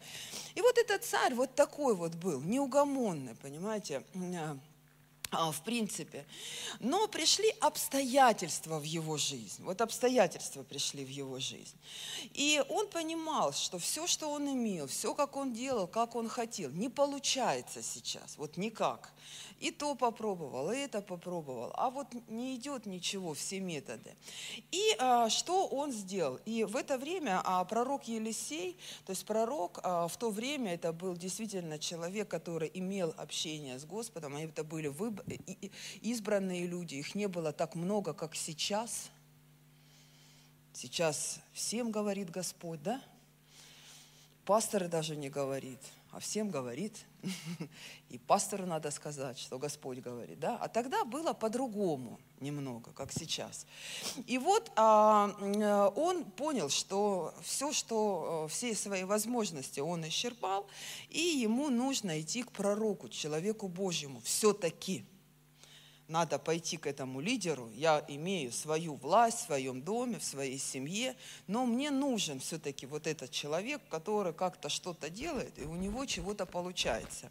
И 0.56 0.60
вот 0.60 0.76
этот 0.76 1.04
царь 1.04 1.34
вот 1.34 1.54
такой 1.54 1.94
вот 1.94 2.16
был, 2.16 2.40
неугомонный, 2.40 3.36
понимаете, 3.36 4.02
а, 4.34 4.58
в 5.30 5.62
принципе. 5.62 6.26
Но 6.80 7.08
пришли 7.08 7.50
обстоятельства 7.60 8.78
в 8.78 8.84
его 8.84 9.16
жизнь. 9.16 9.62
Вот 9.62 9.80
обстоятельства 9.80 10.62
пришли 10.62 11.04
в 11.04 11.08
его 11.08 11.38
жизнь. 11.38 11.76
И 12.34 12.62
он 12.68 12.88
понимал, 12.88 13.52
что 13.52 13.78
все, 13.78 14.06
что 14.06 14.30
он 14.30 14.48
имел, 14.48 14.86
все, 14.86 15.14
как 15.14 15.36
он 15.36 15.52
делал, 15.52 15.86
как 15.86 16.16
он 16.16 16.28
хотел, 16.28 16.70
не 16.70 16.88
получается 16.88 17.82
сейчас. 17.82 18.36
Вот 18.36 18.56
никак. 18.56 19.12
И 19.60 19.72
то 19.72 19.96
попробовал, 19.96 20.70
и 20.70 20.76
это 20.76 21.02
попробовал. 21.02 21.72
А 21.74 21.90
вот 21.90 22.06
не 22.28 22.54
идет 22.54 22.86
ничего, 22.86 23.34
все 23.34 23.58
методы. 23.58 24.14
И 24.70 24.96
а, 24.98 25.28
что 25.28 25.66
он 25.66 25.90
сделал? 25.90 26.38
И 26.44 26.62
в 26.62 26.76
это 26.76 26.96
время 26.96 27.40
а, 27.44 27.64
пророк 27.64 28.04
Елисей, 28.04 28.76
то 29.04 29.10
есть 29.10 29.26
пророк 29.26 29.80
а, 29.82 30.06
в 30.06 30.16
то 30.16 30.30
время 30.30 30.74
это 30.74 30.92
был 30.92 31.16
действительно 31.16 31.78
человек, 31.78 32.28
который 32.28 32.70
имел 32.72 33.12
общение 33.16 33.78
с 33.78 33.84
Господом, 33.84 34.36
а 34.36 34.40
это 34.40 34.62
были 34.62 34.86
выб... 34.86 35.17
избранные 36.00 36.66
люди, 36.66 36.96
их 36.96 37.14
не 37.14 37.28
было 37.28 37.52
так 37.52 37.74
много, 37.74 38.14
как 38.14 38.34
сейчас. 38.34 39.10
Сейчас 40.72 41.40
всем 41.52 41.90
говорит 41.90 42.30
Господь, 42.30 42.82
да? 42.82 43.02
Пасторы 44.44 44.88
даже 44.88 45.16
не 45.16 45.28
говорит– 45.28 45.80
а 46.10 46.20
всем 46.20 46.50
говорит, 46.50 47.06
и 48.08 48.18
пастору 48.18 48.66
надо 48.66 48.90
сказать, 48.90 49.38
что 49.38 49.58
Господь 49.58 49.98
говорит, 49.98 50.40
да? 50.40 50.56
А 50.56 50.68
тогда 50.68 51.04
было 51.04 51.32
по-другому 51.32 52.18
немного, 52.40 52.92
как 52.92 53.12
сейчас. 53.12 53.66
И 54.26 54.38
вот 54.38 54.72
а, 54.76 55.36
э, 55.40 55.90
он 56.00 56.24
понял, 56.24 56.70
что 56.70 57.34
все, 57.42 57.72
что 57.72 58.46
э, 58.46 58.52
все 58.52 58.74
свои 58.74 59.04
возможности 59.04 59.80
он 59.80 60.06
исчерпал, 60.08 60.66
и 61.10 61.20
ему 61.20 61.68
нужно 61.68 62.20
идти 62.20 62.42
к 62.42 62.52
пророку, 62.52 63.08
человеку 63.08 63.68
Божьему, 63.68 64.20
все-таки– 64.20 65.04
надо 66.08 66.38
пойти 66.38 66.76
к 66.78 66.86
этому 66.86 67.20
лидеру, 67.20 67.70
я 67.74 68.04
имею 68.08 68.50
свою 68.50 68.94
власть 68.94 69.38
в 69.38 69.46
своем 69.46 69.82
доме, 69.82 70.18
в 70.18 70.24
своей 70.24 70.58
семье, 70.58 71.14
но 71.46 71.66
мне 71.66 71.90
нужен 71.90 72.40
все-таки 72.40 72.86
вот 72.86 73.06
этот 73.06 73.30
человек, 73.30 73.82
который 73.90 74.32
как-то 74.32 74.68
что-то 74.68 75.10
делает, 75.10 75.58
и 75.58 75.64
у 75.64 75.74
него 75.74 76.06
чего-то 76.06 76.46
получается. 76.46 77.30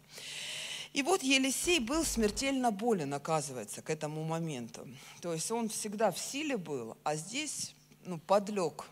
И 0.92 1.02
вот 1.02 1.22
Елисей 1.22 1.80
был 1.80 2.04
смертельно 2.04 2.70
болен, 2.70 3.12
оказывается, 3.12 3.82
к 3.82 3.90
этому 3.90 4.24
моменту. 4.24 4.88
То 5.20 5.34
есть 5.34 5.50
он 5.50 5.68
всегда 5.68 6.10
в 6.10 6.18
силе 6.18 6.56
был, 6.56 6.96
а 7.04 7.16
здесь 7.16 7.74
ну, 8.04 8.18
подлег 8.18 8.86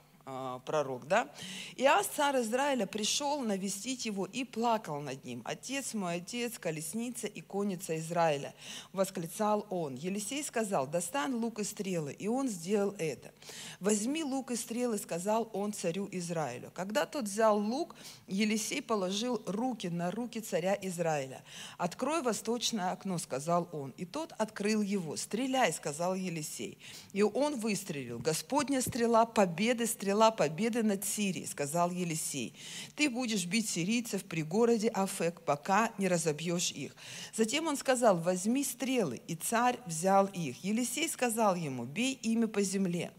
пророк, 0.66 1.06
да? 1.06 1.28
Иас, 1.76 2.08
царь 2.08 2.40
Израиля, 2.40 2.86
пришел 2.86 3.40
навестить 3.40 4.06
его 4.06 4.26
и 4.26 4.42
плакал 4.42 5.00
над 5.00 5.24
ним. 5.24 5.40
«Отец 5.44 5.94
мой, 5.94 6.16
отец, 6.16 6.58
колесница 6.58 7.28
и 7.28 7.40
конница 7.40 7.96
Израиля!» 7.98 8.52
Восклицал 8.92 9.66
он. 9.70 9.94
Елисей 9.94 10.42
сказал, 10.42 10.88
«Достань 10.88 11.32
лук 11.32 11.60
и 11.60 11.64
стрелы». 11.64 12.12
И 12.12 12.26
он 12.26 12.48
сделал 12.48 12.94
это. 12.98 13.32
«Возьми 13.78 14.24
лук 14.24 14.50
и 14.50 14.56
стрелы», 14.56 14.98
сказал 14.98 15.48
он 15.52 15.72
царю 15.72 16.08
Израилю. 16.10 16.72
Когда 16.74 17.06
тот 17.06 17.26
взял 17.26 17.56
лук, 17.56 17.94
Елисей 18.26 18.82
положил 18.82 19.40
руки 19.46 19.86
на 19.86 20.10
руки 20.10 20.40
царя 20.40 20.76
Израиля. 20.82 21.44
«Открой 21.78 22.22
восточное 22.22 22.90
окно», 22.90 23.18
сказал 23.18 23.68
он. 23.70 23.92
И 23.96 24.04
тот 24.04 24.32
открыл 24.38 24.82
его. 24.82 25.16
«Стреляй», 25.16 25.72
сказал 25.72 26.16
Елисей. 26.16 26.78
И 27.12 27.22
он 27.22 27.60
выстрелил. 27.60 28.18
Господня 28.18 28.80
стрела, 28.80 29.24
победы 29.24 29.86
стрела 29.86 30.15
стрела 30.16 30.30
победы 30.30 30.82
над 30.82 31.04
Сирией, 31.04 31.46
сказал 31.46 31.90
Елисей. 31.90 32.54
Ты 32.94 33.10
будешь 33.10 33.44
бить 33.44 33.68
сирийцев 33.68 34.24
при 34.24 34.42
городе 34.42 34.88
Афек, 34.88 35.42
пока 35.42 35.92
не 35.98 36.08
разобьешь 36.08 36.70
их. 36.70 36.96
Затем 37.34 37.66
он 37.66 37.76
сказал, 37.76 38.16
возьми 38.16 38.64
стрелы, 38.64 39.20
и 39.28 39.34
царь 39.34 39.78
взял 39.84 40.24
их. 40.26 40.64
Елисей 40.64 41.08
сказал 41.10 41.54
ему, 41.54 41.84
бей 41.84 42.14
ими 42.14 42.46
по 42.46 42.62
земле. 42.62 43.10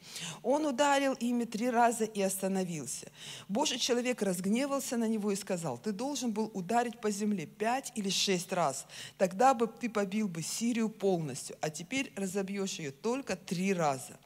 Он 0.42 0.66
ударил 0.66 1.14
ими 1.14 1.44
три 1.44 1.70
раза 1.70 2.06
и 2.06 2.20
остановился. 2.20 3.12
Божий 3.48 3.78
человек 3.78 4.24
разгневался 4.24 4.98
на 4.98 5.08
него 5.08 5.32
и 5.32 5.36
сказал, 5.36 5.78
ты 5.78 5.92
должен 5.92 6.32
был 6.32 6.50
ударить 6.56 7.00
по 7.00 7.12
земле 7.12 7.46
пять 7.46 7.92
или 7.94 8.10
шесть 8.10 8.52
раз, 8.52 8.88
тогда 9.20 9.54
бы 9.54 9.68
ты 9.68 9.88
побил 9.88 10.28
бы 10.28 10.42
Сирию 10.42 10.90
полностью, 10.90 11.56
а 11.62 11.70
теперь 11.70 12.12
разобьешь 12.16 12.80
ее 12.80 12.90
только 12.90 13.36
три 13.36 13.72
раза. 13.74 14.18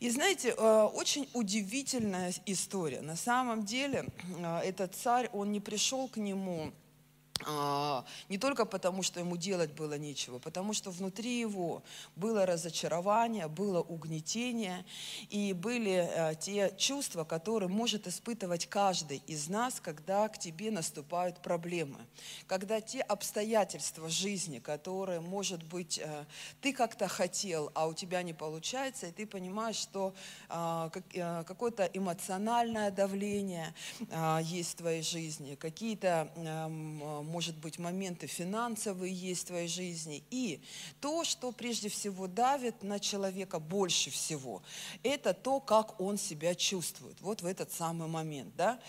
И 0.00 0.10
знаете, 0.10 0.54
э, 0.56 0.82
очень 0.94 1.28
удивительная 1.32 2.32
история. 2.46 3.00
На 3.00 3.16
самом 3.16 3.64
деле 3.64 4.06
э, 4.38 4.58
этот 4.60 4.94
царь, 4.94 5.28
он 5.32 5.50
не 5.50 5.60
пришел 5.60 6.08
к 6.08 6.18
нему 6.18 6.72
не 8.28 8.38
только 8.38 8.64
потому, 8.64 9.02
что 9.02 9.20
ему 9.20 9.36
делать 9.36 9.72
было 9.72 9.96
нечего, 9.96 10.38
потому 10.38 10.72
что 10.72 10.90
внутри 10.90 11.38
его 11.38 11.82
было 12.16 12.46
разочарование, 12.46 13.48
было 13.48 13.80
угнетение, 13.80 14.84
и 15.30 15.52
были 15.52 16.08
э, 16.10 16.34
те 16.36 16.74
чувства, 16.76 17.24
которые 17.24 17.68
может 17.68 18.06
испытывать 18.06 18.66
каждый 18.66 19.22
из 19.26 19.48
нас, 19.48 19.80
когда 19.80 20.28
к 20.28 20.38
тебе 20.38 20.70
наступают 20.70 21.40
проблемы, 21.40 21.98
когда 22.46 22.80
те 22.80 23.00
обстоятельства 23.00 24.08
жизни, 24.08 24.58
которые, 24.58 25.20
может 25.20 25.62
быть, 25.62 25.98
э, 25.98 26.24
ты 26.60 26.72
как-то 26.72 27.08
хотел, 27.08 27.70
а 27.74 27.86
у 27.86 27.94
тебя 27.94 28.22
не 28.22 28.32
получается, 28.32 29.06
и 29.06 29.12
ты 29.12 29.26
понимаешь, 29.26 29.76
что 29.76 30.14
а, 30.48 30.90
э, 31.14 31.44
какое-то 31.44 31.84
эмоциональное 31.92 32.90
давление 32.90 33.74
а, 34.10 34.40
есть 34.42 34.72
в 34.72 34.76
твоей 34.76 35.02
жизни, 35.02 35.54
какие-то 35.54 36.30
эм, 36.36 37.27
может 37.28 37.56
быть, 37.56 37.78
моменты 37.78 38.26
финансовые 38.26 39.12
есть 39.12 39.44
в 39.44 39.46
твоей 39.48 39.68
жизни. 39.68 40.24
И 40.30 40.60
то, 41.00 41.24
что 41.24 41.52
прежде 41.52 41.88
всего 41.88 42.26
давит 42.26 42.82
на 42.82 42.98
человека 42.98 43.60
больше 43.60 44.10
всего, 44.10 44.62
это 45.02 45.34
то, 45.34 45.60
как 45.60 46.00
он 46.00 46.18
себя 46.18 46.54
чувствует. 46.54 47.20
Вот 47.20 47.42
в 47.42 47.46
этот 47.46 47.72
самый 47.72 48.08
момент. 48.08 48.54
Да? 48.56 48.80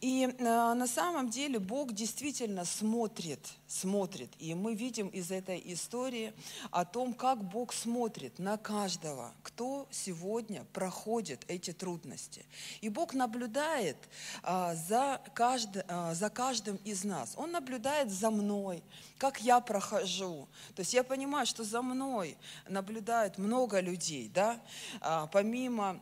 И 0.00 0.24
э, 0.24 0.42
на 0.42 0.86
самом 0.86 1.28
деле 1.28 1.58
Бог 1.58 1.92
действительно 1.92 2.64
смотрит, 2.64 3.40
смотрит. 3.70 4.30
И 4.40 4.52
мы 4.54 4.74
видим 4.74 5.06
из 5.08 5.30
этой 5.30 5.62
истории 5.72 6.32
о 6.72 6.84
том, 6.84 7.14
как 7.14 7.42
Бог 7.44 7.72
смотрит 7.72 8.40
на 8.40 8.56
каждого, 8.56 9.32
кто 9.44 9.86
сегодня 9.92 10.64
проходит 10.72 11.44
эти 11.46 11.72
трудности. 11.72 12.44
И 12.80 12.88
Бог 12.88 13.14
наблюдает 13.14 13.96
а, 14.42 14.74
за, 14.74 15.20
кажд, 15.34 15.84
а, 15.86 16.14
за 16.14 16.30
каждым 16.30 16.76
из 16.84 17.04
нас. 17.04 17.34
Он 17.36 17.52
наблюдает 17.52 18.10
за 18.10 18.30
мной, 18.30 18.82
как 19.18 19.40
я 19.40 19.60
прохожу. 19.60 20.48
То 20.74 20.80
есть 20.80 20.92
я 20.92 21.04
понимаю, 21.04 21.46
что 21.46 21.62
за 21.62 21.80
мной 21.80 22.36
наблюдает 22.68 23.38
много 23.38 23.78
людей, 23.78 24.28
да, 24.34 24.60
а, 25.00 25.28
помимо 25.28 26.00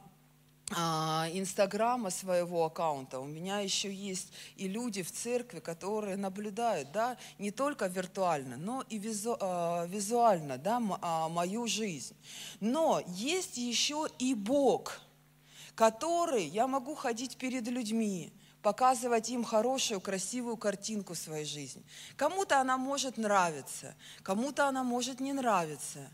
Инстаграма 0.70 2.11
своего 2.11 2.66
аккаунта. 2.66 3.20
У 3.20 3.24
меня 3.24 3.61
еще 3.61 3.93
есть 3.93 4.32
и 4.57 4.69
люди 4.69 5.03
в 5.03 5.11
церкви, 5.11 5.61
которые 5.61 6.16
наблюдают, 6.16 6.93
да, 6.93 7.16
не 7.39 7.51
только 7.51 7.86
виртуально, 7.86 8.59
но 8.59 8.85
и 8.90 8.99
визу, 8.99 9.36
а, 9.40 9.86
визуально, 9.86 10.59
да, 10.59 10.82
а, 11.01 11.28
мою 11.31 11.66
жизнь. 11.66 12.15
Но 12.61 13.03
есть 13.07 13.57
еще 13.57 14.09
и 14.19 14.35
Бог, 14.35 15.01
который 15.74 16.45
я 16.45 16.66
могу 16.66 16.95
ходить 16.95 17.39
перед 17.39 17.66
людьми, 17.69 18.31
показывать 18.61 19.31
им 19.31 19.45
хорошую, 19.45 20.03
красивую 20.03 20.59
картинку 20.59 21.15
своей 21.15 21.47
жизни. 21.47 21.82
Кому-то 22.16 22.61
она 22.61 22.77
может 22.77 23.16
нравиться, 23.16 23.95
кому-то 24.23 24.69
она 24.69 24.85
может 24.85 25.20
не 25.20 25.32
нравиться. 25.32 26.11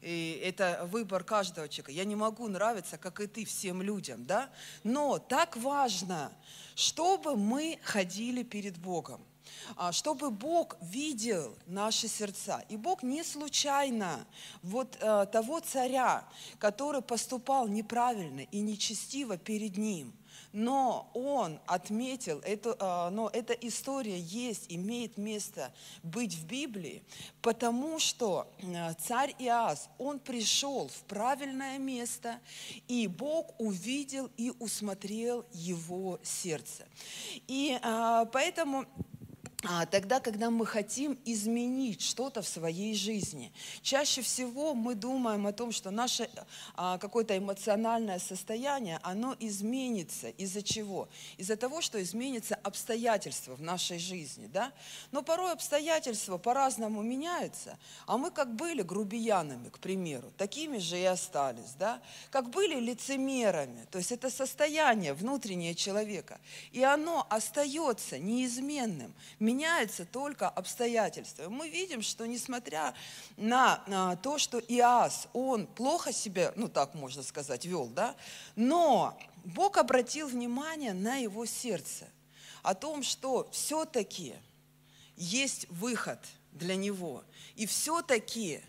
И 0.00 0.40
это 0.44 0.88
выбор 0.90 1.24
каждого 1.24 1.68
человека. 1.68 1.92
Я 1.92 2.04
не 2.04 2.14
могу 2.14 2.46
нравиться, 2.48 2.98
как 2.98 3.20
и 3.20 3.26
ты, 3.26 3.44
всем 3.44 3.82
людям, 3.82 4.24
да? 4.26 4.50
Но 4.84 5.18
так 5.18 5.56
важно, 5.56 6.32
чтобы 6.74 7.36
мы 7.36 7.78
ходили 7.82 8.42
перед 8.42 8.78
Богом 8.78 9.20
а, 9.76 9.92
чтобы 9.92 10.30
Бог 10.30 10.76
видел 10.80 11.56
наши 11.66 12.08
сердца. 12.08 12.64
И 12.68 12.76
Бог 12.76 13.02
не 13.02 13.24
случайно 13.24 14.26
вот 14.62 14.96
э, 15.00 15.26
того 15.32 15.60
царя, 15.60 16.24
который 16.58 17.02
поступал 17.02 17.68
неправильно 17.68 18.40
и 18.40 18.60
нечестиво 18.60 19.36
перед 19.36 19.76
ним, 19.76 20.12
но 20.52 21.10
он 21.14 21.60
отметил, 21.66 22.40
это, 22.40 22.76
а, 22.78 23.10
но 23.10 23.30
эта 23.32 23.52
история 23.52 24.18
есть, 24.18 24.66
имеет 24.68 25.18
место 25.18 25.72
быть 26.02 26.34
в 26.34 26.46
Библии, 26.46 27.02
потому 27.42 27.98
что 27.98 28.50
а, 28.62 28.94
царь 28.94 29.34
Иас, 29.38 29.88
он 29.98 30.18
пришел 30.18 30.88
в 30.88 31.02
правильное 31.04 31.78
место, 31.78 32.40
и 32.86 33.06
Бог 33.06 33.54
увидел 33.60 34.30
и 34.36 34.52
усмотрел 34.58 35.44
его 35.52 36.18
сердце. 36.22 36.86
И 37.46 37.78
а, 37.82 38.24
поэтому 38.26 38.86
тогда, 39.90 40.20
когда 40.20 40.50
мы 40.50 40.66
хотим 40.66 41.18
изменить 41.24 42.00
что-то 42.00 42.42
в 42.42 42.48
своей 42.48 42.94
жизни. 42.94 43.52
Чаще 43.82 44.22
всего 44.22 44.72
мы 44.72 44.94
думаем 44.94 45.46
о 45.48 45.52
том, 45.52 45.72
что 45.72 45.90
наше 45.90 46.30
а, 46.74 46.96
какое-то 46.98 47.36
эмоциональное 47.36 48.20
состояние, 48.20 49.00
оно 49.02 49.34
изменится. 49.40 50.28
Из-за 50.28 50.62
чего? 50.62 51.08
Из-за 51.38 51.56
того, 51.56 51.80
что 51.80 52.00
изменится 52.00 52.54
обстоятельства 52.54 53.56
в 53.56 53.62
нашей 53.62 53.98
жизни. 53.98 54.46
Да? 54.46 54.72
Но 55.10 55.22
порой 55.22 55.52
обстоятельства 55.52 56.38
по-разному 56.38 57.02
меняются, 57.02 57.78
а 58.06 58.16
мы 58.16 58.30
как 58.30 58.54
были 58.54 58.82
грубиянами, 58.82 59.70
к 59.70 59.80
примеру, 59.80 60.32
такими 60.36 60.78
же 60.78 61.00
и 61.00 61.04
остались. 61.04 61.72
Да? 61.78 62.00
Как 62.30 62.50
были 62.50 62.78
лицемерами, 62.78 63.86
то 63.90 63.98
есть 63.98 64.12
это 64.12 64.30
состояние 64.30 65.14
внутреннее 65.14 65.74
человека, 65.74 66.38
и 66.70 66.84
оно 66.84 67.26
остается 67.28 68.18
неизменным, 68.20 69.12
меняются 69.48 70.04
только 70.04 70.46
обстоятельства. 70.46 71.48
Мы 71.48 71.70
видим, 71.70 72.02
что 72.02 72.26
несмотря 72.26 72.94
на, 73.38 73.82
на 73.86 74.16
то, 74.16 74.36
что 74.36 74.58
Иас, 74.58 75.26
он 75.32 75.66
плохо 75.66 76.12
себя, 76.12 76.52
ну 76.54 76.68
так 76.68 76.94
можно 76.94 77.22
сказать, 77.22 77.64
вел, 77.64 77.86
да, 77.86 78.14
но 78.56 79.18
Бог 79.44 79.78
обратил 79.78 80.28
внимание 80.28 80.92
на 80.92 81.16
его 81.16 81.46
сердце, 81.46 82.08
о 82.62 82.74
том, 82.74 83.02
что 83.02 83.48
все-таки 83.50 84.34
есть 85.16 85.66
выход 85.70 86.18
для 86.52 86.76
него. 86.76 87.24
И 87.56 87.64
все-таки 87.64 88.60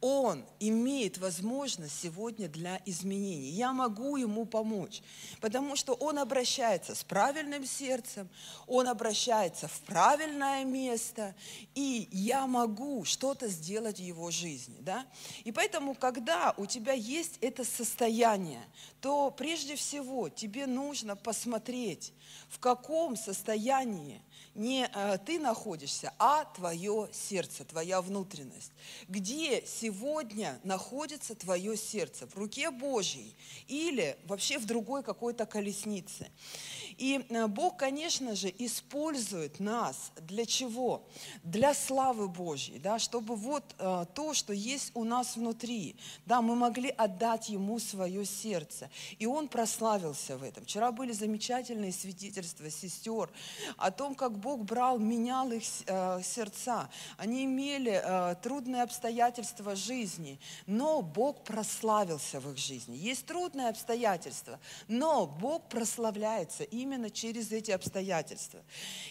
он 0.00 0.44
имеет 0.60 1.18
возможность 1.18 2.00
сегодня 2.00 2.48
для 2.48 2.80
изменений. 2.86 3.50
Я 3.50 3.72
могу 3.72 4.16
ему 4.16 4.44
помочь, 4.44 5.02
потому 5.40 5.74
что 5.74 5.94
он 5.94 6.18
обращается 6.18 6.94
с 6.94 7.02
правильным 7.02 7.66
сердцем, 7.66 8.28
он 8.66 8.86
обращается 8.86 9.66
в 9.66 9.80
правильное 9.80 10.64
место, 10.64 11.34
и 11.74 12.08
я 12.12 12.46
могу 12.46 13.04
что-то 13.04 13.48
сделать 13.48 13.98
в 13.98 14.02
его 14.02 14.30
жизни. 14.30 14.76
Да? 14.80 15.06
И 15.44 15.50
поэтому, 15.50 15.94
когда 15.94 16.54
у 16.56 16.66
тебя 16.66 16.92
есть 16.92 17.38
это 17.40 17.64
состояние, 17.64 18.62
то 19.00 19.30
прежде 19.30 19.74
всего 19.74 20.28
тебе 20.28 20.66
нужно 20.66 21.16
посмотреть, 21.16 22.12
в 22.48 22.58
каком 22.58 23.16
состоянии 23.16 24.22
не 24.58 24.90
э, 24.92 25.18
ты 25.24 25.38
находишься, 25.38 26.12
а 26.18 26.44
твое 26.44 27.08
сердце, 27.12 27.64
твоя 27.64 28.02
внутренность. 28.02 28.72
Где 29.08 29.64
сегодня 29.64 30.58
находится 30.64 31.34
твое 31.34 31.76
сердце? 31.76 32.26
В 32.26 32.36
руке 32.36 32.70
Божьей 32.70 33.34
или 33.68 34.18
вообще 34.26 34.58
в 34.58 34.66
другой 34.66 35.02
какой-то 35.02 35.46
колеснице? 35.46 36.30
И 36.98 37.24
э, 37.28 37.46
Бог, 37.46 37.76
конечно 37.76 38.34
же, 38.34 38.52
использует 38.58 39.60
нас 39.60 40.10
для 40.20 40.44
чего? 40.44 41.06
Для 41.44 41.72
славы 41.72 42.28
Божьей, 42.28 42.80
да, 42.80 42.98
чтобы 42.98 43.36
вот 43.36 43.62
э, 43.78 44.06
то, 44.12 44.34
что 44.34 44.52
есть 44.52 44.90
у 44.94 45.04
нас 45.04 45.36
внутри, 45.36 45.94
да, 46.26 46.42
мы 46.42 46.56
могли 46.56 46.90
отдать 46.90 47.48
Ему 47.48 47.78
свое 47.78 48.24
сердце. 48.24 48.90
И 49.20 49.26
Он 49.26 49.46
прославился 49.46 50.36
в 50.36 50.42
этом. 50.42 50.64
Вчера 50.64 50.90
были 50.90 51.12
замечательные 51.12 51.92
свидетельства 51.92 52.68
сестер 52.70 53.30
о 53.76 53.92
том, 53.92 54.16
как 54.16 54.36
Бог 54.36 54.47
брал, 54.56 54.98
менял 54.98 55.50
их 55.52 55.62
э, 55.86 56.20
сердца. 56.22 56.88
Они 57.16 57.44
имели 57.44 58.00
э, 58.02 58.34
трудные 58.42 58.82
обстоятельства 58.82 59.76
жизни, 59.76 60.40
но 60.66 61.02
Бог 61.02 61.44
прославился 61.44 62.40
в 62.40 62.50
их 62.52 62.58
жизни. 62.58 62.96
Есть 62.96 63.26
трудные 63.26 63.68
обстоятельства, 63.68 64.58
но 64.88 65.26
Бог 65.26 65.68
прославляется 65.68 66.64
именно 66.64 67.10
через 67.10 67.52
эти 67.52 67.70
обстоятельства. 67.70 68.60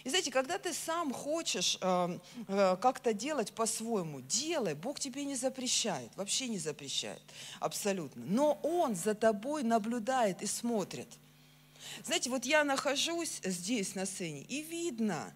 И 0.03 0.09
знаете, 0.09 0.31
когда 0.31 0.57
ты 0.57 0.73
сам 0.73 1.13
хочешь 1.13 1.77
э, 1.81 2.19
как-то 2.47 3.13
делать 3.13 3.53
по-своему, 3.53 4.21
делай, 4.21 4.73
Бог 4.73 4.99
тебе 4.99 5.25
не 5.25 5.35
запрещает, 5.35 6.09
вообще 6.15 6.47
не 6.47 6.57
запрещает, 6.57 7.21
абсолютно. 7.59 8.23
Но 8.25 8.59
Он 8.63 8.95
за 8.95 9.13
тобой 9.13 9.63
наблюдает 9.63 10.41
и 10.41 10.45
смотрит– 10.45 11.09
знаете, 12.03 12.29
вот 12.29 12.45
я 12.45 12.63
нахожусь 12.63 13.39
здесь 13.43 13.95
на 13.95 14.05
сцене, 14.05 14.41
и 14.41 14.61
видно, 14.61 15.33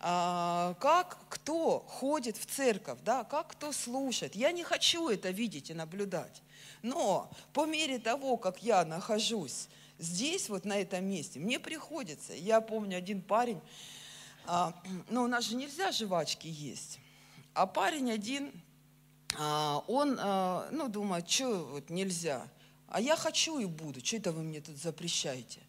а, 0.00 0.74
как 0.80 1.18
кто 1.28 1.80
ходит 1.80 2.36
в 2.36 2.46
церковь, 2.46 2.98
да, 3.04 3.24
как 3.24 3.48
кто 3.48 3.72
слушает. 3.72 4.34
Я 4.34 4.52
не 4.52 4.62
хочу 4.62 5.08
это 5.08 5.30
видеть 5.30 5.70
и 5.70 5.74
наблюдать. 5.74 6.42
Но 6.82 7.30
по 7.52 7.66
мере 7.66 7.98
того, 7.98 8.36
как 8.36 8.62
я 8.62 8.84
нахожусь 8.84 9.68
здесь, 9.98 10.48
вот 10.48 10.64
на 10.64 10.78
этом 10.78 11.04
месте, 11.04 11.38
мне 11.38 11.58
приходится. 11.58 12.34
Я 12.34 12.60
помню 12.60 12.98
один 12.98 13.22
парень, 13.22 13.60
а, 14.46 14.74
ну 15.08 15.22
у 15.22 15.26
нас 15.26 15.44
же 15.44 15.56
нельзя 15.56 15.92
жвачки 15.92 16.48
есть, 16.48 16.98
а 17.54 17.66
парень 17.66 18.10
один, 18.10 18.52
а, 19.38 19.84
он, 19.86 20.16
ну 20.76 20.88
думает, 20.88 21.30
что 21.30 21.64
вот 21.64 21.90
нельзя, 21.90 22.46
а 22.92 23.00
я 23.00 23.16
хочу 23.16 23.58
и 23.58 23.64
буду, 23.64 24.04
что 24.04 24.16
это 24.16 24.32
вы 24.32 24.42
мне 24.42 24.60
тут 24.60 24.76
запрещаете? 24.76 25.60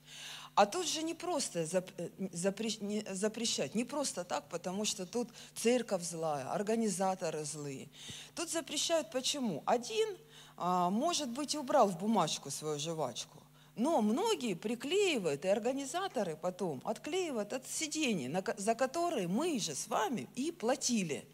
А 0.55 0.65
тут 0.65 0.85
же 0.85 1.03
не 1.03 1.13
просто 1.13 1.59
э, 1.59 2.09
запрещать, 2.33 3.75
не 3.75 3.85
просто 3.85 4.25
так, 4.25 4.49
потому 4.49 4.83
что 4.83 5.05
тут 5.05 5.29
церковь 5.55 6.03
злая, 6.03 6.51
организаторы 6.51 7.45
злые. 7.45 7.87
Тут 8.35 8.51
запрещают 8.51 9.09
почему? 9.09 9.63
Один, 9.65 10.09
а, 10.57 10.89
может 10.89 11.29
быть, 11.29 11.55
убрал 11.55 11.87
в 11.87 11.97
бумажку 11.97 12.51
свою 12.51 12.77
жвачку, 12.77 13.41
но 13.77 14.01
многие 14.01 14.53
приклеивают, 14.53 15.45
и 15.45 15.47
организаторы 15.47 16.35
потом 16.35 16.81
отклеивают 16.83 17.53
от 17.53 17.65
сидений, 17.67 18.29
за 18.57 18.75
которые 18.75 19.29
мы 19.29 19.57
же 19.59 19.75
с 19.75 19.87
вами 19.87 20.27
и 20.35 20.51
платили. 20.51 21.25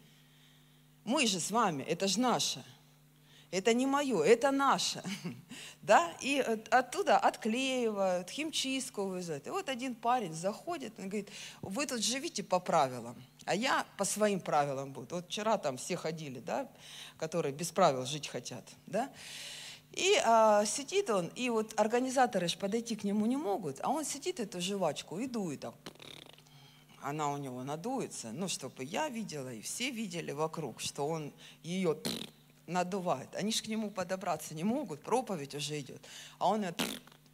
Мы 1.04 1.26
же 1.26 1.40
с 1.40 1.50
вами, 1.50 1.82
это 1.82 2.06
же 2.06 2.20
наше 2.20 2.64
это 3.50 3.74
не 3.74 3.86
мое, 3.86 4.22
это 4.22 4.50
наше. 4.50 5.02
Да? 5.82 6.12
И 6.20 6.38
оттуда 6.70 7.16
отклеивают, 7.18 8.28
химчистку 8.28 9.04
вызывают. 9.04 9.46
И 9.46 9.50
вот 9.50 9.68
один 9.68 9.94
парень 9.94 10.34
заходит, 10.34 10.92
он 10.98 11.08
говорит, 11.08 11.30
вы 11.62 11.86
тут 11.86 12.04
живите 12.04 12.42
по 12.42 12.60
правилам, 12.60 13.16
а 13.46 13.54
я 13.54 13.86
по 13.96 14.04
своим 14.04 14.40
правилам 14.40 14.92
буду. 14.92 15.16
Вот 15.16 15.26
вчера 15.26 15.56
там 15.56 15.78
все 15.78 15.96
ходили, 15.96 16.38
да, 16.40 16.68
которые 17.16 17.52
без 17.52 17.72
правил 17.72 18.04
жить 18.04 18.28
хотят. 18.28 18.64
Да? 18.86 19.10
И 19.92 20.20
а, 20.24 20.64
сидит 20.66 21.10
он, 21.10 21.28
и 21.28 21.48
вот 21.50 21.72
организаторы 21.80 22.46
ж 22.46 22.56
подойти 22.56 22.94
к 22.94 23.02
нему 23.02 23.26
не 23.26 23.36
могут, 23.36 23.80
а 23.82 23.88
он 23.88 24.04
сидит 24.04 24.38
эту 24.38 24.60
жвачку 24.60 25.18
и 25.18 25.26
дует 25.26 25.60
так. 25.60 25.74
Она 27.02 27.32
у 27.32 27.38
него 27.38 27.64
надуется, 27.64 28.30
ну, 28.32 28.46
чтобы 28.46 28.84
я 28.84 29.08
видела, 29.08 29.52
и 29.52 29.62
все 29.62 29.90
видели 29.90 30.32
вокруг, 30.32 30.80
что 30.80 31.08
он 31.08 31.32
ее 31.62 31.96
надувает. 32.70 33.34
Они 33.34 33.52
же 33.52 33.62
к 33.62 33.68
нему 33.68 33.90
подобраться 33.90 34.54
не 34.54 34.64
могут, 34.64 35.02
проповедь 35.02 35.54
уже 35.54 35.80
идет. 35.80 36.00
А 36.38 36.48
он 36.48 36.64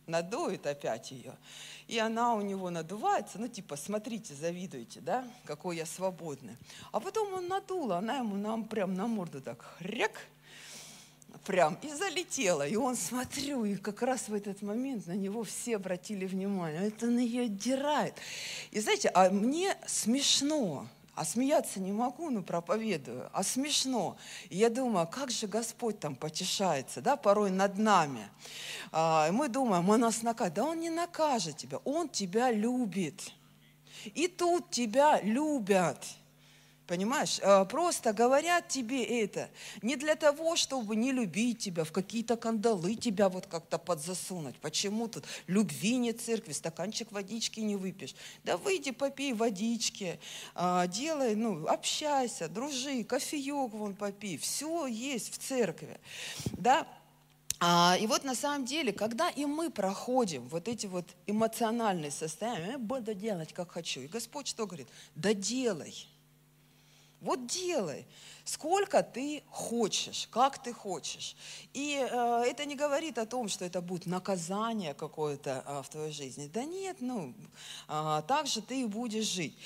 надует 0.07 0.67
опять 0.67 1.11
ее. 1.11 1.35
И 1.87 1.99
она 1.99 2.35
у 2.35 2.41
него 2.41 2.71
надувается, 2.71 3.39
ну 3.39 3.47
типа, 3.47 3.77
смотрите, 3.77 4.35
завидуйте, 4.35 5.01
да, 5.01 5.25
какой 5.45 5.77
я 5.77 5.87
свободный. 5.87 6.57
А 6.91 6.99
потом 6.99 7.33
он 7.33 7.47
надул, 7.47 7.93
она 7.93 8.19
ему 8.19 8.37
нам 8.37 8.65
прям 8.65 8.95
на 8.95 9.07
морду 9.07 9.41
так 9.41 9.63
хряк, 9.79 10.27
прям 11.45 11.79
и 11.83 11.89
залетела. 11.89 12.67
И 12.67 12.75
он, 12.75 12.97
смотрю, 12.97 13.65
и 13.65 13.77
как 13.77 14.03
раз 14.03 14.29
в 14.29 14.35
этот 14.35 14.63
момент 14.63 15.07
на 15.07 15.13
него 15.13 15.45
все 15.45 15.77
обратили 15.77 16.27
внимание. 16.27 16.89
Это 16.89 17.07
на 17.07 17.21
нее 17.21 17.49
дирает. 17.49 18.15
И 18.73 18.81
знаете, 18.81 19.09
а 19.15 19.31
мне 19.31 19.77
смешно, 19.87 20.89
А 21.17 21.25
смеяться 21.25 21.81
не 21.81 21.93
могу, 21.93 22.29
ну, 22.29 22.43
проповедую, 22.43 23.31
а 23.33 23.43
смешно. 23.43 24.19
И 24.51 24.59
я 24.59 24.69
думаю, 24.69 25.05
а 25.05 25.07
как 25.07 25.31
же 25.31 25.47
Господь 25.47 25.99
там 25.99 26.15
потешается, 26.15 27.01
да, 27.01 27.17
порой 27.17 27.51
над 27.51 27.79
нами. 27.79 28.29
А, 28.93 29.27
и 29.27 29.31
мы 29.31 29.49
думаем, 29.49 29.89
он 29.89 30.01
нас 30.01 30.23
накажет. 30.23 30.55
Да 30.55 30.65
он 30.65 30.79
не 30.79 30.91
накажет 30.91 31.57
тебя, 31.57 31.79
он 31.79 32.11
тебя 32.11 32.53
любит. 32.53 33.33
И 34.05 34.29
тут 34.29 34.71
тебя 34.71 35.19
любят. 35.23 36.05
Понимаешь? 36.87 37.41
А, 37.43 37.65
Просто 37.65 38.13
говорят 38.13 38.69
тебе 38.69 39.03
это 39.23 39.51
не 39.83 39.97
для 39.97 40.15
того, 40.15 40.57
чтобы 40.57 40.95
не 40.97 41.13
любить 41.13 41.59
тебя, 41.59 41.85
в 41.85 41.93
какие-то 41.93 42.37
кандалы 42.37 42.95
тебя 42.95 43.29
вот 43.29 43.47
как-то 43.47 43.79
подзасунуть. 43.79 44.57
Почему 44.61 45.09
тут 45.09 45.25
любви 45.47 45.97
нет 45.97 46.21
в 46.21 46.25
церкви, 46.25 46.53
стаканчик 46.53 47.11
водички 47.13 47.61
не 47.61 47.77
выпьешь. 47.77 48.15
Да 48.45 48.57
выйди, 48.57 48.93
попей 48.93 49.33
водички, 49.33 50.21
а, 50.55 50.87
делай, 50.87 51.35
ну, 51.35 51.67
общайся, 51.67 52.49
дружи, 52.49 53.05
кофеек 53.05 53.73
вон 53.73 53.95
попей. 53.95 54.39
Все 54.39 54.87
есть 54.87 55.35
в 55.35 55.39
церкви. 55.39 55.99
Да? 56.53 56.87
А, 57.59 57.97
и 57.99 58.07
вот 58.07 58.23
на 58.23 58.35
самом 58.35 58.65
деле, 58.65 58.93
когда 58.93 59.31
и 59.31 59.45
мы 59.47 59.71
проходим 59.71 60.47
вот 60.49 60.69
эти 60.69 60.87
вот 60.87 61.07
эмоциональные 61.27 62.11
состояния, 62.11 62.73
я 62.73 62.79
буду 62.79 63.15
делать, 63.15 63.53
как 63.53 63.73
хочу. 63.73 64.01
И 64.01 64.09
Господь 64.09 64.47
что 64.47 64.67
говорит? 64.67 64.89
Да 65.15 65.33
делай. 65.33 66.07
Вот 67.21 67.47
делай, 67.47 68.07
сколько 68.45 69.03
ты 69.03 69.43
хочешь, 69.51 70.29
как 70.31 70.63
ты 70.63 70.73
хочешь. 70.73 71.35
И 71.73 71.97
э, 71.99 72.43
это 72.47 72.67
не 72.67 72.77
говорит 72.77 73.19
о 73.19 73.27
том, 73.27 73.49
что 73.49 73.65
это 73.65 73.81
будет 73.81 74.07
наказание 74.07 74.93
какое-то 74.93 75.65
э, 75.67 75.83
в 75.83 75.89
твоей 75.89 76.13
жизни. 76.13 76.51
Да 76.53 76.65
нет, 76.65 76.99
ну, 77.01 77.35
э, 77.89 78.23
так 78.29 78.47
же 78.47 78.61
ты 78.61 78.83
и 78.83 78.85
будешь 78.85 79.25
жить. 79.25 79.57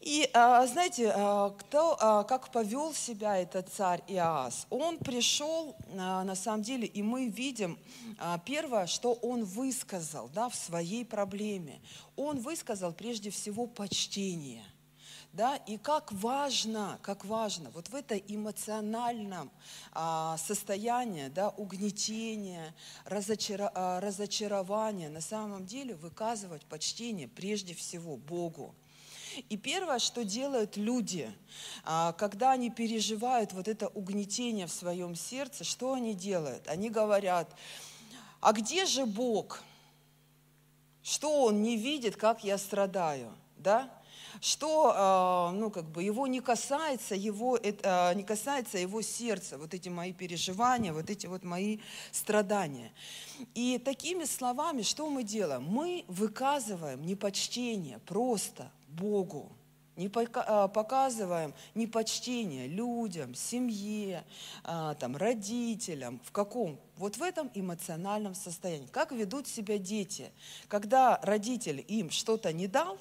И 0.00 0.30
э, 0.32 0.66
знаете, 0.66 1.12
э, 1.14 1.50
кто, 1.58 1.98
э, 2.00 2.24
как 2.26 2.50
повел 2.52 2.94
себя 2.94 3.36
этот 3.36 3.68
царь 3.68 4.02
Иоас? 4.08 4.66
Он 4.70 4.96
пришел, 4.96 5.76
э, 5.88 5.96
на 5.96 6.34
самом 6.34 6.62
деле, 6.62 6.86
и 6.86 7.02
мы 7.02 7.28
видим 7.28 7.78
э, 8.18 8.38
первое, 8.46 8.86
что 8.86 9.12
он 9.12 9.44
высказал 9.44 10.30
да, 10.32 10.48
в 10.48 10.54
своей 10.54 11.04
проблеме. 11.04 11.80
Он 12.16 12.38
высказал 12.38 12.92
прежде 12.92 13.28
всего 13.30 13.66
почтение– 13.66 14.64
да, 15.38 15.54
и 15.54 15.78
как 15.78 16.10
важно, 16.10 16.98
как 17.00 17.24
важно 17.24 17.70
вот 17.70 17.90
в 17.90 17.94
это 17.94 18.16
эмоциональном 18.16 19.52
а, 19.92 20.36
состоянии, 20.36 21.28
да, 21.28 21.50
угнетения, 21.50 22.74
разочара, 23.04 23.70
а, 23.72 24.00
разочарования, 24.00 25.08
на 25.08 25.20
самом 25.20 25.64
деле 25.64 25.94
выказывать 25.94 26.64
почтение 26.64 27.28
прежде 27.28 27.72
всего 27.72 28.16
Богу. 28.16 28.74
И 29.48 29.56
первое, 29.56 30.00
что 30.00 30.24
делают 30.24 30.76
люди, 30.76 31.32
а, 31.84 32.14
когда 32.14 32.50
они 32.50 32.68
переживают 32.68 33.52
вот 33.52 33.68
это 33.68 33.86
угнетение 33.86 34.66
в 34.66 34.72
своем 34.72 35.14
сердце, 35.14 35.62
что 35.62 35.92
они 35.92 36.14
делают? 36.14 36.66
Они 36.66 36.90
говорят, 36.90 37.54
а 38.40 38.52
где 38.52 38.86
же 38.86 39.06
Бог? 39.06 39.62
Что 41.04 41.44
Он 41.44 41.62
не 41.62 41.76
видит, 41.76 42.16
как 42.16 42.42
я 42.42 42.58
страдаю? 42.58 43.32
Да? 43.56 43.88
Что 44.40 44.92
а, 44.94 45.52
ну, 45.52 45.70
как 45.70 45.90
бы 45.90 46.02
его 46.02 46.26
не 46.26 46.40
касается, 46.40 47.14
его, 47.14 47.56
это, 47.56 48.12
не 48.14 48.22
касается 48.22 48.78
его 48.78 49.02
сердца, 49.02 49.58
вот 49.58 49.74
эти 49.74 49.88
мои 49.88 50.12
переживания, 50.12 50.92
вот 50.92 51.10
эти 51.10 51.26
вот 51.26 51.44
мои 51.44 51.78
страдания. 52.12 52.92
И 53.54 53.78
такими 53.78 54.24
словами 54.24 54.82
что 54.82 55.08
мы 55.10 55.22
делаем? 55.22 55.64
Мы 55.64 56.04
выказываем 56.08 57.02
непочтение 57.06 57.98
просто 58.00 58.70
Богу, 58.88 59.52
не 59.98 60.08
а, 60.14 60.68
показываем 60.68 61.52
непочтение 61.74 62.68
людям, 62.68 63.34
семье, 63.34 64.24
а, 64.62 64.94
там, 64.94 65.16
родителям. 65.16 66.20
В 66.24 66.30
каком? 66.30 66.80
Вот 66.96 67.16
в 67.16 67.22
этом 67.22 67.50
эмоциональном 67.52 68.34
состоянии. 68.34 68.86
Как 68.86 69.10
ведут 69.10 69.48
себя 69.48 69.76
дети? 69.76 70.30
Когда 70.68 71.18
родитель 71.22 71.84
им 71.88 72.10
что-то 72.10 72.52
не 72.52 72.68
дал, 72.68 72.98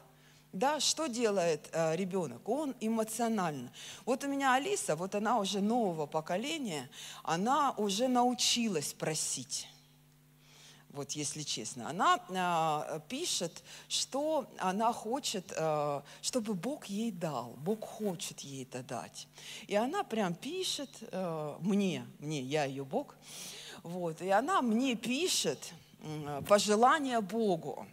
да, 0.53 0.79
что 0.79 1.07
делает 1.07 1.69
э, 1.71 1.95
ребенок? 1.95 2.47
Он 2.47 2.75
эмоционально. 2.79 3.71
Вот 4.05 4.23
у 4.23 4.27
меня 4.27 4.53
Алиса, 4.53 4.95
вот 4.95 5.15
она 5.15 5.39
уже 5.39 5.61
нового 5.61 6.05
поколения, 6.05 6.89
она 7.23 7.71
уже 7.77 8.07
научилась 8.07 8.93
просить. 8.93 9.67
Вот 10.97 11.11
если 11.11 11.43
честно, 11.43 11.89
она 11.89 12.17
э, 12.87 12.99
пишет, 13.07 13.63
что 13.87 14.47
она 14.57 14.91
хочет, 14.93 15.53
э, 15.55 16.01
чтобы 16.21 16.55
Бог 16.55 16.85
ей 16.85 17.11
дал, 17.11 17.53
Бог 17.57 17.85
хочет 17.85 18.39
ей 18.39 18.63
это 18.63 18.81
дать. 18.81 19.27
И 19.67 19.75
она 19.75 20.03
прям 20.03 20.33
пишет 20.33 20.89
э, 21.01 21.55
мне, 21.59 22.03
мне, 22.17 22.41
я 22.41 22.65
ее 22.65 22.83
Бог, 22.83 23.15
вот, 23.83 24.21
и 24.23 24.29
она 24.29 24.63
мне 24.63 24.95
пишет 24.95 25.71
э, 26.01 26.41
пожелания 26.47 27.21
Богу. 27.21 27.85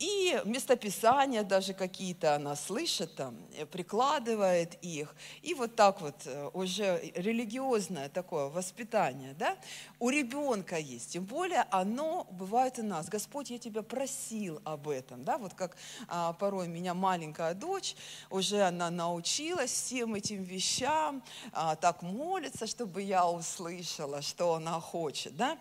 И 0.00 0.40
местописания 0.46 1.42
даже 1.42 1.74
какие-то 1.74 2.34
она 2.34 2.56
слышит 2.56 3.16
там, 3.16 3.36
э, 3.54 3.66
прикладывает 3.66 4.78
их. 4.80 5.14
И 5.42 5.52
вот 5.52 5.76
так 5.76 6.00
вот 6.00 6.14
э, 6.24 6.50
уже 6.54 7.12
религиозное 7.14 8.08
такое 8.08 8.46
воспитание, 8.46 9.34
да, 9.38 9.58
у 9.98 10.08
ребенка 10.08 10.78
есть. 10.78 11.12
Тем 11.12 11.26
более 11.26 11.66
оно 11.70 12.26
бывает 12.30 12.78
у 12.78 12.82
нас. 12.82 13.10
Господь, 13.10 13.50
я 13.50 13.58
тебя 13.58 13.82
просил 13.82 14.62
об 14.64 14.88
этом, 14.88 15.22
да, 15.22 15.36
вот 15.36 15.52
как 15.52 15.76
а, 16.08 16.32
порой 16.32 16.66
меня 16.66 16.94
маленькая 16.94 17.52
дочь, 17.52 17.94
уже 18.30 18.62
она 18.62 18.90
научилась 18.90 19.70
всем 19.70 20.14
этим 20.14 20.42
вещам, 20.42 21.22
а, 21.52 21.76
так 21.76 22.00
молится, 22.00 22.66
чтобы 22.66 23.02
я 23.02 23.28
услышала, 23.28 24.22
что 24.22 24.54
она 24.54 24.80
хочет, 24.80 25.36
да. 25.36 25.58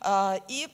А, 0.00 0.38
и 0.48 0.68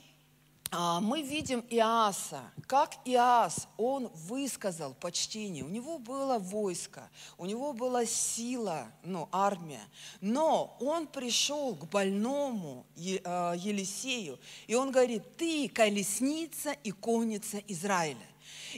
мы 1.01 1.23
видим 1.23 1.65
Иаса, 1.71 2.43
как 2.67 2.97
Иас, 3.05 3.69
он 3.77 4.09
высказал 4.09 4.95
почтение. 4.95 5.65
У 5.65 5.69
него 5.69 5.99
было 5.99 6.39
войско, 6.39 7.09
у 7.39 7.47
него 7.47 7.73
была 7.73 8.05
сила, 8.07 8.89
ну, 9.05 9.29
армия. 9.31 9.83
Но 10.21 10.77
он 10.81 11.07
пришел 11.07 11.77
к 11.77 11.89
больному 11.89 12.87
а, 13.25 13.55
Елисею, 13.55 14.39
и 14.67 14.75
он 14.75 14.91
говорит, 14.91 15.37
ты 15.37 15.69
колесница 15.69 16.73
и 16.73 16.91
конница 16.91 17.59
Израиля. 17.69 18.27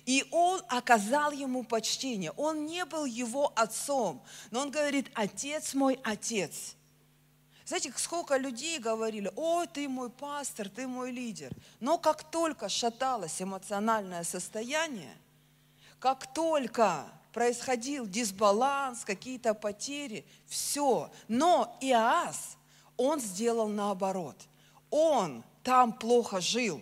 И 0.04 0.24
он 0.30 0.62
оказал 0.68 1.32
ему 1.32 1.64
почтение. 1.64 2.32
Он 2.32 2.66
не 2.66 2.84
был 2.84 3.04
его 3.04 3.52
отцом, 3.56 4.22
но 4.50 4.60
он 4.60 4.70
говорит, 4.70 5.10
отец 5.14 5.74
мой, 5.74 5.98
отец. 6.02 6.76
Знаете, 7.66 7.93
сколько 7.97 8.36
людей 8.36 8.78
говорили, 8.78 9.30
о, 9.34 9.66
ты 9.66 9.88
мой 9.88 10.09
пастор, 10.09 10.68
ты 10.68 10.86
мой 10.86 11.10
лидер. 11.10 11.51
Но 11.80 11.98
как 11.98 12.22
только 12.30 12.68
шаталось 12.68 13.43
эмоциональное 13.43 14.22
состояние, 14.22 15.16
как 15.98 16.32
только 16.32 17.05
происходил 17.32 18.06
дисбаланс, 18.06 19.05
какие-то 19.05 19.52
потери, 19.52 20.24
все. 20.47 21.10
Но 21.26 21.76
Иоас, 21.80 22.56
он 22.97 23.18
сделал 23.20 23.68
наоборот. 23.68 24.36
Он 24.90 25.43
там 25.64 25.93
плохо 25.93 26.40
жил. 26.40 26.80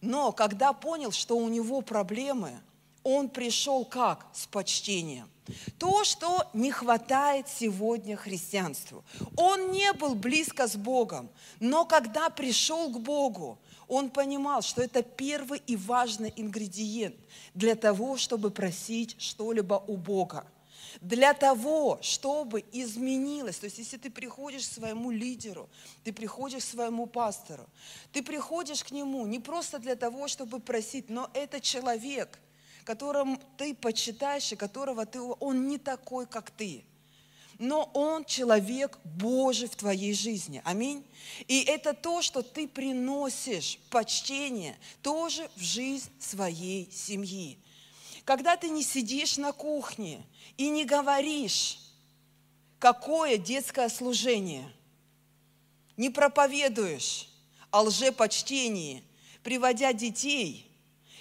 Но 0.00 0.32
когда 0.32 0.72
понял, 0.72 1.12
что 1.12 1.36
у 1.36 1.50
него 1.50 1.82
проблемы, 1.82 2.58
он 3.02 3.28
пришел 3.28 3.84
как? 3.84 4.26
С 4.32 4.46
почтением. 4.46 5.28
То, 5.78 6.04
что 6.04 6.48
не 6.52 6.70
хватает 6.70 7.48
сегодня 7.48 8.16
христианству. 8.16 9.04
Он 9.36 9.70
не 9.70 9.92
был 9.92 10.14
близко 10.14 10.66
с 10.66 10.76
Богом, 10.76 11.28
но 11.60 11.84
когда 11.84 12.30
пришел 12.30 12.90
к 12.90 12.98
Богу, 12.98 13.58
он 13.88 14.10
понимал, 14.10 14.62
что 14.62 14.82
это 14.82 15.02
первый 15.02 15.62
и 15.66 15.76
важный 15.76 16.32
ингредиент 16.36 17.14
для 17.54 17.76
того, 17.76 18.16
чтобы 18.16 18.50
просить 18.50 19.20
что-либо 19.20 19.74
у 19.86 19.96
Бога. 19.96 20.46
Для 21.00 21.34
того, 21.34 21.98
чтобы 22.00 22.64
изменилось. 22.72 23.58
То 23.58 23.66
есть, 23.66 23.78
если 23.78 23.98
ты 23.98 24.10
приходишь 24.10 24.66
к 24.66 24.72
своему 24.72 25.10
лидеру, 25.10 25.68
ты 26.04 26.12
приходишь 26.12 26.64
к 26.64 26.68
своему 26.68 27.06
пастору, 27.06 27.66
ты 28.12 28.22
приходишь 28.22 28.82
к 28.82 28.90
нему 28.90 29.26
не 29.26 29.38
просто 29.38 29.78
для 29.78 29.94
того, 29.94 30.26
чтобы 30.26 30.58
просить, 30.58 31.10
но 31.10 31.30
это 31.34 31.60
человек– 31.60 32.40
которым 32.86 33.40
ты 33.58 33.74
почитаешь 33.74 34.52
и 34.52 34.56
которого 34.56 35.04
ты, 35.04 35.20
он 35.20 35.66
не 35.66 35.76
такой, 35.76 36.24
как 36.24 36.52
ты. 36.52 36.84
Но 37.58 37.90
он 37.94 38.24
человек 38.24 38.98
Божий 39.02 39.68
в 39.68 39.74
твоей 39.74 40.14
жизни. 40.14 40.62
Аминь. 40.64 41.04
И 41.48 41.62
это 41.62 41.94
то, 41.94 42.22
что 42.22 42.42
ты 42.42 42.68
приносишь 42.68 43.78
почтение 43.90 44.76
тоже 45.02 45.50
в 45.56 45.60
жизнь 45.60 46.10
своей 46.20 46.88
семьи. 46.92 47.58
Когда 48.24 48.56
ты 48.56 48.68
не 48.68 48.84
сидишь 48.84 49.36
на 49.36 49.52
кухне 49.52 50.24
и 50.56 50.68
не 50.68 50.84
говоришь, 50.84 51.80
какое 52.78 53.36
детское 53.36 53.88
служение, 53.88 54.70
не 55.96 56.10
проповедуешь 56.10 57.28
о 57.70 57.82
лжепочтении, 57.82 59.02
приводя 59.42 59.92
детей– 59.92 60.62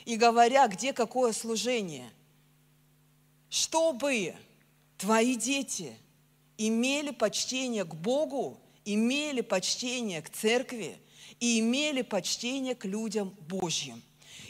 и 0.06 0.16
говоря, 0.16 0.68
где 0.68 0.94
какое 0.94 1.34
служение. 1.34 2.12
чтобы 3.50 4.36
твои 4.98 5.36
дети 5.36 5.96
имели 6.58 7.12
почтение 7.12 7.86
к 7.86 7.96
Богу, 7.96 8.60
имели 8.84 9.42
почтение 9.42 10.22
к 10.22 10.30
церкви 10.30 10.98
и 11.40 11.60
имели 11.60 12.02
почтение 12.02 12.76
к 12.76 12.86
людям 12.86 13.30
Божьим. 13.48 14.02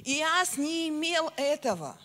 Иас 0.03 0.57
не 0.57 0.89
имел 0.89 1.31
этого, 1.37 1.99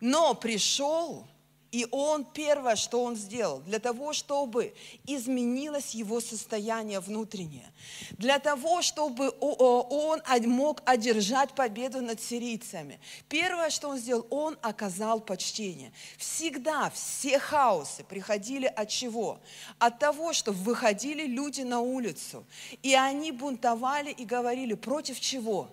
но 0.00 0.34
пришел 0.34 1.26
и 1.70 1.86
он 1.90 2.24
первое, 2.24 2.76
что 2.76 3.04
он 3.04 3.14
сделал, 3.14 3.60
для 3.60 3.78
того, 3.78 4.14
чтобы 4.14 4.74
изменилось 5.06 5.94
его 5.94 6.20
состояние 6.20 6.98
внутреннее, 7.00 7.70
для 8.12 8.38
того, 8.38 8.80
чтобы 8.80 9.34
он 9.38 10.22
мог 10.46 10.82
одержать 10.86 11.54
победу 11.54 12.00
над 12.00 12.22
сирийцами. 12.22 12.98
Первое, 13.28 13.68
что 13.68 13.90
он 13.90 13.98
сделал, 13.98 14.26
он 14.30 14.56
оказал 14.62 15.20
почтение. 15.20 15.92
Всегда 16.16 16.88
все 16.88 17.38
хаосы 17.38 18.02
приходили 18.02 18.66
от 18.66 18.88
чего? 18.88 19.38
От 19.78 19.98
того, 19.98 20.32
что 20.32 20.52
выходили 20.52 21.26
люди 21.26 21.60
на 21.60 21.80
улицу, 21.80 22.46
и 22.82 22.94
они 22.94 23.30
бунтовали 23.30 24.10
и 24.10 24.24
говорили 24.24 24.72
против 24.72 25.20
чего? 25.20 25.68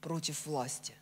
Против 0.00 0.46
власти. 0.46 0.94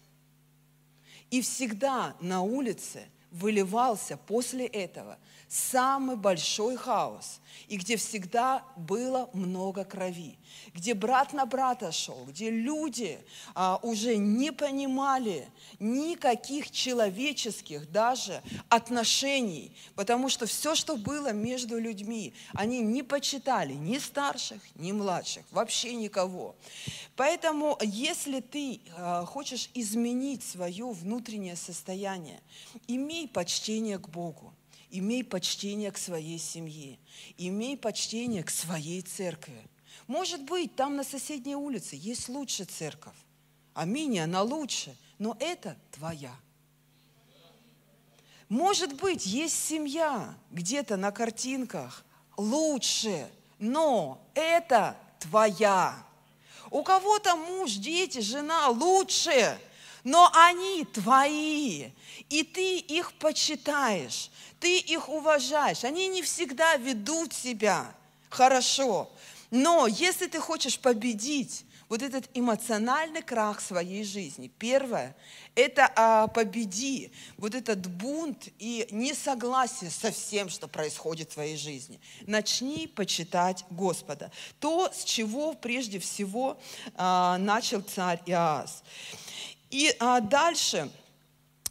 И 1.31 1.43
всегда 1.43 2.17
на 2.21 2.41
улице– 2.41 3.07
выливался 3.31 4.17
после 4.17 4.67
этого 4.67 5.19
самый 5.51 6.15
большой 6.15 6.77
хаос, 6.77 7.41
и 7.67 7.77
где 7.77 7.97
всегда 7.97 8.65
было 8.77 9.29
много 9.33 9.85
крови, 9.85 10.39
где 10.73 10.95
брат 10.95 11.33
на 11.33 11.45
брата 11.45 11.91
шел, 11.91 12.25
где 12.27 12.51
люди 12.51 13.19
а, 13.57 13.81
уже 13.83 14.17
не 14.17 14.53
понимали 14.53 15.49
никаких 15.81 16.71
человеческих 16.71 17.91
даже 17.91 18.43
отношений, 18.69 19.77
потому 19.97 20.29
что 20.29 20.47
все, 20.47 20.77
что 20.77 20.97
было 20.97 21.33
между 21.33 21.81
людьми, 21.81 22.33
они 22.55 22.79
не 22.79 23.03
почитали 23.03 23.73
ни 23.73 23.99
старших, 23.99 24.63
ни 24.77 24.93
младших, 24.93 25.45
вообще 25.51 25.97
никого. 25.97 26.55
Поэтому, 27.17 27.77
если 27.83 28.39
ты 28.39 28.81
а, 28.97 29.25
хочешь 29.25 29.69
изменить 29.75 30.45
свое 30.45 30.93
внутреннее 30.93 31.57
состояние, 31.57 32.41
имей 32.87 33.27
почтение 33.27 33.99
к 33.99 34.09
Богу 34.09 34.55
имей 34.91 35.25
почтение 35.25 35.91
к 35.91 35.99
своей 35.99 36.39
семье, 36.39 36.99
имей 37.37 37.77
почтение 37.77 38.43
к 38.43 38.51
своей 38.51 39.03
церкви. 39.03 39.67
Может 40.07 40.43
быть, 40.43 40.75
там 40.77 40.97
на 40.97 41.05
соседней 41.05 41.57
улице 41.57 41.97
есть 41.97 42.29
лучше 42.29 42.65
церковь. 42.65 43.17
Аминь, 43.75 44.19
она 44.19 44.43
лучше, 44.43 44.97
но 45.19 45.37
это 45.39 45.77
твоя. 45.93 46.35
Может 48.49 48.95
быть, 48.95 49.27
есть 49.27 49.65
семья 49.65 50.35
где-то 50.51 50.97
на 50.97 51.13
картинках 51.13 52.05
лучше, 52.37 53.31
но 53.61 54.21
это 54.35 54.97
твоя. 55.21 56.05
У 56.71 56.83
кого-то 56.83 57.37
муж, 57.37 57.75
дети, 57.75 58.19
жена 58.19 58.69
лучше, 58.69 59.59
но 60.05 60.31
они 60.33 60.85
твои, 60.85 61.91
и 62.29 62.43
ты 62.43 62.79
их 62.79 63.13
почитаешь 63.15 64.31
ты 64.61 64.79
их 64.79 65.09
уважаешь. 65.09 65.85
Они 65.85 66.07
не 66.07 66.23
всегда 66.23 66.77
ведут 66.77 67.33
себя 67.33 67.93
хорошо. 68.29 69.11
Но 69.51 69.87
если 69.89 70.27
ты 70.27 70.39
хочешь 70.39 70.79
победить 70.79 71.65
вот 71.89 72.03
этот 72.03 72.31
эмоциональный 72.35 73.23
крах 73.23 73.61
своей 73.61 74.05
жизни, 74.05 74.49
первое, 74.59 75.17
это 75.57 75.91
а, 75.97 76.29
победи 76.29 77.11
вот 77.37 77.57
этот 77.57 77.85
бунт 77.85 78.49
и 78.61 78.87
несогласие 78.93 79.91
со 79.91 80.13
всем, 80.13 80.51
что 80.51 80.69
происходит 80.69 81.31
в 81.31 81.35
твоей 81.35 81.57
жизни. 81.57 81.99
Начни 82.29 82.87
почитать 82.87 83.65
Господа. 83.71 84.31
То, 84.61 84.93
с 84.95 85.03
чего 85.03 85.55
прежде 85.55 85.99
всего 85.99 86.61
а, 86.95 87.39
начал 87.39 87.81
царь 87.81 88.23
Иас. 88.27 88.85
И 89.71 89.95
а, 90.01 90.21
дальше 90.21 90.91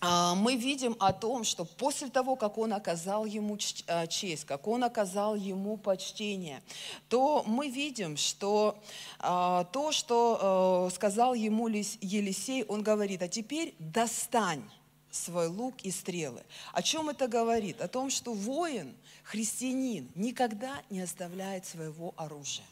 а, 0.01 0.33
мы 0.33 0.55
видим 0.55 0.95
о 0.99 1.11
том, 1.11 1.43
что 1.43 1.65
после 1.65 2.07
того, 2.07 2.37
как 2.37 2.57
он 2.57 2.73
оказал 2.73 3.25
ему 3.25 3.57
а, 3.87 4.07
честь, 4.07 4.45
как 4.45 4.67
он 4.67 4.85
оказал 4.85 5.35
ему 5.35 5.75
почтение, 5.75 6.63
то 7.09 7.43
мы 7.45 7.69
видим, 7.69 8.15
что 8.15 8.81
а, 9.19 9.65
то, 9.65 9.91
что 9.91 10.89
сказал 10.93 11.33
ему 11.33 11.67
Елисей, 11.67 12.63
он 12.63 12.81
говорит, 12.83 13.21
а 13.21 13.27
теперь 13.27 13.75
достань 13.79 14.63
свой 15.11 15.47
лук 15.47 15.75
и 15.83 15.91
стрелы. 15.91 16.43
О 16.71 16.81
чем 16.81 17.09
это 17.09 17.27
говорит? 17.27 17.81
О 17.81 17.89
том, 17.89 18.09
что 18.09 18.33
воин, 18.33 18.95
христианин, 19.23 20.09
никогда 20.15 20.81
не 20.89 21.01
оставляет 21.01 21.65
своего 21.65 22.13
оружия 22.15 22.65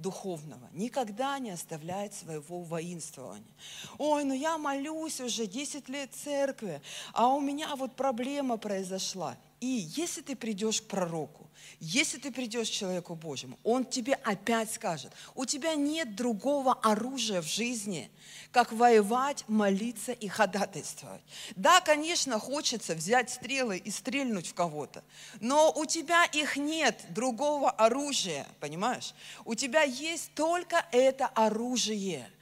духовного, 0.00 0.68
никогда 0.72 1.38
не 1.38 1.50
оставляет 1.50 2.14
своего 2.14 2.60
воинствования. 2.62 3.54
Ой, 3.98 4.24
ну 4.24 4.34
я 4.34 4.58
молюсь 4.58 5.20
уже 5.20 5.46
10 5.46 5.88
лет 5.88 6.14
церкви, 6.14 6.80
а 7.12 7.28
у 7.28 7.40
меня 7.40 7.76
вот 7.76 7.96
проблема 7.96 8.56
произошла. 8.56 9.36
И 9.60 9.90
если 9.94 10.22
ты 10.22 10.36
придешь 10.36 10.80
к 10.80 10.86
пророку, 10.86 11.46
если 11.80 12.18
ты 12.18 12.32
придешь 12.32 12.70
к 12.70 12.72
человеку 12.72 13.14
Божьему, 13.14 13.58
он 13.62 13.84
тебе 13.84 14.14
опять 14.14 14.72
скажет, 14.72 15.12
у 15.34 15.44
тебя 15.44 15.74
нет 15.74 16.16
другого 16.16 16.72
оружия 16.72 17.42
в 17.42 17.46
жизни, 17.46 18.10
как 18.52 18.72
воевать, 18.72 19.44
молиться 19.48 20.12
и 20.12 20.28
ходатайствовать. 20.28 21.20
Да, 21.56 21.82
конечно, 21.82 22.38
хочется 22.38 22.94
взять 22.94 23.28
стрелы 23.28 23.76
и 23.76 23.90
стрельнуть 23.90 24.48
в 24.48 24.54
кого-то, 24.54 25.04
но 25.40 25.70
у 25.76 25.84
тебя 25.84 26.24
их 26.24 26.56
нет, 26.56 27.04
другого 27.10 27.70
оружия, 27.70 28.46
понимаешь? 28.60 29.14
У 29.44 29.54
тебя 29.54 29.82
есть 29.82 30.32
только 30.34 30.86
это 30.90 31.26
оружие– 31.26 32.30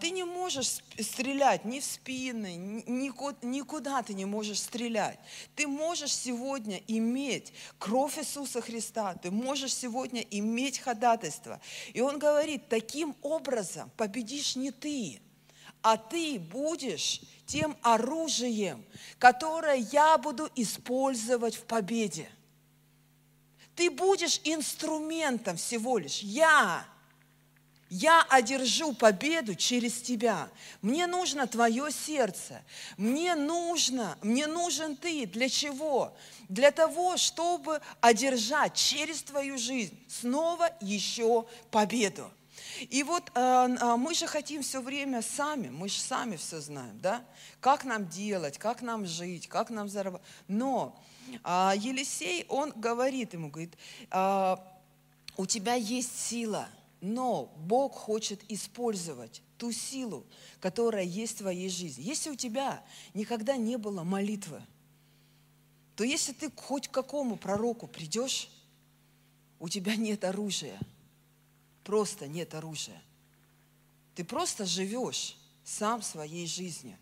ты 0.00 0.10
не 0.10 0.24
можешь 0.24 0.78
стрелять 1.00 1.64
ни 1.64 1.80
в 1.80 1.84
спины, 1.84 2.56
никуда 2.86 4.02
ты 4.02 4.14
не 4.14 4.24
можешь 4.24 4.60
стрелять. 4.60 5.18
Ты 5.54 5.66
можешь 5.66 6.14
сегодня 6.14 6.80
иметь 6.86 7.52
кровь 7.78 8.18
Иисуса 8.18 8.60
Христа, 8.60 9.14
ты 9.14 9.30
можешь 9.30 9.74
сегодня 9.74 10.22
иметь 10.30 10.78
ходатайство. 10.78 11.60
И 11.92 12.00
он 12.00 12.18
говорит, 12.18 12.68
таким 12.68 13.14
образом 13.22 13.90
победишь 13.96 14.56
не 14.56 14.70
ты, 14.70 15.20
а 15.82 15.96
ты 15.96 16.38
будешь 16.38 17.20
тем 17.46 17.76
оружием, 17.82 18.84
которое 19.18 19.76
я 19.92 20.16
буду 20.18 20.48
использовать 20.56 21.54
в 21.54 21.64
победе. 21.64 22.28
Ты 23.74 23.90
будешь 23.90 24.40
инструментом 24.44 25.56
всего 25.56 25.98
лишь. 25.98 26.20
Я 26.22 26.86
я 27.88 28.22
одержу 28.28 28.92
победу 28.92 29.54
через 29.54 30.00
тебя. 30.00 30.48
Мне 30.82 31.06
нужно 31.06 31.46
твое 31.46 31.90
сердце. 31.92 32.62
Мне 32.96 33.34
нужно, 33.34 34.18
мне 34.22 34.46
нужен 34.46 34.96
ты. 34.96 35.26
Для 35.26 35.48
чего? 35.48 36.16
Для 36.48 36.72
того, 36.72 37.16
чтобы 37.16 37.80
одержать 38.00 38.74
через 38.74 39.22
твою 39.22 39.56
жизнь 39.56 39.96
снова 40.08 40.70
еще 40.80 41.46
победу. 41.70 42.30
И 42.90 43.02
вот 43.04 43.30
э, 43.34 43.96
мы 43.96 44.14
же 44.14 44.26
хотим 44.26 44.62
все 44.62 44.82
время 44.82 45.22
сами, 45.22 45.68
мы 45.68 45.88
же 45.88 45.98
сами 45.98 46.36
все 46.36 46.60
знаем, 46.60 46.98
да? 47.00 47.24
Как 47.60 47.84
нам 47.84 48.06
делать, 48.08 48.58
как 48.58 48.82
нам 48.82 49.06
жить, 49.06 49.48
как 49.48 49.70
нам 49.70 49.88
зарабатывать. 49.88 50.28
Но 50.48 50.94
э, 51.44 51.72
Елисей, 51.76 52.44
он 52.48 52.72
говорит 52.76 53.32
ему, 53.32 53.48
говорит, 53.48 53.78
э, 54.10 54.56
у 55.36 55.46
тебя 55.46 55.74
есть 55.74 56.18
сила– 56.18 56.68
но 57.06 57.54
Бог 57.56 57.94
хочет 57.94 58.40
использовать 58.50 59.40
ту 59.58 59.70
силу, 59.70 60.26
которая 60.58 61.04
есть 61.04 61.36
в 61.36 61.38
твоей 61.38 61.68
жизни. 61.68 62.02
Если 62.02 62.30
у 62.30 62.34
тебя 62.34 62.84
никогда 63.14 63.56
не 63.56 63.78
было 63.78 64.02
молитвы, 64.02 64.60
то 65.94 66.02
если 66.02 66.32
ты 66.32 66.50
хоть 66.50 66.88
к 66.88 66.90
какому 66.90 67.36
пророку 67.36 67.86
придешь, 67.86 68.50
у 69.60 69.68
тебя 69.68 69.94
нет 69.94 70.24
оружия. 70.24 70.80
Просто 71.84 72.26
нет 72.26 72.54
оружия. 72.54 73.00
Ты 74.16 74.24
просто 74.24 74.66
живешь 74.66 75.38
сам 75.62 76.02
своей 76.02 76.48
жизнью. 76.48 76.98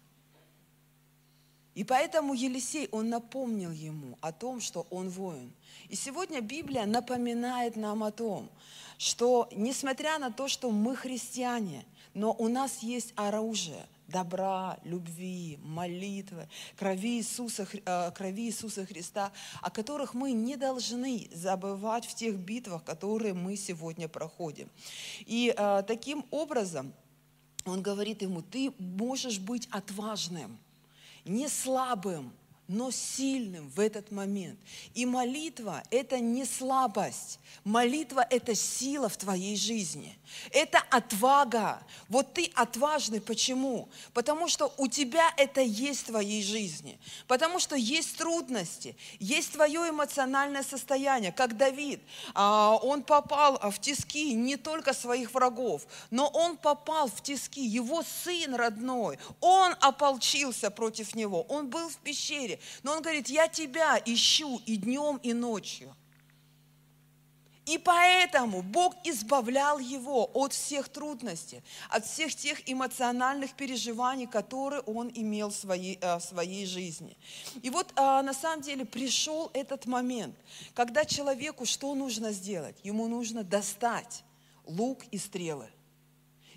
И 1.74 1.82
поэтому 1.82 2.34
Елисей, 2.34 2.88
он 2.92 3.08
напомнил 3.08 3.72
ему 3.72 4.16
о 4.20 4.32
том, 4.32 4.60
что 4.60 4.86
он 4.90 5.08
воин. 5.08 5.52
И 5.88 5.96
сегодня 5.96 6.40
Библия 6.40 6.86
напоминает 6.86 7.76
нам 7.76 8.04
о 8.04 8.12
том, 8.12 8.48
что 8.96 9.48
несмотря 9.52 10.18
на 10.18 10.30
то, 10.30 10.48
что 10.48 10.70
мы 10.70 10.94
христиане, 10.94 11.84
но 12.14 12.32
у 12.32 12.48
нас 12.48 12.82
есть 12.82 13.12
оружие 13.16 13.86
добра, 14.06 14.78
любви, 14.84 15.58
молитвы, 15.62 16.48
крови 16.76 17.18
Иисуса, 17.18 17.66
э, 17.72 18.10
крови 18.12 18.44
Иисуса 18.44 18.86
Христа, 18.86 19.32
о 19.62 19.70
которых 19.70 20.14
мы 20.14 20.32
не 20.32 20.56
должны 20.56 21.28
забывать 21.32 22.06
в 22.06 22.14
тех 22.14 22.36
битвах, 22.36 22.84
которые 22.84 23.34
мы 23.34 23.56
сегодня 23.56 24.08
проходим. 24.08 24.68
И 25.20 25.54
э, 25.56 25.82
таким 25.86 26.24
образом 26.30 26.92
он 27.64 27.82
говорит 27.82 28.22
ему, 28.22 28.42
ты 28.42 28.72
можешь 28.78 29.38
быть 29.38 29.68
отважным, 29.70 30.58
не 31.24 31.48
слабым, 31.48 32.32
но 32.66 32.90
сильным 32.90 33.68
в 33.68 33.80
этот 33.80 34.10
момент. 34.10 34.58
И 34.94 35.04
молитва– 35.04 35.82
это 35.90 36.18
не 36.18 36.44
слабость. 36.44 37.38
Молитва– 37.62 38.26
это 38.30 38.54
сила 38.54 39.08
в 39.08 39.16
твоей 39.16 39.56
жизни. 39.56 40.16
Это 40.50 40.82
отвага. 40.90 41.82
Вот 42.08 42.34
ты 42.34 42.50
отважный. 42.54 43.20
Почему? 43.20 43.88
Потому 44.12 44.48
что 44.48 44.72
у 44.78 44.88
тебя 44.88 45.32
это 45.36 45.60
есть 45.60 46.02
в 46.02 46.06
твоей 46.06 46.42
жизни. 46.42 46.98
Потому 47.26 47.58
что 47.58 47.76
есть 47.76 48.16
трудности, 48.16 48.96
есть 49.18 49.52
твое 49.52 49.90
эмоциональное 49.90 50.62
состояние. 50.62 51.32
Как 51.32 51.56
Давид, 51.56 52.00
а, 52.34 52.76
он 52.82 53.02
попал 53.02 53.58
в 53.70 53.78
тиски 53.78 54.32
не 54.32 54.56
только 54.56 54.94
своих 54.94 55.32
врагов, 55.34 55.86
но 56.10 56.28
он 56.28 56.56
попал 56.56 57.08
в 57.08 57.22
тиски. 57.22 57.64
Его 57.64 58.02
сын 58.24 58.54
родной, 58.54 59.18
он 59.40 59.74
ополчился 59.80 60.70
против 60.70 61.14
него. 61.14 61.42
Он 61.42 61.68
был 61.68 61.88
в 61.88 61.96
пещере. 61.98 62.53
Но 62.82 62.92
он 62.92 63.02
говорит, 63.02 63.28
я 63.28 63.48
тебя 63.48 64.00
ищу 64.04 64.60
и 64.66 64.76
днем, 64.76 65.18
и 65.22 65.32
ночью. 65.32 65.94
И 67.66 67.78
поэтому 67.78 68.62
Бог 68.62 68.94
избавлял 69.04 69.78
его 69.78 70.30
от 70.34 70.52
всех 70.52 70.90
трудностей, 70.90 71.62
от 71.88 72.04
всех 72.04 72.34
тех 72.34 72.68
эмоциональных 72.68 73.54
переживаний, 73.54 74.26
которые 74.26 74.82
он 74.82 75.10
имел 75.14 75.48
в 75.48 75.54
своей, 75.54 75.98
э, 76.02 76.16
в 76.16 76.20
своей 76.20 76.66
жизни. 76.66 77.16
И 77.62 77.70
вот 77.70 77.90
а, 77.96 78.22
на 78.22 78.34
самом 78.34 78.60
деле 78.60 78.84
пришел 78.84 79.50
этот 79.54 79.86
момент, 79.86 80.36
когда 80.74 81.06
человеку 81.06 81.64
что 81.64 81.94
нужно 81.94 82.32
сделать? 82.32 82.76
Ему 82.84 83.08
нужно 83.08 83.42
достать 83.42 84.24
лук 84.66 84.98
и 85.10 85.16
стрелы. 85.16 85.70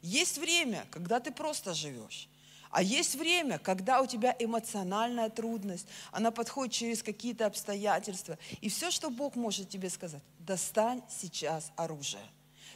Есть 0.02 0.38
время, 0.38 0.86
когда 0.92 1.22
ты 1.22 1.32
просто 1.32 1.74
живешь. 1.74 2.28
А 2.70 2.82
есть 2.82 3.16
время, 3.16 3.60
когда 3.60 4.02
у 4.02 4.06
тебя 4.06 4.36
эмоциональная 4.38 5.30
трудность, 5.30 5.88
она 6.12 6.32
подходит 6.32 6.74
через 6.74 7.04
какие-то 7.04 7.46
обстоятельства. 7.46 8.38
И 8.62 8.70
все, 8.70 8.92
что 8.92 9.10
Бог 9.10 9.36
может 9.36 9.70
тебе 9.70 9.90
сказать, 9.90 10.22
достань 10.40 11.02
сейчас 11.10 11.72
оружие. 11.76 12.24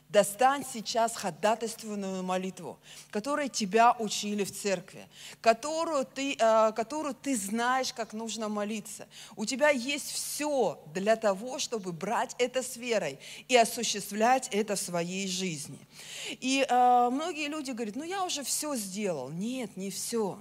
Достань 0.10 0.66
сейчас 0.66 1.16
ходатайственную 1.16 2.22
молитву, 2.22 2.78
которой 3.12 3.48
тебя 3.48 3.96
учили 3.98 4.44
в 4.44 4.52
церкви, 4.52 5.08
которую 5.40 6.06
ты, 6.06 6.36
э, 6.38 6.72
которую 6.76 7.16
ты 7.16 7.34
знаешь, 7.34 7.94
как 7.94 8.12
нужно 8.12 8.50
молиться. 8.50 9.08
У 9.38 9.46
тебя 9.46 9.70
есть 9.70 10.12
все 10.12 10.84
для 10.94 11.16
того, 11.16 11.60
чтобы 11.60 11.94
брать 11.94 12.36
это 12.40 12.62
с 12.62 12.76
верой 12.76 13.20
и 13.48 13.56
осуществлять 13.56 14.50
это 14.52 14.76
в 14.76 14.82
своей 14.82 15.30
жизни. 15.30 15.80
И 16.42 16.66
э, 16.68 17.10
многие 17.10 17.48
люди 17.48 17.72
говорят, 17.72 17.96
ну 17.96 18.04
я 18.04 18.26
уже 18.26 18.44
все 18.44 18.76
сделал. 18.76 19.30
Нет, 19.30 19.78
не 19.78 19.90
все. 19.92 20.40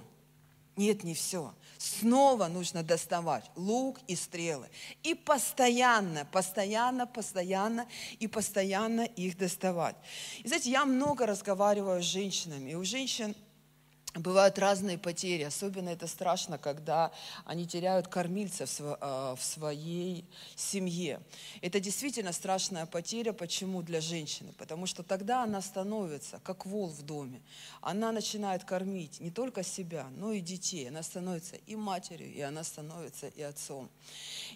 Нет, 0.75 1.05
не 1.05 1.13
все 1.13 1.53
снова 1.81 2.47
нужно 2.47 2.83
доставать 2.83 3.49
лук 3.55 3.99
и 4.07 4.15
стрелы. 4.15 4.69
И 5.01 5.15
постоянно, 5.15 6.25
постоянно, 6.25 7.07
постоянно 7.07 7.87
и 8.19 8.27
постоянно 8.27 9.01
их 9.01 9.35
доставать. 9.37 9.95
И 10.43 10.47
знаете, 10.47 10.69
я 10.69 10.85
много 10.85 11.25
разговариваю 11.25 12.03
с 12.03 12.05
женщинами, 12.05 12.71
и 12.71 12.75
у 12.75 12.83
женщин 12.83 13.35
Бывают 14.13 14.59
разные 14.59 14.97
потери, 14.97 15.43
особенно 15.43 15.87
это 15.87 16.05
страшно, 16.05 16.57
когда 16.57 17.13
они 17.45 17.65
теряют 17.65 18.09
кормильца 18.09 18.65
в 18.65 19.39
своей 19.41 20.25
семье. 20.57 21.21
Это 21.61 21.79
действительно 21.79 22.33
страшная 22.33 22.85
потеря. 22.85 23.31
Почему 23.31 23.81
для 23.81 24.01
женщины? 24.01 24.51
Потому 24.57 24.85
что 24.85 25.01
тогда 25.03 25.43
она 25.43 25.61
становится 25.61 26.41
как 26.43 26.65
вол 26.65 26.89
в 26.89 27.03
доме. 27.03 27.41
Она 27.79 28.11
начинает 28.11 28.65
кормить 28.65 29.21
не 29.21 29.31
только 29.31 29.63
себя, 29.63 30.07
но 30.17 30.33
и 30.33 30.41
детей. 30.41 30.89
Она 30.89 31.03
становится 31.03 31.55
и 31.55 31.77
матерью, 31.77 32.33
и 32.33 32.41
она 32.41 32.65
становится 32.65 33.29
и 33.29 33.41
отцом. 33.41 33.89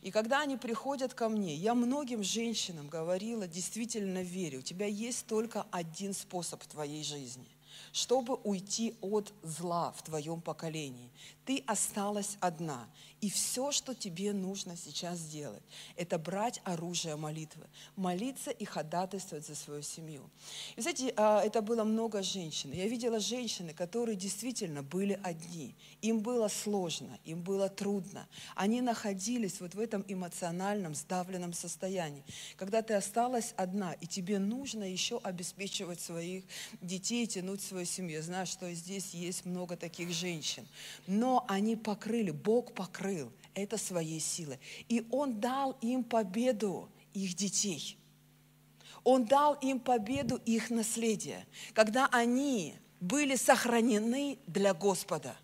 И 0.01 0.11
когда 0.11 0.41
они 0.41 0.57
приходят 0.57 1.13
ко 1.13 1.29
мне, 1.29 1.55
я 1.55 1.75
многим 1.75 2.25
женщинам 2.25 2.89
говорила, 2.89 3.47
действительно 3.47 4.21
верю, 4.21 4.59
у 4.59 4.63
тебя 4.63 4.85
есть 4.85 5.27
только 5.27 5.65
один 5.71 6.13
способ 6.13 6.61
в 6.61 6.67
твоей 6.67 7.05
жизни 7.05 7.54
чтобы 7.95 8.35
уйти 8.43 8.93
от 8.99 9.33
зла 9.41 9.93
в 9.93 10.01
твоем 10.01 10.41
поколении. 10.41 11.09
Ты 11.45 11.63
осталась 11.65 12.35
одна. 12.41 12.89
И 13.25 13.29
все, 13.31 13.71
что 13.71 13.95
тебе 13.95 14.33
нужно 14.33 14.77
сейчас 14.77 15.17
сделать, 15.17 15.63
это 15.95 16.19
брать 16.19 16.61
оружие 16.63 17.15
молитвы, 17.15 17.65
молиться 17.95 18.51
и 18.51 18.65
ходатайствовать 18.65 19.47
за 19.47 19.55
свою 19.55 19.81
семью. 19.81 20.29
И, 20.75 20.81
знаете, 20.81 21.11
а, 21.17 21.41
это 21.41 21.63
было 21.63 21.83
много 21.83 22.21
женщин. 22.21 22.71
Я 22.71 22.87
видела 22.87 23.19
женщины, 23.19 23.73
которые 23.73 24.15
действительно 24.15 24.83
были 24.83 25.19
одни. 25.23 25.73
Им 26.03 26.19
было 26.19 26.49
сложно, 26.49 27.17
им 27.25 27.41
было 27.41 27.67
трудно. 27.67 28.27
Они 28.53 28.79
находились 28.79 29.59
вот 29.59 29.73
в 29.73 29.79
этом 29.79 30.05
эмоциональном, 30.07 30.93
сдавленном 30.93 31.53
состоянии. 31.53 32.23
Когда 32.57 32.83
ты 32.83 32.93
осталась 32.93 33.55
одна, 33.57 33.93
и 33.93 34.05
тебе 34.05 34.37
нужно 34.37 34.83
еще 34.83 35.19
обеспечивать 35.23 35.99
своих 35.99 36.43
детей, 36.79 37.25
тянуть 37.25 37.63
свою 37.63 37.87
семью. 37.87 38.17
Я 38.17 38.21
знаю, 38.21 38.45
что 38.45 38.71
здесь 38.71 39.15
есть 39.15 39.45
много 39.45 39.75
таких 39.75 40.11
женщин. 40.11 40.67
Но 41.07 41.43
они 41.47 41.75
покрыли, 41.75 42.29
Бог 42.29 42.71
покрыл 42.73 43.14
это 43.53 43.77
своей 43.77 44.19
силой. 44.19 44.59
И 44.89 45.05
Он 45.11 45.39
дал 45.39 45.77
им 45.81 46.03
победу 46.03 46.89
их 47.13 47.35
детей. 47.35 47.97
Он 49.03 49.25
дал 49.25 49.53
им 49.55 49.79
победу 49.79 50.41
их 50.45 50.69
наследия, 50.69 51.45
когда 51.73 52.07
они 52.11 52.75
были 52.99 53.35
сохранены 53.35 54.39
для 54.47 54.73
Господа. 54.73 55.35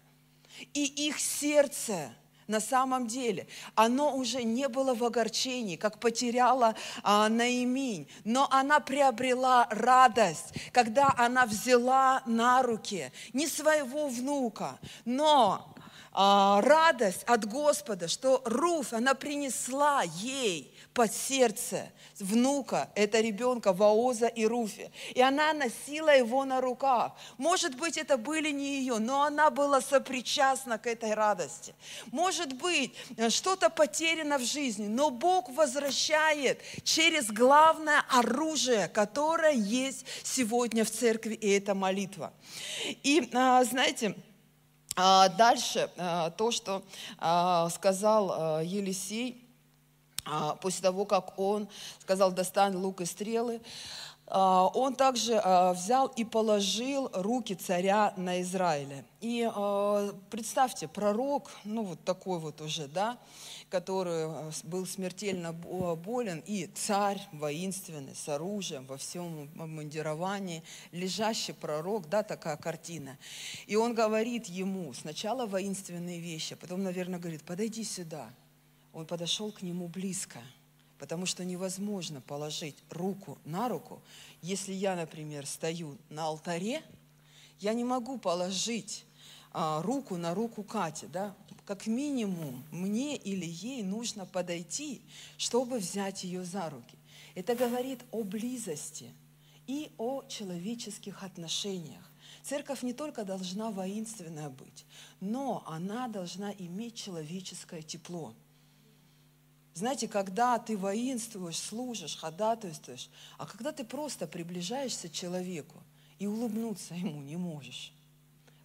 И 0.73 0.84
их 0.84 1.19
сердце 1.19 2.11
на 2.52 2.60
самом 2.60 3.07
деле, 3.07 3.48
оно 3.76 4.14
уже 4.15 4.43
не 4.43 4.68
было 4.68 4.93
в 4.93 5.03
огорчении, 5.06 5.77
как 5.77 5.99
потеряла 5.99 6.76
а, 7.02 7.30
Наиминь, 7.30 8.10
но 8.26 8.48
она 8.52 8.81
приобрела 8.81 9.68
радость, 9.72 10.53
когда 10.73 11.14
она 11.18 11.45
взяла 11.45 12.22
на 12.26 12.61
руки 12.61 13.14
не 13.31 13.48
своего 13.48 14.10
внука, 14.10 14.80
но 15.06 15.70
радость 16.13 17.23
от 17.23 17.45
Господа, 17.45 18.07
что 18.07 18.41
Руф, 18.45 18.93
она 18.93 19.13
принесла 19.13 20.03
ей 20.03 20.75
под 20.93 21.13
сердце 21.13 21.89
внука, 22.19 22.89
это 22.95 23.21
ребенка 23.21 23.71
Ваоза 23.71 24.27
и 24.27 24.45
Руфи. 24.45 24.91
И 25.13 25.21
она 25.21 25.53
носила 25.53 26.15
его 26.15 26.43
на 26.43 26.59
руках. 26.61 27.13
Может 27.38 27.75
быть, 27.75 27.97
это 27.97 28.17
были 28.17 28.51
не 28.51 28.79
ее, 28.79 28.99
но 28.99 29.23
она 29.23 29.49
была 29.49 29.81
сопричастна 29.81 30.77
к 30.77 30.88
этой 30.88 31.13
радости. 31.13 31.73
Может 32.11 32.53
быть, 32.53 32.93
что-то 33.29 33.69
потеряно 33.69 34.38
в 34.38 34.43
жизни, 34.43 34.88
но 34.88 35.09
Бог 35.09 35.49
возвращает 35.49 36.61
через 36.83 37.27
главное 37.31 38.03
оружие, 38.09 38.88
которое 38.89 39.53
есть 39.53 40.05
сегодня 40.23 40.83
в 40.83 40.91
церкви, 40.91 41.33
и 41.35 41.49
это 41.51 41.73
молитва. 41.73 42.33
И, 43.03 43.29
а, 43.33 43.63
знаете, 43.63 44.09
а 44.09 44.31
дальше 44.95 45.89
а, 45.97 46.31
то, 46.31 46.51
что 46.51 46.84
а, 47.18 47.69
сказал 47.69 48.61
Елисей, 48.61 49.47
после 50.61 50.84
того, 50.84 51.05
как 51.05 51.39
он 51.39 51.68
сказал, 51.99 52.31
достань 52.31 52.76
лук 52.76 53.01
и 53.01 53.05
стрелы, 53.05 53.59
он 54.34 54.95
также 54.95 55.41
взял 55.76 56.08
и 56.08 56.24
положил 56.24 57.10
руки 57.14 57.53
царя 57.53 58.14
на 58.16 58.41
Израиле. 58.41 59.03
И 59.20 59.49
представьте, 60.30 60.88
пророк, 60.88 61.52
ну 61.66 61.84
вот 61.84 62.03
такой 62.06 62.40
вот 62.40 62.62
уже, 62.62 62.88
да, 62.88 63.18
который 63.70 64.30
был 64.64 64.86
смертельно 64.86 65.53
болен, 65.53 66.44
и 66.45 66.68
царь 66.68 67.22
воинственный, 67.32 68.16
с 68.16 68.28
оружием, 68.30 68.86
во 68.86 68.98
всем 68.98 69.49
мандировании, 69.56 70.64
лежащий 70.91 71.53
пророк, 71.53 72.10
да, 72.10 72.24
такая 72.24 72.58
картина. 72.58 73.18
И 73.68 73.76
он 73.76 73.94
говорит 73.94 74.48
ему 74.48 74.94
сначала 74.94 75.45
воинственные 75.45 76.20
вещи, 76.20 76.53
а 76.53 76.58
потом, 76.58 76.84
наверное, 76.84 77.20
говорит, 77.20 77.44
подойди 77.44 77.84
сюда. 77.84 78.30
Он 78.94 79.06
подошел 79.06 79.52
к 79.52 79.62
нему 79.62 79.88
близко, 79.88 80.40
потому 81.02 81.26
что 81.26 81.44
невозможно 81.44 82.22
положить 82.22 82.76
руку 82.91 83.40
на 83.44 83.68
руку. 83.68 84.03
Если 84.44 84.72
я, 84.72 84.95
например, 84.95 85.48
стою 85.48 85.98
на 86.10 86.26
алтаре, 86.26 86.84
я 87.60 87.73
не 87.73 87.84
могу 87.84 88.19
положить 88.19 89.03
а, 89.52 89.82
руку 89.82 90.15
на 90.18 90.36
руку 90.36 90.61
Кати, 90.61 91.07
да, 91.07 91.36
как 91.65 91.88
минимум 91.88 92.64
мне 92.69 93.18
или 93.18 93.48
ей 93.48 93.82
нужно 93.82 94.28
подойти, 94.28 95.02
чтобы 95.40 95.80
взять 95.80 96.23
ее 96.23 96.45
за 96.45 96.69
руки. 96.69 96.95
Это 97.34 97.56
говорит 97.56 98.02
о 98.11 98.22
близости 98.22 99.11
и 99.65 99.91
о 99.98 100.22
человеческих 100.28 101.23
отношениях. 101.23 102.11
Церковь 102.44 102.84
не 102.84 102.94
только 102.94 103.26
должна 103.26 103.72
воинственная 103.72 104.52
быть, 104.52 104.86
но 105.19 105.64
она 105.65 106.07
должна 106.07 106.52
иметь 106.52 106.94
человеческое 106.94 107.82
тепло. 107.82 108.36
Знаете, 109.73 110.07
когда 110.07 110.60
ты 110.60 110.77
воинствуешь, 110.77 111.57
служишь, 111.57 112.18
ходатайствуешь, 112.18 113.10
а 113.38 113.45
когда 113.45 113.72
ты 113.72 113.84
просто 113.84 114.27
приближаешься 114.27 115.07
к 115.07 115.14
человеку 115.14 115.81
и 116.19 116.27
улыбнуться 116.27 116.93
ему 116.93 117.22
не 117.22 117.38
можешь, 117.38 117.93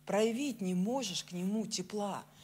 проявить 0.04 0.60
не 0.60 0.74
можешь 0.74 1.24
к 1.24 1.32
нему 1.32 1.66
тепла– 1.66 2.24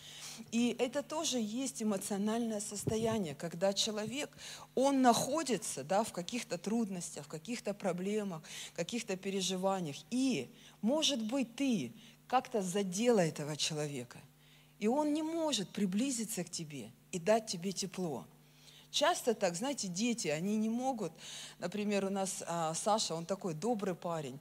И 0.50 0.74
это 0.78 1.02
тоже 1.02 1.38
есть 1.38 1.82
эмоциональное 1.82 2.60
состояние, 2.60 3.34
когда 3.34 3.72
человек, 3.72 4.30
он 4.74 5.02
находится 5.02 5.84
да, 5.84 6.04
в 6.04 6.12
каких-то 6.12 6.58
трудностях, 6.58 7.26
в 7.26 7.28
каких-то 7.28 7.74
проблемах, 7.74 8.42
каких-то 8.74 9.16
переживаниях. 9.16 9.96
И, 10.10 10.50
может 10.80 11.22
быть, 11.22 11.54
ты 11.54 11.92
как-то 12.26 12.62
задела 12.62 13.20
этого 13.20 13.56
человека, 13.56 14.18
и 14.78 14.88
он 14.88 15.12
не 15.12 15.22
может 15.22 15.68
приблизиться 15.68 16.44
к 16.44 16.50
тебе 16.50 16.90
и 17.12 17.18
дать 17.18 17.46
тебе 17.46 17.72
тепло. 17.72 18.26
Часто 18.92 19.34
так, 19.34 19.56
знаете, 19.56 19.88
дети, 19.88 20.28
они 20.28 20.58
не 20.58 20.68
могут. 20.68 21.12
Например, 21.58 22.04
у 22.04 22.10
нас 22.10 22.44
а, 22.46 22.74
Саша, 22.74 23.14
он 23.14 23.24
такой 23.24 23.54
добрый 23.54 23.94
парень. 23.94 24.38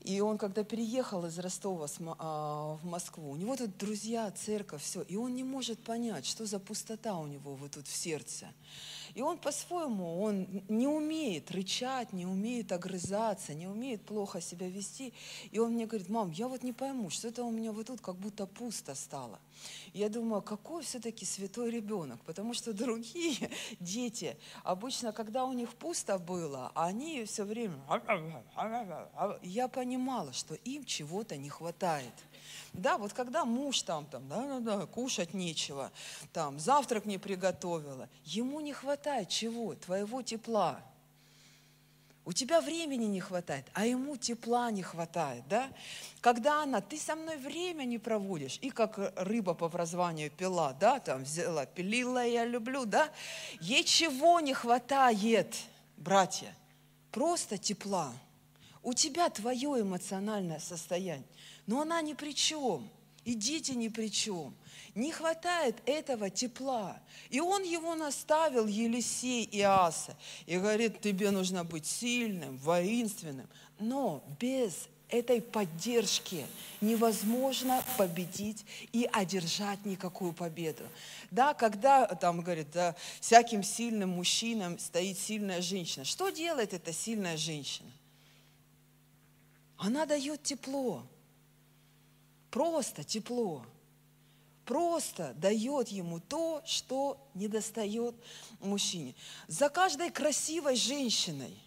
И 0.00 0.20
он, 0.20 0.38
когда 0.38 0.64
переехал 0.64 1.26
из 1.26 1.38
Ростова 1.38 1.86
а, 2.18 2.78
в 2.82 2.86
Москву, 2.86 3.30
у 3.30 3.36
него 3.36 3.56
тут 3.56 3.76
друзья, 3.76 4.30
церковь, 4.30 4.82
все. 4.82 5.02
И 5.02 5.16
он 5.16 5.34
не 5.34 5.44
может 5.44 5.78
понять, 5.84 6.24
что 6.24 6.46
за 6.46 6.58
пустота 6.58 7.14
у 7.18 7.26
него 7.26 7.54
вот 7.54 7.72
тут 7.72 7.86
в 7.86 7.94
сердце. 7.94 8.46
И 9.14 9.22
он 9.22 9.38
по-своему, 9.38 10.20
он 10.22 10.46
не 10.68 10.88
умеет 10.88 11.50
рычать, 11.52 12.12
не 12.12 12.26
умеет 12.26 12.72
огрызаться, 12.72 13.54
не 13.54 13.68
умеет 13.68 14.04
плохо 14.04 14.40
себя 14.40 14.68
вести. 14.68 15.14
И 15.52 15.58
он 15.58 15.72
мне 15.72 15.86
говорит, 15.86 16.08
мам, 16.08 16.32
я 16.32 16.48
вот 16.48 16.64
не 16.64 16.72
пойму, 16.72 17.10
что 17.10 17.28
это 17.28 17.44
у 17.44 17.50
меня 17.50 17.72
вот 17.72 17.86
тут 17.86 18.00
как 18.00 18.16
будто 18.16 18.46
пусто 18.46 18.94
стало. 18.94 19.38
Я 19.92 20.08
думаю, 20.08 20.42
какой 20.42 20.82
все-таки 20.82 21.24
святой 21.24 21.70
ребенок, 21.70 22.20
потому 22.24 22.54
что 22.54 22.72
другие 22.72 23.50
дети, 23.80 24.36
обычно, 24.64 25.12
когда 25.12 25.44
у 25.44 25.52
них 25.52 25.72
пусто 25.74 26.18
было, 26.18 26.72
они 26.74 27.24
все 27.24 27.44
время... 27.44 27.78
Я 29.42 29.68
понимала, 29.68 30.32
что 30.32 30.54
им 30.54 30.84
чего-то 30.84 31.36
не 31.36 31.48
хватает. 31.48 32.12
Да, 32.72 32.98
вот 32.98 33.12
когда 33.12 33.44
муж 33.44 33.82
там, 33.82 34.06
там, 34.06 34.28
да, 34.28 34.42
да, 34.42 34.60
да, 34.60 34.86
кушать 34.86 35.34
нечего, 35.34 35.92
там, 36.32 36.58
завтрак 36.58 37.04
не 37.04 37.18
приготовила, 37.18 38.08
ему 38.24 38.60
не 38.60 38.72
хватает 38.72 39.28
чего? 39.28 39.74
Твоего 39.74 40.22
тепла. 40.22 40.80
У 42.26 42.32
тебя 42.32 42.62
времени 42.62 43.04
не 43.04 43.20
хватает, 43.20 43.66
а 43.74 43.84
ему 43.84 44.16
тепла 44.16 44.70
не 44.70 44.82
хватает, 44.82 45.46
да? 45.46 45.70
Когда 46.22 46.62
она, 46.62 46.80
ты 46.80 46.96
со 46.96 47.16
мной 47.16 47.36
время 47.36 47.84
не 47.84 47.98
проводишь, 47.98 48.58
и 48.62 48.70
как 48.70 49.12
рыба 49.16 49.52
по 49.52 49.68
прозванию 49.68 50.30
пила, 50.30 50.72
да, 50.72 51.00
там 51.00 51.24
взяла, 51.24 51.66
пилила, 51.66 52.24
я 52.24 52.46
люблю, 52.46 52.86
да? 52.86 53.10
Ей 53.60 53.84
чего 53.84 54.40
не 54.40 54.54
хватает, 54.54 55.54
братья? 55.98 56.54
Просто 57.10 57.58
тепла. 57.58 58.10
У 58.82 58.94
тебя 58.94 59.28
твое 59.28 59.82
эмоциональное 59.82 60.60
состояние. 60.60 61.28
Но 61.66 61.80
она 61.80 62.02
ни 62.02 62.12
при 62.12 62.34
чем, 62.34 62.88
и 63.24 63.34
дети 63.34 63.72
ни 63.72 63.88
при 63.88 64.10
чем. 64.10 64.54
Не 64.94 65.10
хватает 65.10 65.76
этого 65.86 66.30
тепла. 66.30 67.00
И 67.30 67.40
он 67.40 67.64
его 67.64 67.94
наставил, 67.94 68.66
Елисей 68.66 69.44
и 69.44 69.60
Аса, 69.60 70.16
и 70.46 70.56
говорит, 70.56 71.00
тебе 71.00 71.30
нужно 71.30 71.64
быть 71.64 71.86
сильным, 71.86 72.56
воинственным. 72.58 73.48
Но 73.78 74.22
без 74.38 74.88
этой 75.08 75.40
поддержки 75.40 76.46
невозможно 76.80 77.84
победить 77.96 78.64
и 78.92 79.08
одержать 79.12 79.84
никакую 79.84 80.32
победу. 80.32 80.84
Да, 81.30 81.54
когда 81.54 82.06
там 82.06 82.40
говорит, 82.40 82.70
да, 82.72 82.94
всяким 83.20 83.62
сильным 83.62 84.10
мужчинам 84.10 84.78
стоит 84.78 85.18
сильная 85.18 85.60
женщина. 85.60 86.04
Что 86.04 86.30
делает 86.30 86.72
эта 86.72 86.92
сильная 86.92 87.36
женщина? 87.36 87.90
Она 89.76 90.06
дает 90.06 90.42
тепло. 90.42 91.04
Просто 92.54 93.02
тепло. 93.02 93.66
Просто 94.64 95.34
дает 95.34 95.88
ему 95.88 96.20
то, 96.20 96.62
что 96.64 97.18
не 97.34 97.48
достает 97.48 98.14
мужчине. 98.60 99.16
За 99.48 99.68
каждой 99.68 100.12
красивой 100.12 100.76
женщиной 100.76 101.58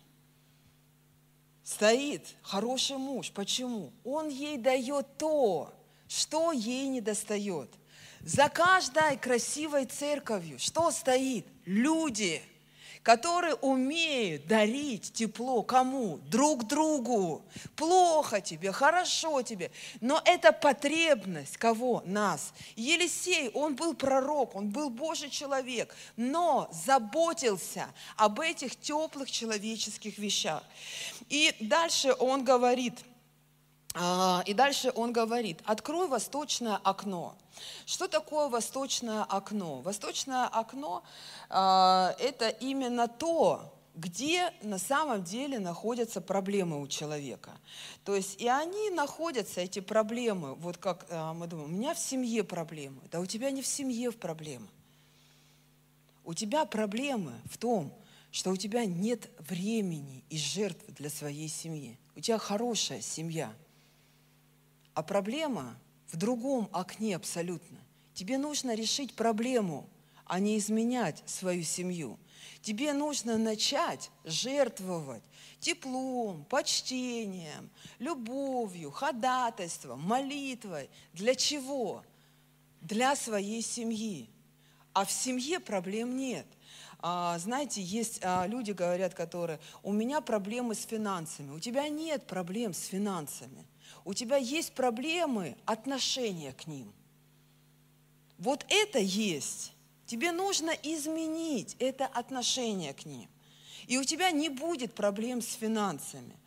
стоит 1.61 2.38
хороший 2.41 2.95
муж. 2.95 3.31
Почему? 3.31 3.91
Он 4.05 4.30
ей 4.30 4.57
дает 4.57 5.18
то, 5.18 5.73
что 6.07 6.53
ей 6.53 6.88
не 6.88 7.01
достает. 7.01 7.69
За 8.22 8.47
каждой 8.47 9.18
красивой 9.18 9.88
церковью 9.88 10.57
что 10.57 10.91
стоит? 10.91 11.45
Люди– 11.65 12.41
которые 13.07 13.55
умеют 13.55 14.47
дарить 14.47 15.13
тепло 15.13 15.63
кому? 15.63 16.19
Друг 16.29 16.67
другу. 16.67 17.41
Плохо 17.77 18.41
тебе, 18.41 18.73
хорошо 18.73 19.41
тебе. 19.43 19.71
Но 20.01 20.21
это 20.25 20.51
потребность 20.51 21.55
кого? 21.55 22.03
Нас. 22.05 22.51
Елисей, 22.75 23.47
он 23.53 23.75
был 23.75 23.93
пророк, 23.93 24.55
он 24.55 24.71
был 24.71 24.89
Божий 24.89 25.29
человек, 25.29 25.95
но 26.17 26.69
заботился 26.85 27.88
об 28.17 28.41
этих 28.41 28.77
теплых 28.77 29.31
человеческих 29.31 30.17
вещах. 30.17 30.61
И 31.29 31.55
дальше 31.61 32.13
он 32.19 32.43
говорит, 32.43 32.95
и 34.45 34.53
дальше 34.53 34.91
он 34.95 35.11
говорит, 35.11 35.60
открой 35.65 36.07
восточное 36.07 36.76
окно. 36.84 37.36
Что 37.86 38.07
такое 38.07 38.49
восточное 38.49 39.24
окно? 39.24 39.82
Восточное 39.82 40.45
окно 40.45 41.03
э,– 41.49 42.14
это 42.19 42.49
именно 42.49 43.07
то, 43.07 43.74
где 43.95 44.53
на 44.61 44.78
самом 44.78 45.24
деле 45.24 45.57
находятся 45.57 46.22
проблемы 46.22 46.80
у 46.80 46.88
человека. 46.88 47.52
То 48.06 48.15
есть 48.15 48.40
и 48.40 48.48
они 48.48 48.91
находятся, 48.91 49.61
эти 49.61 49.80
проблемы, 49.80 50.53
вот 50.53 50.78
как 50.78 51.07
э, 51.10 51.34
мы 51.34 51.48
думаем, 51.48 51.74
у 51.74 51.76
меня 51.76 51.95
в 51.95 51.99
семье 51.99 52.44
проблемы. 52.44 53.02
Да 53.11 53.19
у 53.19 53.26
тебя 53.26 53.49
не 53.49 53.64
в 53.64 53.68
семье 53.68 54.11
проблемы. 54.11 54.68
У 56.24 56.34
тебя 56.34 56.65
проблемы 56.65 57.34
в 57.49 57.57
том, 57.57 57.91
что 58.32 58.52
у 58.52 58.57
тебя 58.57 58.86
нет 58.86 59.30
времени 59.40 60.24
и 60.30 60.38
жертв 60.38 60.84
для 60.90 61.10
своей 61.10 61.48
семьи. 61.48 61.98
У 62.15 62.19
тебя 62.19 62.38
хорошая 62.38 63.02
семья. 63.02 63.52
А 64.98 65.03
проблема 65.03 65.78
в 66.07 66.18
другом 66.18 66.69
окне 66.74 67.15
абсолютно. 67.15 67.78
Тебе 68.15 68.40
нужно 68.40 68.74
решить 68.74 69.15
проблему, 69.15 69.88
а 70.26 70.40
не 70.40 70.57
изменять 70.57 71.22
свою 71.28 71.61
семью. 71.61 72.18
Тебе 72.64 72.94
нужно 72.94 73.38
начать 73.38 74.10
жертвовать 74.24 75.22
теплом, 75.60 76.45
почтением, 76.45 77.69
любовью, 77.99 78.90
ходатайством, 78.90 80.02
молитвой. 80.02 80.90
Для 81.14 81.36
чего? 81.36 82.03
Для 82.82 83.15
своей 83.15 83.61
семьи. 83.61 84.28
А 84.94 85.06
в 85.06 85.11
семье 85.11 85.60
проблем 85.60 86.18
нет. 86.18 86.48
А, 87.02 87.38
знаете, 87.38 87.84
есть 87.84 88.19
а, 88.24 88.48
люди, 88.48 88.72
говорят, 88.72 89.14
которые, 89.14 89.60
у 89.84 89.94
меня 89.94 90.22
проблемы 90.22 90.74
с 90.74 90.84
финансами. 90.88 91.52
У 91.52 91.60
тебя 91.60 91.88
нет 91.88 92.26
проблем 92.26 92.74
с 92.74 92.86
финансами 92.86 93.64
у 94.07 94.13
тебя 94.13 94.38
есть 94.38 94.71
проблемы 94.71 95.57
отношения 95.65 96.53
к 96.53 96.65
ним. 96.65 96.93
Вот 98.38 98.65
это 98.69 98.99
есть. 98.99 99.73
Тебе 100.05 100.31
нужно 100.31 100.69
изменить 100.69 101.75
это 101.77 102.05
отношение 102.05 102.93
к 102.93 103.05
ним. 103.05 103.27
И 103.85 103.97
у 103.97 104.05
тебя 104.05 104.31
не 104.31 104.47
будет 104.47 104.93
проблем 104.93 105.41
с 105.41 105.55
финансами. 105.55 106.38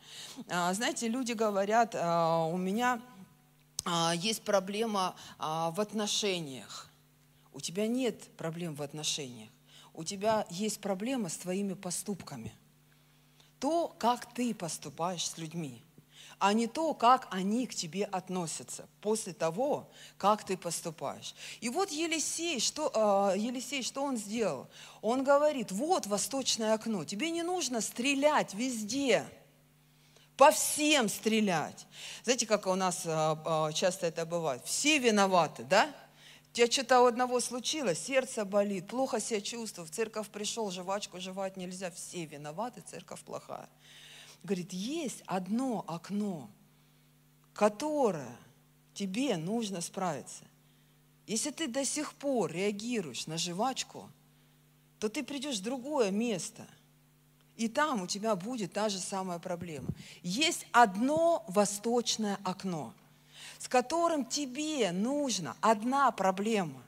А, 0.47 0.73
знаете, 0.73 1.07
люди 1.07 1.33
говорят, 1.33 1.93
а, 1.93 2.47
у 2.47 2.57
меня 2.57 2.99
а, 3.85 4.15
есть 4.15 4.41
проблема 4.41 5.15
в 5.37 5.79
отношениях. 5.79 6.89
У 7.53 7.61
тебя 7.61 7.85
нет 7.85 8.35
проблем 8.37 8.73
в 8.73 8.81
отношениях. 8.81 9.51
У 9.93 10.03
тебя 10.03 10.47
есть 10.49 10.81
проблема 10.81 11.29
с 11.29 11.37
твоими 11.37 11.75
поступками. 11.75 12.55
То, 13.59 13.95
как 13.99 14.33
ты 14.33 14.55
поступаешь 14.55 15.27
с 15.27 15.37
людьми 15.37 15.83
а 16.41 16.53
не 16.53 16.65
то, 16.65 16.95
как 16.95 17.27
они 17.29 17.67
к 17.67 17.75
тебе 17.75 18.03
относятся 18.03 18.87
после 18.99 19.31
того, 19.31 19.87
как 20.17 20.43
ты 20.43 20.57
поступаешь. 20.57 21.35
И 21.61 21.69
вот 21.69 21.91
Елисей, 21.91 22.59
что, 22.59 22.91
э, 23.35 23.37
Елисей, 23.37 23.83
что 23.83 24.01
он 24.01 24.17
сделал? 24.17 24.67
Он 25.03 25.23
говорит, 25.23 25.71
вот 25.71 26.07
восточное 26.07 26.73
окно, 26.73 27.05
тебе 27.05 27.29
не 27.29 27.43
нужно 27.43 27.79
стрелять 27.79 28.55
везде, 28.55 29.23
по 30.35 30.49
всем 30.49 31.09
стрелять. 31.09 31.85
Знаете, 32.23 32.47
как 32.47 32.65
у 32.65 32.73
нас 32.73 33.03
э, 33.05 33.71
часто 33.75 34.07
это 34.07 34.25
бывает? 34.25 34.63
Все 34.65 34.97
виноваты, 34.97 35.63
да? 35.63 35.93
Тебя 36.53 36.65
что-то 36.71 37.01
у 37.01 37.05
одного 37.05 37.39
случилось, 37.39 37.99
сердце 37.99 38.45
болит, 38.45 38.87
плохо 38.87 39.19
себя 39.19 39.41
чувствую, 39.41 39.85
в 39.85 39.91
церковь 39.91 40.29
пришел, 40.29 40.71
жвачку 40.71 41.19
жевать 41.19 41.55
нельзя, 41.55 41.91
все 41.91 42.25
виноваты, 42.25 42.81
церковь 42.81 43.21
плохая. 43.21 43.69
Говорит, 44.43 44.73
есть 44.73 45.23
одно 45.25 45.83
окно, 45.87 46.49
которое 47.53 48.35
тебе 48.93 49.37
нужно 49.37 49.81
справиться. 49.81 50.43
Если 51.27 51.51
ты 51.51 51.67
до 51.67 51.85
сих 51.85 52.13
пор 52.13 52.51
реагируешь 52.51 53.27
на 53.27 53.37
жвачку, 53.37 54.09
то 54.99 55.09
ты 55.09 55.23
придешь 55.23 55.59
в 55.59 55.63
другое 55.63 56.11
место, 56.11 56.67
и 57.55 57.67
там 57.67 58.01
у 58.01 58.07
тебя 58.07 58.35
будет 58.35 58.73
та 58.73 58.89
же 58.89 58.99
самая 58.99 59.39
проблема. 59.39 59.89
Есть 60.23 60.65
одно 60.71 61.45
восточное 61.47 62.39
окно, 62.43 62.93
с 63.59 63.67
которым 63.67 64.25
тебе 64.25 64.91
нужно 64.91 65.55
одна 65.61 66.11
проблема 66.11 66.81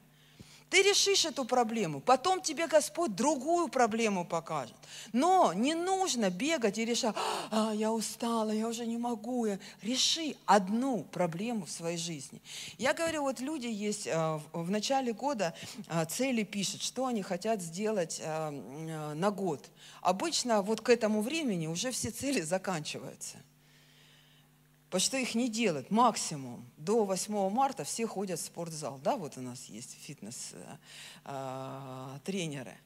Ты 0.73 0.81
решишь 0.81 1.25
эту 1.25 1.45
проблему, 1.45 2.01
потом 2.01 2.41
тебе 2.41 2.65
Господь 2.65 3.15
другую 3.15 3.67
проблему 3.67 4.25
покажет. 4.25 4.75
Но 5.11 5.53
не 5.53 5.75
нужно 5.75 6.31
бегать 6.31 6.79
и 6.79 6.85
решать, 6.85 7.15
а, 7.51 7.73
я 7.75 7.91
устала, 7.91 8.49
я 8.49 8.67
уже 8.67 8.87
не 8.87 8.97
могу. 8.97 9.45
Реши 9.83 10.35
одну 10.47 11.03
проблему 11.03 11.67
в 11.67 11.69
своей 11.69 11.97
жизни. 11.97 12.41
Я 12.79 12.95
говорю, 12.95 13.21
вот 13.21 13.39
люди 13.39 13.67
есть 13.67 14.07
а, 14.11 14.41
в 14.51 14.71
начале 14.71 15.13
года 15.13 15.53
а, 15.89 16.05
цели 16.05 16.41
пишут, 16.41 16.81
что 16.81 17.05
они 17.05 17.21
хотят 17.21 17.61
сделать 17.61 18.19
а, 18.25 18.49
на 19.13 19.29
год. 19.29 19.69
Обычно 20.01 20.63
вот 20.63 20.81
к 20.81 20.89
этому 20.89 21.21
времени 21.21 21.67
уже 21.67 21.91
все 21.91 22.09
цели 22.09 22.41
заканчиваются. 22.41 23.37
Что 24.99 25.17
их 25.17 25.35
не 25.35 25.49
делают 25.49 25.91
максимум. 25.91 26.65
До 26.77 27.05
8 27.05 27.49
марта 27.49 27.83
все 27.83 28.07
ходят 28.07 28.39
в 28.39 28.43
спортзал. 28.43 28.99
Да, 29.03 29.17
вот 29.17 29.37
у 29.37 29.41
нас 29.41 29.65
есть 29.65 29.97
фитнес-тренеры. 30.01 32.77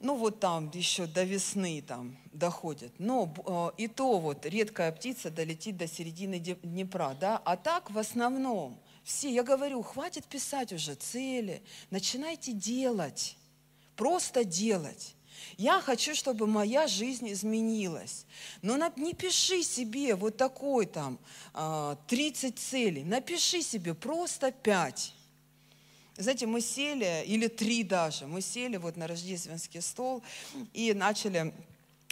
Ну 0.00 0.16
вот 0.16 0.40
там 0.40 0.70
еще 0.74 1.06
до 1.06 1.24
весны 1.24 1.82
там 1.86 2.16
доходят. 2.32 2.92
Но 2.98 3.32
э, 3.46 3.70
и 3.82 3.88
то 3.88 4.18
вот 4.18 4.44
редкая 4.44 4.92
птица 4.92 5.30
долетит 5.30 5.76
до 5.76 5.86
середины 5.86 6.38
Днепра, 6.38 7.16
да. 7.18 7.40
А 7.44 7.56
так 7.56 7.90
в 7.90 7.98
основном 7.98 8.78
все, 9.04 9.32
я 9.32 9.42
говорю, 9.42 9.82
хватит 9.82 10.26
писать 10.26 10.72
уже 10.72 10.94
цели, 10.94 11.62
начинайте 11.90 12.52
делать, 12.52 13.36
просто 13.96 14.44
делать. 14.44 15.14
Я 15.56 15.80
хочу, 15.80 16.14
чтобы 16.14 16.46
моя 16.46 16.86
жизнь 16.86 17.30
изменилась. 17.32 18.26
Но 18.62 18.76
не 18.96 19.14
пиши 19.14 19.62
себе 19.62 20.14
вот 20.14 20.36
такой 20.36 20.86
там 20.86 21.18
а, 21.52 21.96
30 22.08 22.58
целей. 22.58 23.04
Напиши 23.04 23.62
себе 23.62 23.94
просто 23.94 24.52
5. 24.52 25.14
Знаете, 26.16 26.46
мы 26.46 26.60
сели, 26.60 27.24
или 27.26 27.48
три 27.48 27.82
даже, 27.82 28.26
мы 28.26 28.40
сели 28.40 28.76
вот 28.76 28.96
на 28.96 29.08
рождественский 29.08 29.82
стол 29.82 30.22
и 30.72 30.92
начали 30.94 31.52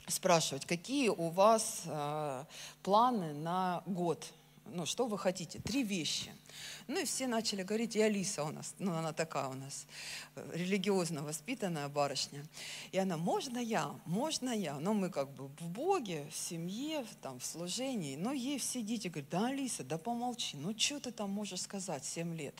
спрашивать, 0.08 0.66
какие 0.66 1.08
у 1.08 1.28
вас 1.28 1.82
а, 1.86 2.46
планы 2.82 3.32
на 3.32 3.82
год. 3.86 4.26
Ну, 4.66 4.86
что 4.86 5.06
вы 5.06 5.18
хотите? 5.18 5.60
Три 5.60 5.84
вещи. 5.84 6.32
Ну 6.88 7.00
и 7.00 7.04
все 7.04 7.26
начали 7.26 7.62
говорить, 7.62 7.96
и 7.96 8.00
Алиса 8.02 8.44
у 8.44 8.50
нас, 8.50 8.74
ну 8.78 8.92
она 8.94 9.12
такая 9.12 9.48
у 9.48 9.54
нас 9.54 9.86
э, 10.34 10.50
религиозно 10.54 11.22
воспитанная 11.22 11.88
барышня. 11.88 12.44
И 12.90 12.98
она, 12.98 13.16
можно 13.16 13.58
я, 13.58 13.94
можно 14.04 14.50
я. 14.50 14.78
Но 14.78 14.94
мы 14.94 15.10
как 15.10 15.30
бы 15.30 15.48
в 15.48 15.68
Боге, 15.68 16.26
в 16.30 16.36
семье, 16.36 17.04
там, 17.20 17.38
в 17.38 17.44
служении. 17.44 18.16
Но 18.16 18.32
ей 18.32 18.58
все 18.58 18.82
дети 18.82 19.08
говорят, 19.08 19.30
да, 19.30 19.46
Алиса, 19.46 19.84
да 19.84 19.98
помолчи, 19.98 20.56
ну 20.56 20.76
что 20.78 21.00
ты 21.00 21.12
там 21.12 21.30
можешь 21.30 21.62
сказать, 21.62 22.04
7 22.04 22.34
лет. 22.36 22.54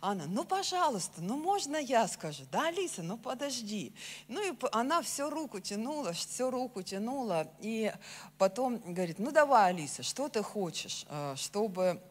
Она, 0.00 0.24
ну 0.26 0.44
пожалуйста, 0.44 1.20
ну 1.20 1.36
можно 1.36 1.76
я 1.76 2.06
скажу. 2.08 2.44
Да, 2.50 2.68
Алиса, 2.68 3.02
ну 3.02 3.16
подожди. 3.16 3.92
Ну 4.28 4.52
и 4.52 4.54
она 4.72 5.02
все 5.02 5.30
руку 5.30 5.60
тянула, 5.60 6.12
все 6.12 6.50
руку 6.50 6.82
тянула. 6.82 7.48
И 7.60 7.92
потом 8.38 8.78
говорит, 8.78 9.18
ну 9.18 9.30
давай, 9.30 9.70
Алиса, 9.70 10.02
что 10.02 10.28
ты 10.28 10.42
хочешь, 10.42 11.06
э, 11.08 11.34
чтобы 11.36 12.02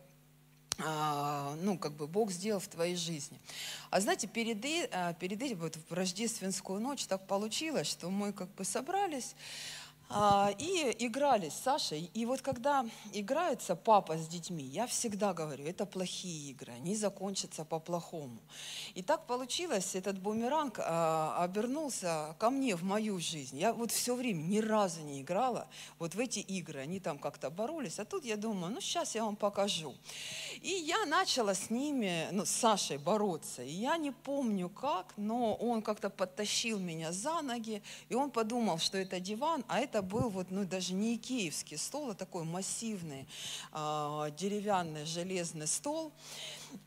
ну, 0.78 1.78
как 1.78 1.94
бы 1.94 2.08
Бог 2.08 2.32
сделал 2.32 2.60
в 2.60 2.68
твоей 2.68 2.96
жизни. 2.96 3.40
А 3.90 4.02
знаете, 4.02 4.28
перед, 4.28 4.64
а, 4.92 5.14
перед 5.14 5.42
этим, 5.42 5.58
вот 5.58 5.78
в 5.90 5.94
рождественскую 5.94 6.80
ночь 6.80 7.06
так 7.06 7.28
получилось, 7.28 7.88
что 7.88 8.10
мы 8.10 8.34
как 8.34 8.50
бы 8.56 8.66
собрались 8.66 9.36
а, 9.36 9.83
и 10.60 10.96
играли 11.00 11.50
с 11.50 11.56
Сашей. 11.56 12.12
И 12.14 12.26
вот 12.26 12.42
когда 12.42 12.86
играется 13.14 13.76
папа 13.76 14.18
с 14.18 14.28
детьми, 14.28 14.64
я 14.64 14.86
всегда 14.86 15.34
говорю, 15.34 15.66
это 15.66 15.86
плохие 15.86 16.52
игры, 16.52 16.74
они 16.74 16.96
закончатся 16.96 17.66
по-плохому. 17.66 18.40
И 18.94 19.02
так 19.02 19.26
получилось, 19.26 19.96
этот 19.96 20.20
бумеранг 20.20 20.80
а, 20.80 21.38
обернулся 21.44 22.36
ко 22.38 22.50
мне 22.50 22.76
в 22.76 22.84
мою 22.84 23.20
жизнь. 23.20 23.58
Я 23.58 23.74
вот 23.74 23.92
все 23.92 24.16
время 24.16 24.42
ни 24.44 24.60
разу 24.60 25.02
не 25.02 25.22
играла 25.22 25.68
вот 26.00 26.16
в 26.16 26.20
эти 26.20 26.40
игры. 26.40 26.80
Они 26.80 27.00
там 27.00 27.18
как-то 27.18 27.50
боролись. 27.50 28.00
А 28.00 28.06
тут 28.06 28.26
я 28.26 28.38
думаю, 28.38 28.74
ну 28.74 28.82
сейчас 28.82 29.16
я 29.16 29.24
вам 29.24 29.36
покажу. 29.36 29.96
И 30.62 30.70
я 30.70 31.06
начала 31.06 31.54
с 31.54 31.70
ними, 31.70 32.28
ну, 32.32 32.46
с 32.46 32.50
Сашей 32.50 32.98
бороться. 32.98 33.64
И 33.64 33.72
я 33.72 33.98
не 33.98 34.12
помню 34.12 34.70
как, 34.70 35.14
но 35.18 35.56
он 35.56 35.82
как-то 35.82 36.10
подтащил 36.10 36.80
меня 36.80 37.12
за 37.12 37.42
ноги, 37.42 37.82
и 38.10 38.16
он 38.16 38.32
подумал, 38.32 38.78
что 38.78 38.98
это 38.98 39.20
диван, 39.20 39.64
а 39.68 39.80
это 39.80 39.93
был 40.02 40.30
вот, 40.30 40.48
ну, 40.50 40.66
даже 40.66 40.94
не 40.94 41.16
икеевский 41.16 41.78
стол, 41.78 42.12
а 42.12 42.14
такой 42.14 42.44
массивный 42.44 43.28
а, 43.72 44.30
деревянный 44.32 45.06
железный 45.06 45.68
стол. 45.68 46.12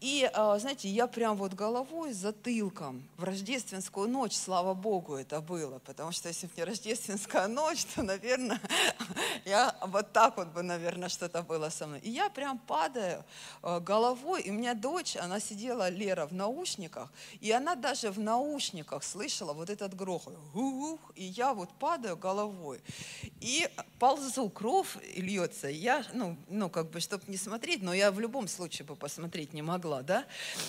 И, 0.00 0.28
а, 0.32 0.58
знаете, 0.58 0.88
я 0.88 1.06
прям 1.06 1.36
вот 1.36 1.54
головой, 1.54 2.12
затылком 2.12 3.02
в 3.16 3.24
рождественскую 3.24 4.08
ночь, 4.08 4.34
слава 4.34 4.74
Богу, 4.74 5.16
это 5.16 5.40
было, 5.40 5.78
потому 5.80 6.12
что 6.12 6.28
если 6.28 6.46
бы 6.46 6.52
не 6.56 6.64
рождественская 6.64 7.48
ночь, 7.48 7.84
то, 7.86 8.02
наверное, 8.02 8.60
я 9.44 9.74
вот 9.86 10.12
так 10.12 10.36
вот 10.36 10.48
бы, 10.48 10.62
наверное, 10.62 11.08
что-то 11.08 11.42
было 11.42 11.68
со 11.70 11.86
мной. 11.86 12.00
И 12.00 12.10
я 12.10 12.28
прям 12.28 12.58
падаю 12.58 13.24
э, 13.62 13.80
головой, 13.80 14.42
и 14.42 14.50
у 14.50 14.54
меня 14.54 14.74
дочь, 14.74 15.16
она 15.16 15.40
сидела, 15.40 15.88
Лера, 15.88 16.26
в 16.26 16.32
наушниках, 16.32 17.12
и 17.40 17.50
она 17.50 17.74
даже 17.74 18.10
в 18.10 18.18
наушниках 18.18 19.02
слышала 19.04 19.52
вот 19.52 19.70
этот 19.70 19.94
грохот. 19.94 20.36
Ух, 20.54 21.00
и 21.14 21.24
я 21.24 21.54
вот 21.54 21.70
падаю 21.78 22.16
головой. 22.16 22.80
И 23.40 23.68
ползу, 23.98 24.50
кровь 24.50 24.96
льется. 25.16 25.68
Я, 25.68 26.04
ну, 26.12 26.36
ну 26.48 26.68
как 26.68 26.90
бы, 26.90 27.00
чтобы 27.00 27.24
не 27.28 27.36
смотреть, 27.36 27.82
но 27.82 27.94
я 27.94 28.10
в 28.10 28.20
любом 28.20 28.48
случае 28.48 28.86
бы 28.86 28.96
посмотреть 28.96 29.52
не 29.52 29.62
могла, 29.62 29.75
да. 30.02 30.24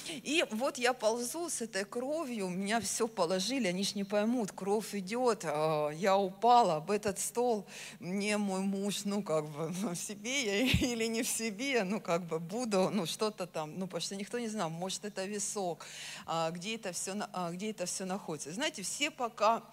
И 0.10 0.46
вот 0.52 0.78
я 0.78 0.94
ползу 0.94 1.50
с 1.50 1.62
этой 1.62 1.86
кровью, 1.86 2.50
меня 2.50 2.80
все 2.82 3.08
положили, 3.08 3.68
они 3.68 3.84
ж 3.84 3.96
не 3.96 4.04
поймут, 4.04 4.52
кровь 4.52 4.96
идет, 4.96 5.42
а, 5.46 5.90
я 5.90 6.18
упала 6.18 6.78
об 6.78 6.92
этот 6.92 7.20
стол, 7.20 7.66
мне 8.00 8.38
мой 8.38 8.62
муж, 8.62 9.06
ну 9.06 9.24
как 9.24 9.46
бы, 9.50 9.74
ну, 9.82 9.90
в 9.92 9.96
себе 9.96 10.44
я 10.46 10.60
или 10.92 11.06
не 11.06 11.24
в 11.24 11.28
себе, 11.28 11.84
ну 11.84 12.02
как 12.02 12.26
бы 12.26 12.40
буду, 12.40 12.90
ну 12.92 13.06
что-то 13.06 13.48
там, 13.48 13.78
ну 13.78 13.86
потому 13.88 14.02
что 14.02 14.16
никто 14.16 14.40
не 14.40 14.48
знал, 14.48 14.70
может 14.70 15.06
это 15.06 15.26
висок, 15.26 15.86
а, 16.26 16.52
где 16.52 16.76
это 16.76 16.92
все, 16.92 17.14
а, 17.34 17.52
где 17.52 17.72
это 17.72 17.86
все 17.86 18.06
находится. 18.06 18.52
Знаете, 18.52 18.82
все 18.82 19.12
пока 19.12 19.64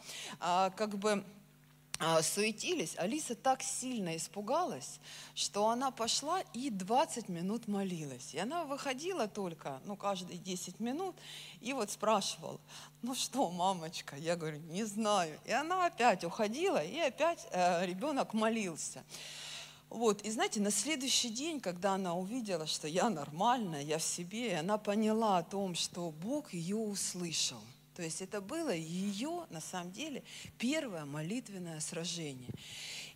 как 0.40 0.96
бы 0.98 1.24
суетились, 2.22 2.96
Алиса 2.98 3.34
так 3.34 3.62
сильно 3.62 4.16
испугалась, 4.16 4.98
что 5.34 5.68
она 5.68 5.90
пошла 5.90 6.40
и 6.52 6.70
20 6.70 7.28
минут 7.28 7.68
молилась. 7.68 8.34
И 8.34 8.38
она 8.38 8.64
выходила 8.64 9.28
только, 9.28 9.80
ну, 9.84 9.96
каждые 9.96 10.38
10 10.38 10.80
минут, 10.80 11.14
и 11.60 11.72
вот 11.72 11.90
спрашивала, 11.90 12.60
ну 13.02 13.14
что, 13.14 13.50
мамочка? 13.50 14.16
Я 14.16 14.36
говорю, 14.36 14.58
не 14.58 14.84
знаю. 14.84 15.38
И 15.44 15.52
она 15.52 15.86
опять 15.86 16.24
уходила, 16.24 16.82
и 16.82 16.98
опять 16.98 17.46
э, 17.50 17.86
ребенок 17.86 18.34
молился. 18.34 19.04
Вот, 19.88 20.22
и 20.22 20.30
знаете, 20.30 20.60
на 20.60 20.72
следующий 20.72 21.28
день, 21.28 21.60
когда 21.60 21.94
она 21.94 22.14
увидела, 22.14 22.66
что 22.66 22.88
я 22.88 23.08
нормальная, 23.08 23.82
я 23.82 23.98
в 23.98 24.02
себе, 24.02 24.58
она 24.58 24.76
поняла 24.76 25.38
о 25.38 25.44
том, 25.44 25.76
что 25.76 26.10
Бог 26.10 26.52
ее 26.52 26.76
услышал. 26.76 27.60
То 27.94 28.02
есть 28.02 28.20
это 28.22 28.40
было 28.40 28.74
ее, 28.74 29.46
на 29.50 29.60
самом 29.60 29.92
деле, 29.92 30.22
первое 30.58 31.04
молитвенное 31.04 31.80
сражение. 31.80 32.50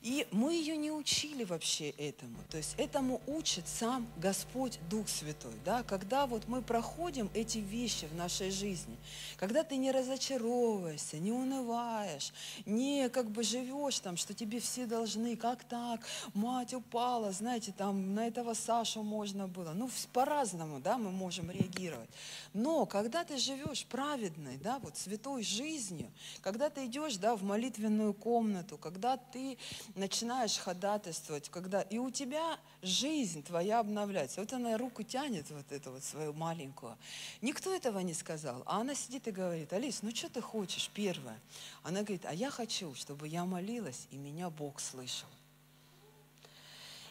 И 0.01 0.29
мы 0.31 0.55
ее 0.55 0.77
не 0.77 0.93
учили 0.93 1.43
вообще 1.43 1.91
этому. 1.91 2.37
То 2.51 2.57
есть 2.57 2.75
этому 2.79 3.21
учит 3.27 3.67
сам 3.67 4.07
Господь 4.17 4.79
Дух 4.89 5.09
Святой. 5.09 5.55
Да? 5.65 5.83
Когда 5.83 6.27
вот 6.27 6.47
мы 6.47 6.63
проходим 6.63 7.29
эти 7.35 7.59
вещи 7.59 8.07
в 8.07 8.15
нашей 8.15 8.53
жизни, 8.53 8.97
когда 9.37 9.65
ты 9.65 9.77
не 9.77 9.91
разочаровываешься, 9.91 11.19
не 11.19 11.33
унываешь, 11.33 12.33
не 12.65 13.09
как 13.09 13.31
бы 13.31 13.43
живешь 13.43 13.99
там, 13.99 14.17
что 14.17 14.35
тебе 14.35 14.61
все 14.61 14.87
должны, 14.87 15.37
как 15.37 15.65
так, 15.65 16.07
мать 16.33 16.75
упала, 16.75 17.33
знаете, 17.33 17.75
там 17.77 18.15
на 18.15 18.29
этого 18.29 18.55
Сашу 18.55 19.03
можно 19.03 19.49
было. 19.49 19.73
Ну, 19.73 19.91
по-разному, 20.13 20.79
да, 20.79 20.97
мы 20.97 21.11
можем 21.11 21.51
реагировать. 21.51 22.11
Но 22.55 22.87
когда 22.87 23.25
ты 23.25 23.37
живешь 23.37 23.85
праведной, 23.87 24.59
да, 24.59 24.79
вот 24.79 24.97
святой 24.97 25.43
жизнью, 25.43 26.09
когда 26.41 26.71
ты 26.71 26.87
идешь, 26.87 27.17
да, 27.17 27.35
в 27.35 27.43
молитвенную 27.43 28.15
комнату, 28.15 28.79
когда 28.79 29.17
ты 29.17 29.59
начинаешь 29.95 30.57
ходатайствовать, 30.59 31.49
когда 31.49 31.83
и 31.83 31.99
у 31.99 32.11
тебя 32.11 32.59
жизнь 32.83 33.43
твоя 33.43 33.81
обновляется. 33.81 34.41
Вот 34.41 34.53
она 34.53 34.77
руку 34.77 35.03
тянет, 35.03 35.51
вот 35.51 35.71
эту 35.71 35.93
вот 35.93 36.05
свою 36.05 36.33
маленькую. 36.33 36.97
Никто 37.41 37.75
этого 37.75 38.01
не 38.01 38.15
сказал. 38.15 38.63
А 38.67 38.81
она 38.81 38.95
сидит 38.95 39.29
и 39.29 39.31
говорит, 39.31 39.73
Алис, 39.73 40.03
ну 40.03 40.15
что 40.15 40.29
ты 40.29 40.41
хочешь, 40.41 40.91
первое? 40.95 41.39
Она 41.83 42.01
говорит, 42.03 42.25
а 42.27 42.35
я 42.35 42.51
хочу, 42.51 42.95
чтобы 42.95 43.29
я 43.29 43.45
молилась, 43.45 44.07
и 44.11 44.17
меня 44.17 44.51
Бог 44.51 44.81
слышал. 44.81 45.29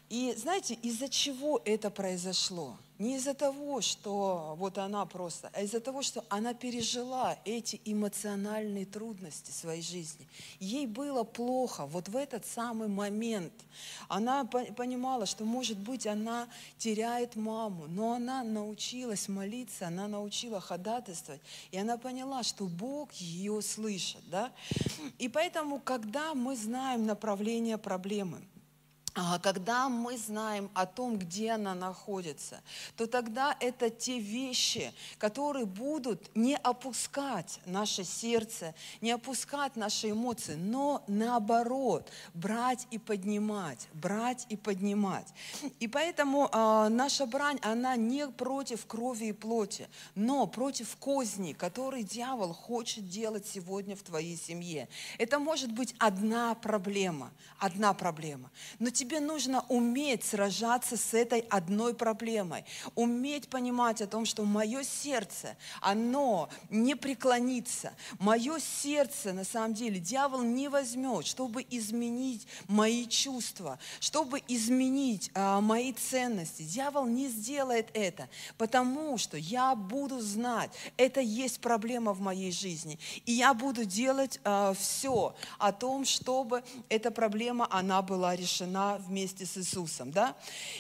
И 0.10 0.34
знаете, 0.38 0.74
из-за 0.76 1.10
чего 1.10 1.62
это 1.66 1.90
произошло? 1.90 2.78
Не 2.98 3.18
из-за 3.18 3.36
того, 3.36 3.82
что 3.82 4.56
вот 4.58 4.80
она 4.80 5.06
просто, 5.06 5.52
а 5.54 5.62
из-за 5.62 5.80
того, 5.80 6.02
что 6.02 6.24
она 6.30 6.56
пережила 6.56 7.38
эти 7.46 7.80
эмоциональные 7.86 8.88
трудности 8.88 9.52
своей 9.52 9.84
жизни. 9.84 10.26
Ей 10.60 10.88
было 10.88 11.24
плохо 11.24 11.86
вот 11.86 12.10
в 12.10 12.16
этот 12.16 12.46
самый 12.48 12.88
момент. 12.88 13.54
Она 14.08 14.46
по- 14.46 14.64
понимала, 14.74 15.28
что, 15.28 15.44
может 15.46 15.78
быть, 15.78 16.08
она 16.08 16.48
теряет 16.80 17.36
маму, 17.36 17.86
но 17.88 18.14
она 18.14 18.44
научилась 18.44 19.28
молиться, 19.28 19.88
она 19.88 20.08
научила 20.08 20.60
ходатайствовать, 20.60 21.42
и 21.70 21.78
она 21.78 21.98
поняла, 21.98 22.42
что 22.42 22.66
Бог 22.66 23.12
ее 23.14 23.62
слышит. 23.62 24.22
Да? 24.32 24.52
И 25.20 25.28
поэтому, 25.28 25.80
когда 25.80 26.34
мы 26.34 26.56
знаем 26.56 27.06
направление 27.06 27.78
проблемы, 27.78 28.42
когда 29.41 29.89
мы 29.89 30.18
знаем 30.18 30.69
о 30.76 30.85
том, 30.85 31.18
где 31.18 31.52
она 31.52 31.73
находится, 31.73 32.61
то 32.95 33.07
тогда 33.07 33.56
это 33.60 33.89
те 33.89 34.19
вещи, 34.19 34.94
которые 35.18 35.65
будут 35.65 36.30
не 36.35 36.56
опускать 36.56 37.60
наше 37.65 38.03
сердце, 38.03 38.76
не 39.02 39.11
опускать 39.11 39.76
наши 39.76 40.11
эмоции, 40.11 40.53
но 40.56 41.03
наоборот, 41.07 42.11
брать 42.35 42.88
и 42.91 42.99
поднимать, 42.99 43.88
брать 43.94 44.45
и 44.49 44.56
поднимать. 44.56 45.27
И 45.80 45.88
поэтому 45.88 46.49
а, 46.52 46.89
наша 46.89 47.26
брань, 47.26 47.60
она 47.64 47.95
не 47.95 48.27
против 48.27 48.85
крови 48.85 49.26
и 49.26 49.31
плоти, 49.31 49.89
но 50.14 50.45
против 50.45 50.95
козней, 50.98 51.53
которые 51.53 52.03
дьявол 52.03 52.53
хочет 52.53 53.10
делать 53.10 53.48
сегодня 53.48 53.95
в 53.95 54.03
твоей 54.03 54.38
семье. 54.38 54.88
Это 55.18 55.39
может 55.39 55.72
быть 55.72 55.95
одна 55.98 56.53
проблема, 56.53 57.31
одна 57.57 57.94
проблема. 57.94 58.52
Но 58.77 58.91
тебе 58.91 59.07
нужно 59.16 59.66
уметь 59.70 60.24
сражаться 60.24 60.98
с 60.98 61.14
этой 61.14 61.40
одной 61.50 61.94
проблемой, 61.94 62.66
уметь 62.96 63.50
понимать 63.50 64.02
о 64.02 64.08
том, 64.08 64.26
что 64.26 64.44
мое 64.44 64.84
сердце, 64.84 65.56
оно 65.82 66.50
не 66.70 66.96
преклонится. 66.96 67.94
Мое 68.20 68.60
сердце, 68.60 69.34
на 69.34 69.44
самом 69.44 69.74
деле, 69.74 70.00
дьявол 70.00 70.42
не 70.44 70.68
возьмет, 70.68 71.26
чтобы 71.26 71.66
изменить 71.70 72.48
мои 72.68 73.08
чувства, 73.08 73.80
чтобы 74.00 74.42
изменить 74.48 75.32
а, 75.34 75.62
мои 75.62 75.94
ценности. 75.94 76.64
Дьявол 76.64 77.06
не 77.06 77.30
сделает 77.30 77.90
это, 77.94 78.30
потому 78.58 79.18
что 79.18 79.38
я 79.38 79.76
буду 79.76 80.20
знать, 80.20 80.72
это 80.98 81.22
есть 81.22 81.60
проблема 81.60 82.14
в 82.14 82.20
моей 82.20 82.52
жизни. 82.52 83.00
И 83.26 83.32
я 83.32 83.54
буду 83.54 83.86
делать 83.86 84.40
а, 84.44 84.74
все 84.74 85.36
о 85.58 85.72
том, 85.72 86.06
чтобы 86.06 86.64
эта 86.90 87.12
проблема, 87.12 87.68
она 87.70 88.02
была 88.02 88.36
решена 88.36 88.97
вместе 88.98 89.45
с 89.45 89.57
Иисусом. 89.57 90.11
Да? 90.11 90.36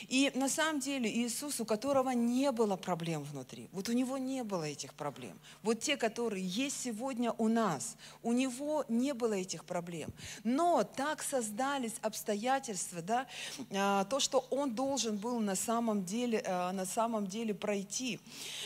И 0.07 0.31
на 0.35 0.49
самом 0.49 0.79
деле 0.79 1.09
Иисус, 1.09 1.59
у 1.59 1.65
которого 1.65 2.11
не 2.11 2.51
было 2.51 2.75
проблем 2.75 3.23
внутри, 3.23 3.69
вот 3.71 3.89
у 3.89 3.93
него 3.93 4.17
не 4.17 4.43
было 4.43 4.63
этих 4.63 4.93
проблем. 4.93 5.37
Вот 5.63 5.79
те, 5.79 5.97
которые 5.97 6.45
есть 6.45 6.81
сегодня 6.81 7.33
у 7.37 7.47
нас, 7.47 7.97
у 8.23 8.33
него 8.33 8.85
не 8.87 9.13
было 9.13 9.33
этих 9.33 9.65
проблем. 9.65 10.11
Но 10.43 10.83
так 10.83 11.23
создались 11.23 11.95
обстоятельства, 12.01 13.01
да, 13.01 13.27
а, 13.71 14.05
то, 14.05 14.19
что 14.19 14.45
он 14.49 14.73
должен 14.73 15.17
был 15.17 15.39
на 15.39 15.55
самом 15.55 16.05
деле, 16.05 16.43
а, 16.45 16.71
на 16.71 16.85
самом 16.85 17.27
деле 17.27 17.53
пройти, 17.53 18.19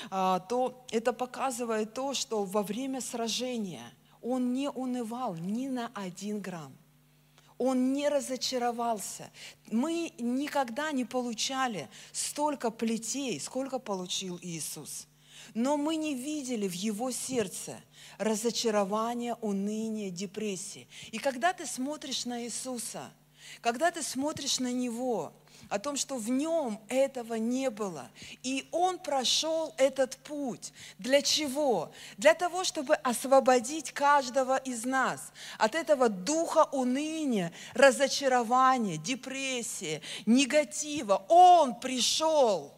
а, 0.10 0.40
то 0.40 0.84
это 0.92 1.14
показывает 1.14 1.94
то, 1.94 2.14
что 2.14 2.44
во 2.44 2.64
время 2.64 3.02
сражения 3.02 3.92
он 4.22 4.54
не 4.54 4.70
унывал 4.70 5.36
ни 5.36 5.68
на 5.68 5.92
один 5.96 6.40
грамм 6.42 6.74
он 7.62 7.94
не 7.94 8.10
разочаровался. 8.10 9.30
Мы 9.70 10.14
никогда 10.18 10.92
не 10.92 11.06
получали 11.06 11.90
столько 12.12 12.72
плетей, 12.72 13.40
сколько 13.40 13.78
получил 13.78 14.40
Иисус. 14.42 15.08
Но 15.54 15.78
мы 15.78 15.96
не 15.96 16.16
видели 16.16 16.68
в 16.68 16.74
его 16.74 17.12
сердце 17.12 17.80
разочарования, 18.18 19.36
уныния, 19.42 20.10
депрессии. 20.10 20.88
И 21.12 21.20
когда 21.20 21.54
ты 21.54 21.68
смотришь 21.68 22.26
на 22.26 22.44
Иисуса, 22.44 23.12
когда 23.62 23.92
ты 23.92 24.02
смотришь 24.02 24.60
на 24.60 24.72
Него, 24.72 25.32
о 25.72 25.80
том, 25.80 25.96
что 25.96 26.18
в 26.18 26.30
нем 26.30 26.82
этого 26.90 27.36
не 27.36 27.70
было. 27.70 28.10
И 28.44 28.68
он 28.72 29.00
прошел 29.00 29.74
этот 29.78 30.18
путь. 30.18 30.74
Для 31.00 31.22
чего? 31.22 31.94
Для 32.18 32.34
того, 32.34 32.66
чтобы 32.66 32.96
освободить 32.96 33.94
каждого 33.94 34.58
из 34.58 34.84
нас 34.84 35.32
от 35.58 35.76
этого 35.76 36.10
духа 36.10 36.68
уныния, 36.74 37.54
разочарования, 37.74 38.98
депрессии, 38.98 40.02
негатива. 40.26 41.24
Он 41.30 41.74
пришел. 41.76 42.74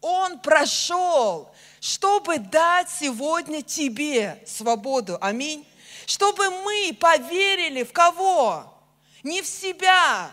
Он 0.00 0.38
прошел, 0.38 1.52
чтобы 1.80 2.38
дать 2.38 2.88
сегодня 2.88 3.60
тебе 3.60 4.40
свободу. 4.46 5.18
Аминь. 5.20 5.66
Чтобы 6.06 6.48
мы 6.48 6.96
поверили 6.98 7.82
в 7.82 7.92
кого? 7.92 8.72
Не 9.24 9.42
в 9.42 9.46
себя, 9.46 10.30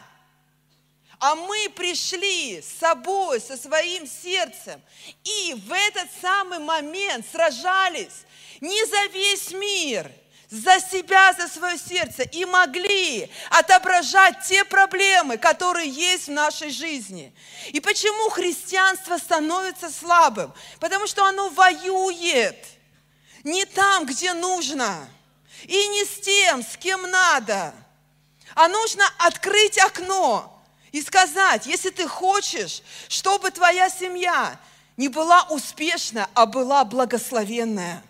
а 1.19 1.35
мы 1.35 1.69
пришли 1.75 2.61
с 2.61 2.79
собой, 2.79 3.41
со 3.41 3.57
своим 3.57 4.07
сердцем, 4.07 4.81
и 5.23 5.55
в 5.55 5.71
этот 5.71 6.09
самый 6.21 6.59
момент 6.59 7.25
сражались 7.31 8.25
не 8.61 8.85
за 8.85 9.05
весь 9.07 9.51
мир, 9.51 10.11
за 10.49 10.79
себя, 10.79 11.33
за 11.33 11.47
свое 11.47 11.77
сердце, 11.77 12.23
и 12.23 12.45
могли 12.45 13.29
отображать 13.49 14.45
те 14.47 14.63
проблемы, 14.63 15.37
которые 15.37 15.89
есть 15.89 16.27
в 16.27 16.31
нашей 16.31 16.69
жизни. 16.69 17.33
И 17.69 17.79
почему 17.79 18.29
христианство 18.29 19.17
становится 19.17 19.89
слабым? 19.89 20.53
Потому 20.79 21.07
что 21.07 21.25
оно 21.25 21.49
воюет 21.49 22.65
не 23.43 23.65
там, 23.65 24.05
где 24.05 24.33
нужно, 24.33 25.09
и 25.63 25.87
не 25.87 26.05
с 26.05 26.21
тем, 26.21 26.63
с 26.63 26.77
кем 26.77 27.01
надо. 27.09 27.73
А 28.55 28.67
нужно 28.67 29.03
открыть 29.17 29.77
окно, 29.77 30.56
и 30.91 31.01
сказать, 31.01 31.65
если 31.65 31.89
ты 31.89 32.07
хочешь, 32.07 32.81
чтобы 33.07 33.51
твоя 33.51 33.89
семья 33.89 34.59
не 34.95 35.09
была 35.09 35.43
успешна, 35.49 36.29
а 36.33 36.45
была 36.45 36.83
благословенная. 36.85 38.03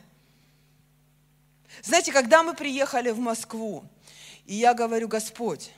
Знаете, 1.83 2.11
когда 2.11 2.43
мы 2.43 2.53
приехали 2.53 3.11
в 3.11 3.19
Москву, 3.19 3.83
и 4.45 4.55
я 4.55 4.73
говорю, 4.73 5.07
Господь, 5.07 5.71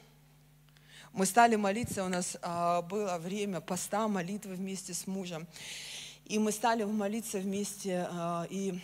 мы 1.11 1.25
стали 1.25 1.55
молиться, 1.55 2.03
у 2.03 2.07
нас 2.07 2.37
а, 2.41 2.83
было 2.83 3.17
время 3.17 3.61
поста, 3.61 4.07
молитвы 4.07 4.55
вместе 4.55 4.93
с 4.93 5.07
мужем, 5.07 5.47
и 6.25 6.37
мы 6.37 6.51
стали 6.51 6.83
молиться 6.83 7.39
вместе, 7.39 8.07
а, 8.11 8.45
и 8.49 8.79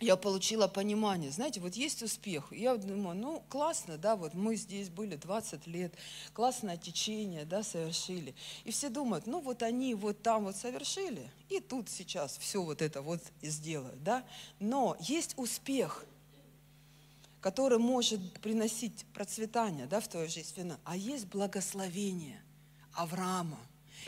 я 0.00 0.16
получила 0.16 0.66
понимание. 0.66 1.30
Знаете, 1.30 1.60
вот 1.60 1.74
есть 1.74 2.02
успех. 2.02 2.52
Я 2.52 2.76
думаю, 2.76 3.16
ну, 3.16 3.42
классно, 3.48 3.96
да, 3.96 4.16
вот 4.16 4.34
мы 4.34 4.56
здесь 4.56 4.88
были 4.88 5.16
20 5.16 5.66
лет, 5.66 5.94
классное 6.32 6.76
течение, 6.76 7.44
да, 7.44 7.62
совершили. 7.62 8.34
И 8.64 8.72
все 8.72 8.88
думают, 8.88 9.26
ну, 9.26 9.40
вот 9.40 9.62
они 9.62 9.94
вот 9.94 10.22
там 10.22 10.44
вот 10.44 10.56
совершили, 10.56 11.30
и 11.48 11.60
тут 11.60 11.88
сейчас 11.88 12.36
все 12.38 12.62
вот 12.62 12.82
это 12.82 13.02
вот 13.02 13.20
и 13.40 13.48
сделают, 13.48 14.02
да. 14.02 14.24
Но 14.58 14.96
есть 15.00 15.34
успех, 15.38 16.04
который 17.40 17.78
может 17.78 18.20
приносить 18.40 19.04
процветание, 19.14 19.86
да, 19.86 20.00
в 20.00 20.08
твою 20.08 20.28
жизнь, 20.28 20.72
а 20.84 20.96
есть 20.96 21.26
благословение 21.26 22.42
Авраама. 22.94 23.58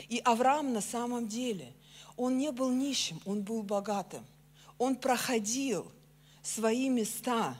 И 0.09 0.19
Авраам 0.19 0.73
на 0.73 0.81
самом 0.81 1.27
деле, 1.27 1.73
он 2.17 2.37
не 2.37 2.51
был 2.51 2.71
нищим, 2.71 3.21
он 3.25 3.43
был 3.43 3.63
богатым 3.63 4.25
он 4.77 4.95
проходил 4.95 5.91
свои 6.41 6.89
места, 6.89 7.55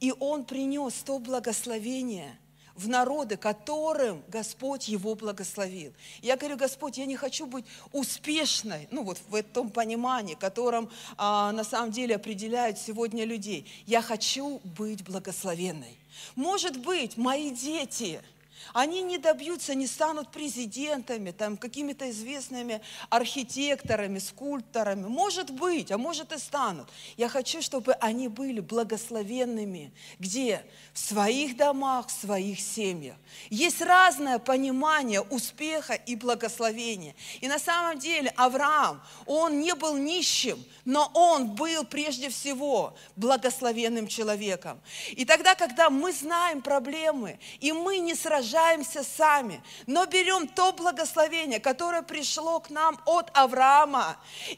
и 0.00 0.12
он 0.18 0.44
принес 0.44 0.94
то 1.04 1.18
благословение 1.18 2.38
в 2.74 2.88
народы, 2.88 3.36
которым 3.36 4.22
Господь 4.28 4.88
его 4.88 5.14
благословил. 5.14 5.92
Я 6.22 6.36
говорю, 6.36 6.56
Господь, 6.56 6.96
я 6.96 7.04
не 7.04 7.16
хочу 7.16 7.46
быть 7.46 7.66
успешной, 7.92 8.88
ну 8.90 9.04
вот 9.04 9.18
в 9.28 9.34
этом 9.34 9.68
понимании, 9.68 10.34
которым 10.34 10.90
а, 11.18 11.52
на 11.52 11.64
самом 11.64 11.92
деле 11.92 12.16
определяют 12.16 12.78
сегодня 12.78 13.24
людей. 13.24 13.70
Я 13.86 14.00
хочу 14.00 14.60
быть 14.64 15.04
благословенной. 15.04 15.98
Может 16.36 16.78
быть, 16.78 17.16
мои 17.16 17.50
дети– 17.50 18.20
они 18.72 19.02
не 19.02 19.18
добьются, 19.18 19.74
не 19.74 19.86
станут 19.86 20.30
президентами, 20.30 21.30
там, 21.30 21.56
какими-то 21.56 22.10
известными 22.10 22.80
архитекторами, 23.08 24.18
скульпторами. 24.18 25.06
Может 25.06 25.50
быть, 25.50 25.90
а 25.90 25.98
может 25.98 26.32
и 26.32 26.38
станут. 26.38 26.88
Я 27.16 27.28
хочу, 27.28 27.62
чтобы 27.62 27.94
они 27.94 28.28
были 28.28 28.60
благословенными. 28.60 29.92
Где? 30.18 30.64
В 30.92 30.98
своих 30.98 31.56
домах, 31.56 32.08
в 32.08 32.12
своих 32.12 32.60
семьях. 32.60 33.16
Есть 33.48 33.80
разное 33.80 34.38
понимание 34.38 35.20
успеха 35.20 35.94
и 35.94 36.14
благословения. 36.14 37.14
И 37.40 37.48
на 37.48 37.58
самом 37.58 37.98
деле 37.98 38.32
Авраам, 38.36 39.02
он 39.26 39.60
не 39.60 39.74
был 39.74 39.96
нищим, 39.96 40.62
но 40.84 41.10
он 41.14 41.48
был 41.54 41.84
прежде 41.84 42.28
всего 42.28 42.94
благословенным 43.16 44.06
человеком. 44.06 44.80
И 45.10 45.24
тогда, 45.24 45.54
когда 45.54 45.90
мы 45.90 46.12
знаем 46.12 46.62
проблемы, 46.62 47.38
и 47.60 47.72
мы 47.72 47.98
не 47.98 48.14
сражаемся, 48.14 48.49
сражаемся 48.50 49.02
сами, 49.04 49.62
но 49.86 50.06
берем 50.06 50.48
то 50.48 50.72
благословение, 50.72 51.60
которое 51.60 52.02
пришло 52.02 52.60
к 52.60 52.70
нам 52.70 53.00
от 53.06 53.30
Авраама, 53.34 54.16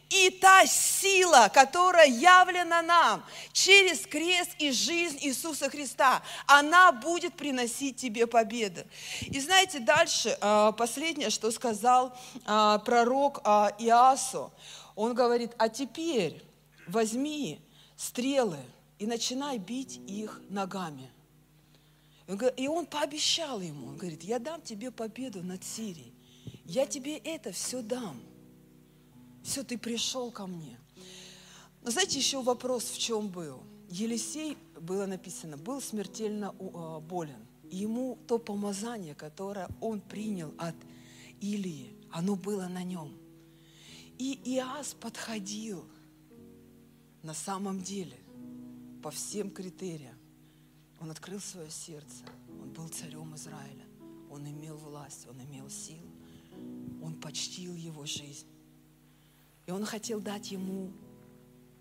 и 0.08 0.30
та 0.30 0.66
сила, 0.66 1.50
которая 1.52 2.08
явлена 2.08 2.82
нам 2.82 3.24
через 3.52 4.06
крест 4.06 4.50
и 4.58 4.70
жизнь 4.70 5.18
Иисуса 5.20 5.68
Христа, 5.68 6.22
она 6.46 6.92
будет 6.92 7.34
приносить 7.34 7.96
тебе 7.96 8.26
победу. 8.26 8.80
И 9.20 9.40
знаете, 9.40 9.78
дальше, 9.78 10.36
а, 10.40 10.72
последнее, 10.72 11.30
что 11.30 11.50
сказал 11.50 12.16
а, 12.46 12.78
пророк 12.78 13.40
а, 13.44 13.72
Иасу, 13.78 14.52
он 14.94 15.14
говорит, 15.14 15.52
а 15.58 15.68
теперь 15.68 16.42
возьми 16.86 17.60
стрелы 17.96 18.58
и 18.98 19.06
начинай 19.06 19.58
бить 19.58 20.00
их 20.06 20.40
ногами. 20.48 21.10
И 22.56 22.68
он 22.68 22.86
пообещал 22.86 23.60
ему, 23.60 23.88
он 23.88 23.96
говорит, 23.96 24.22
я 24.22 24.38
дам 24.38 24.62
тебе 24.62 24.90
победу 24.90 25.42
над 25.42 25.64
Сирией. 25.64 26.14
Я 26.64 26.86
тебе 26.86 27.16
это 27.18 27.52
все 27.52 27.82
дам. 27.82 28.20
Все, 29.42 29.64
ты 29.64 29.76
пришел 29.76 30.30
ко 30.30 30.46
мне. 30.46 30.78
Но 31.82 31.90
знаете, 31.90 32.18
еще 32.18 32.42
вопрос 32.42 32.84
в 32.84 32.98
чем 32.98 33.28
был? 33.28 33.62
Елисей, 33.90 34.56
было 34.80 35.06
написано, 35.06 35.56
был 35.56 35.80
смертельно 35.80 36.54
а, 36.58 37.00
болен. 37.00 37.46
Ему 37.70 38.18
то 38.26 38.38
помазание, 38.38 39.14
которое 39.14 39.68
он 39.80 40.00
принял 40.00 40.54
от 40.58 40.76
Илии, 41.40 41.96
оно 42.10 42.36
было 42.36 42.68
на 42.68 42.84
нем. 42.84 43.16
И 44.18 44.38
Иас 44.44 44.94
подходил 44.94 45.84
на 47.22 47.34
самом 47.34 47.82
деле 47.82 48.16
по 49.02 49.10
всем 49.10 49.50
критериям. 49.50 50.16
Он 51.02 51.10
открыл 51.10 51.40
свое 51.40 51.68
сердце. 51.68 52.24
Он 52.62 52.70
был 52.70 52.88
царем 52.88 53.34
Израиля. 53.34 53.84
Он 54.30 54.48
имел 54.48 54.76
власть, 54.76 55.26
он 55.28 55.42
имел 55.42 55.68
силу. 55.68 56.08
Он 57.02 57.20
почтил 57.20 57.74
его 57.74 58.06
жизнь. 58.06 58.46
И 59.66 59.72
он 59.72 59.84
хотел 59.84 60.20
дать 60.20 60.52
ему 60.52 60.92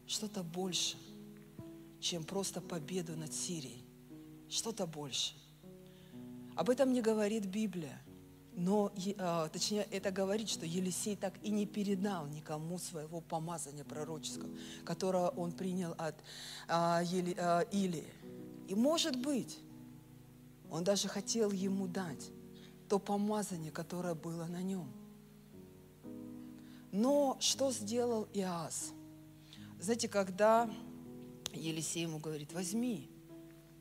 что-то 0.08 0.42
больше, 0.42 0.98
чем 2.00 2.24
просто 2.24 2.62
победу 2.62 3.16
над 3.16 3.32
Сирией. 3.32 3.86
Что-то 4.50 4.88
больше. 4.88 5.36
Об 6.56 6.72
этом 6.72 6.92
не 6.92 7.02
говорит 7.02 7.46
Библия. 7.46 8.02
Но, 8.54 8.92
а, 9.18 9.48
точнее, 9.48 9.88
это 9.92 10.12
говорит, 10.12 10.50
что 10.50 10.66
Елисей 10.66 11.16
так 11.16 11.34
и 11.42 11.52
не 11.52 11.66
передал 11.66 12.26
никому 12.28 12.80
своего 12.80 13.22
помазания 13.22 13.86
пророческого, 13.86 14.50
которое 14.84 15.30
он 15.30 15.54
принял 15.54 15.94
от 15.98 16.16
а, 16.68 17.02
а, 17.02 17.62
Илии. 17.72 18.08
И 18.72 18.74
может 18.74 19.18
быть, 19.18 19.60
он 20.70 20.86
даже 20.86 21.10
хотел 21.10 21.52
ему 21.52 21.88
дать 21.88 22.32
то 22.88 23.00
помазание, 23.00 23.70
которое 23.70 24.16
было 24.16 24.46
на 24.46 24.62
нем. 24.62 24.90
Но 26.94 27.36
что 27.42 27.74
сделал 27.74 28.30
Иас? 28.34 28.94
Знаете, 29.82 30.08
когда 30.08 30.74
Елисей 31.52 32.04
ему 32.04 32.20
говорит, 32.20 32.54
возьми 32.54 33.10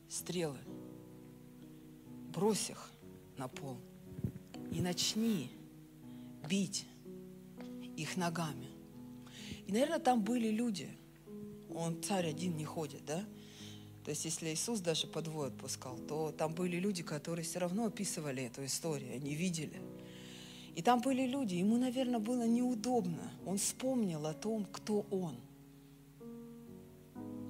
стрелы, 0.09 0.59
брось 2.35 2.71
их 2.71 2.91
на 3.37 3.47
пол 3.47 3.77
и 4.73 4.81
начни 4.81 5.53
бить 6.49 6.85
их 7.97 8.17
ногами. 8.17 8.67
И, 9.69 9.73
наверное, 9.73 10.01
там 10.01 10.21
были 10.21 10.49
люди. 10.49 10.91
Он 11.73 12.03
царь 12.03 12.29
один 12.29 12.57
не 12.57 12.65
ходит, 12.65 13.05
да? 13.05 13.25
То 14.05 14.10
есть 14.10 14.24
если 14.24 14.48
Иисус 14.48 14.81
даже 14.81 15.06
по 15.06 15.20
двое 15.20 15.48
отпускал, 15.48 15.98
то 16.09 16.32
там 16.32 16.55
были 16.55 16.77
люди, 16.78 17.02
которые 17.02 17.44
все 17.44 17.59
равно 17.59 17.86
описывали 17.86 18.44
эту 18.44 18.64
историю, 18.64 19.14
они 19.14 19.35
видели. 19.35 19.81
И 20.74 20.82
там 20.82 21.01
были 21.01 21.27
люди, 21.27 21.56
ему, 21.56 21.77
наверное, 21.77 22.20
было 22.20 22.47
неудобно. 22.47 23.31
Он 23.44 23.59
вспомнил 23.59 24.24
о 24.27 24.35
том, 24.35 24.66
кто 24.72 25.05
он. 25.10 25.36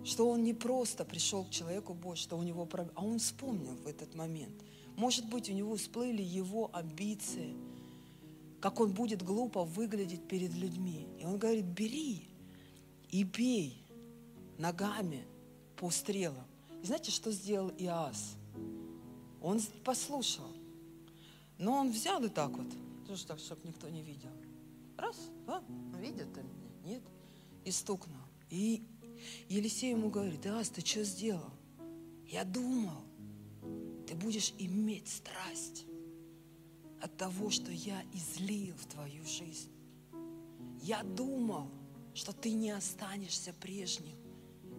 Что 0.05 0.29
он 0.31 0.43
не 0.43 0.55
просто 0.55 1.05
пришел 1.05 1.45
к 1.45 1.51
человеку 1.51 1.95
Божьему, 1.95 2.17
что 2.17 2.39
у 2.39 2.43
него 2.43 2.65
проблема, 2.67 2.99
а 2.99 3.05
он 3.05 3.19
вспомнил 3.19 3.77
в 3.77 3.87
этот 3.87 4.15
момент. 4.15 4.55
Может 4.97 5.29
быть, 5.29 5.49
у 5.51 5.53
него 5.53 5.77
всплыли 5.77 6.23
его 6.23 6.71
амбиции, 6.73 7.55
как 8.61 8.81
он 8.81 8.93
будет 8.93 9.23
глупо 9.23 9.65
выглядеть 9.65 10.27
перед 10.27 10.53
людьми. 10.55 11.07
И 11.21 11.25
он 11.25 11.39
говорит, 11.39 11.67
бери 11.67 12.25
и 13.11 13.23
бей 13.23 13.83
ногами 14.59 15.25
по 15.81 15.91
стрелам. 15.91 16.45
И 16.83 16.87
знаете, 16.87 17.11
что 17.11 17.33
сделал 17.33 17.73
Иас? 17.79 18.37
Он 19.41 19.59
послушал. 19.83 20.53
Но 21.57 21.73
он 21.73 21.91
взял 21.91 22.23
и 22.23 22.29
так 22.29 22.51
вот, 22.51 22.67
тоже 23.07 23.27
так, 23.27 23.39
чтобы 23.39 23.67
никто 23.67 23.89
не 23.89 24.03
видел. 24.03 24.29
Раз, 24.99 25.17
два, 25.47 25.63
видят 25.99 26.29
меня? 26.37 26.71
Нет. 26.85 27.03
И 27.65 27.71
стукнул. 27.71 28.21
И 28.51 28.83
Елисей 29.49 29.93
ему 29.93 30.11
говорит, 30.11 30.45
Иас, 30.47 30.69
ты 30.69 30.85
что 30.85 31.03
сделал? 31.03 31.51
Я 32.27 32.45
думал, 32.45 33.03
ты 34.07 34.15
будешь 34.15 34.53
иметь 34.59 35.09
страсть 35.09 35.87
от 37.01 37.17
того, 37.17 37.49
что 37.49 37.73
я 37.73 38.03
излил 38.13 38.75
в 38.77 38.85
твою 38.87 39.25
жизнь. 39.25 39.71
Я 40.83 41.03
думал, 41.03 41.71
что 42.13 42.33
ты 42.35 42.53
не 42.53 42.71
останешься 42.71 43.55
прежним 43.55 44.21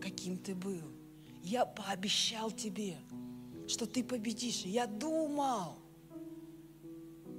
каким 0.01 0.37
ты 0.37 0.55
был. 0.55 0.91
Я 1.43 1.65
пообещал 1.65 2.51
тебе, 2.51 2.97
что 3.67 3.85
ты 3.85 4.03
победишь. 4.03 4.63
Я 4.65 4.87
думал, 4.87 5.77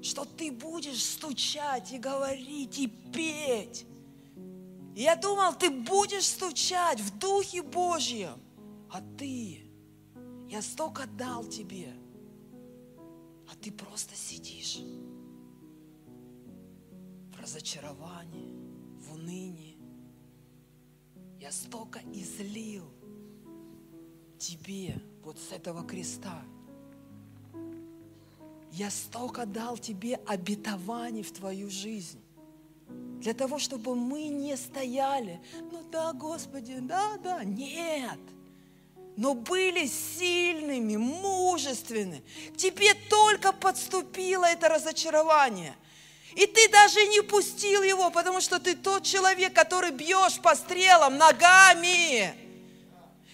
что 0.00 0.24
ты 0.24 0.50
будешь 0.50 1.02
стучать 1.04 1.92
и 1.92 1.98
говорить, 1.98 2.78
и 2.78 2.88
петь. 2.88 3.86
Я 4.94 5.16
думал, 5.16 5.54
ты 5.54 5.70
будешь 5.70 6.26
стучать 6.26 7.00
в 7.00 7.18
Духе 7.18 7.62
Божьем, 7.62 8.38
а 8.90 9.00
ты, 9.16 9.64
я 10.48 10.60
столько 10.60 11.06
дал 11.06 11.44
тебе, 11.44 11.94
а 13.50 13.54
ты 13.62 13.72
просто 13.72 14.14
сидишь 14.14 14.80
в 17.30 17.40
разочаровании, 17.40 18.52
в 18.98 19.12
унынии, 19.14 19.71
я 21.42 21.50
столько 21.50 21.98
излил 22.12 22.84
тебе 24.38 24.94
вот 25.24 25.36
с 25.38 25.50
этого 25.50 25.82
креста. 25.82 26.40
Я 28.70 28.90
столько 28.90 29.44
дал 29.44 29.76
тебе 29.76 30.20
обетований 30.24 31.24
в 31.24 31.32
твою 31.32 31.68
жизнь. 31.68 32.20
Для 33.18 33.34
того, 33.34 33.58
чтобы 33.58 33.96
мы 33.96 34.28
не 34.28 34.56
стояли. 34.56 35.40
Ну 35.72 35.82
да, 35.90 36.12
Господи, 36.12 36.78
да, 36.78 37.16
да. 37.18 37.42
Нет. 37.42 38.20
Но 39.16 39.34
были 39.34 39.86
сильными, 39.86 40.96
мужественными. 40.96 42.22
К 42.54 42.56
тебе 42.56 42.94
только 43.10 43.52
подступило 43.52 44.44
это 44.44 44.68
разочарование. 44.68 45.74
И 46.34 46.46
ты 46.46 46.68
даже 46.68 47.04
не 47.08 47.20
пустил 47.20 47.82
его, 47.82 48.10
потому 48.10 48.40
что 48.40 48.58
ты 48.58 48.74
тот 48.74 49.04
человек, 49.04 49.52
который 49.52 49.90
бьешь 49.90 50.40
по 50.40 50.54
стрелам 50.54 51.18
ногами. 51.18 52.34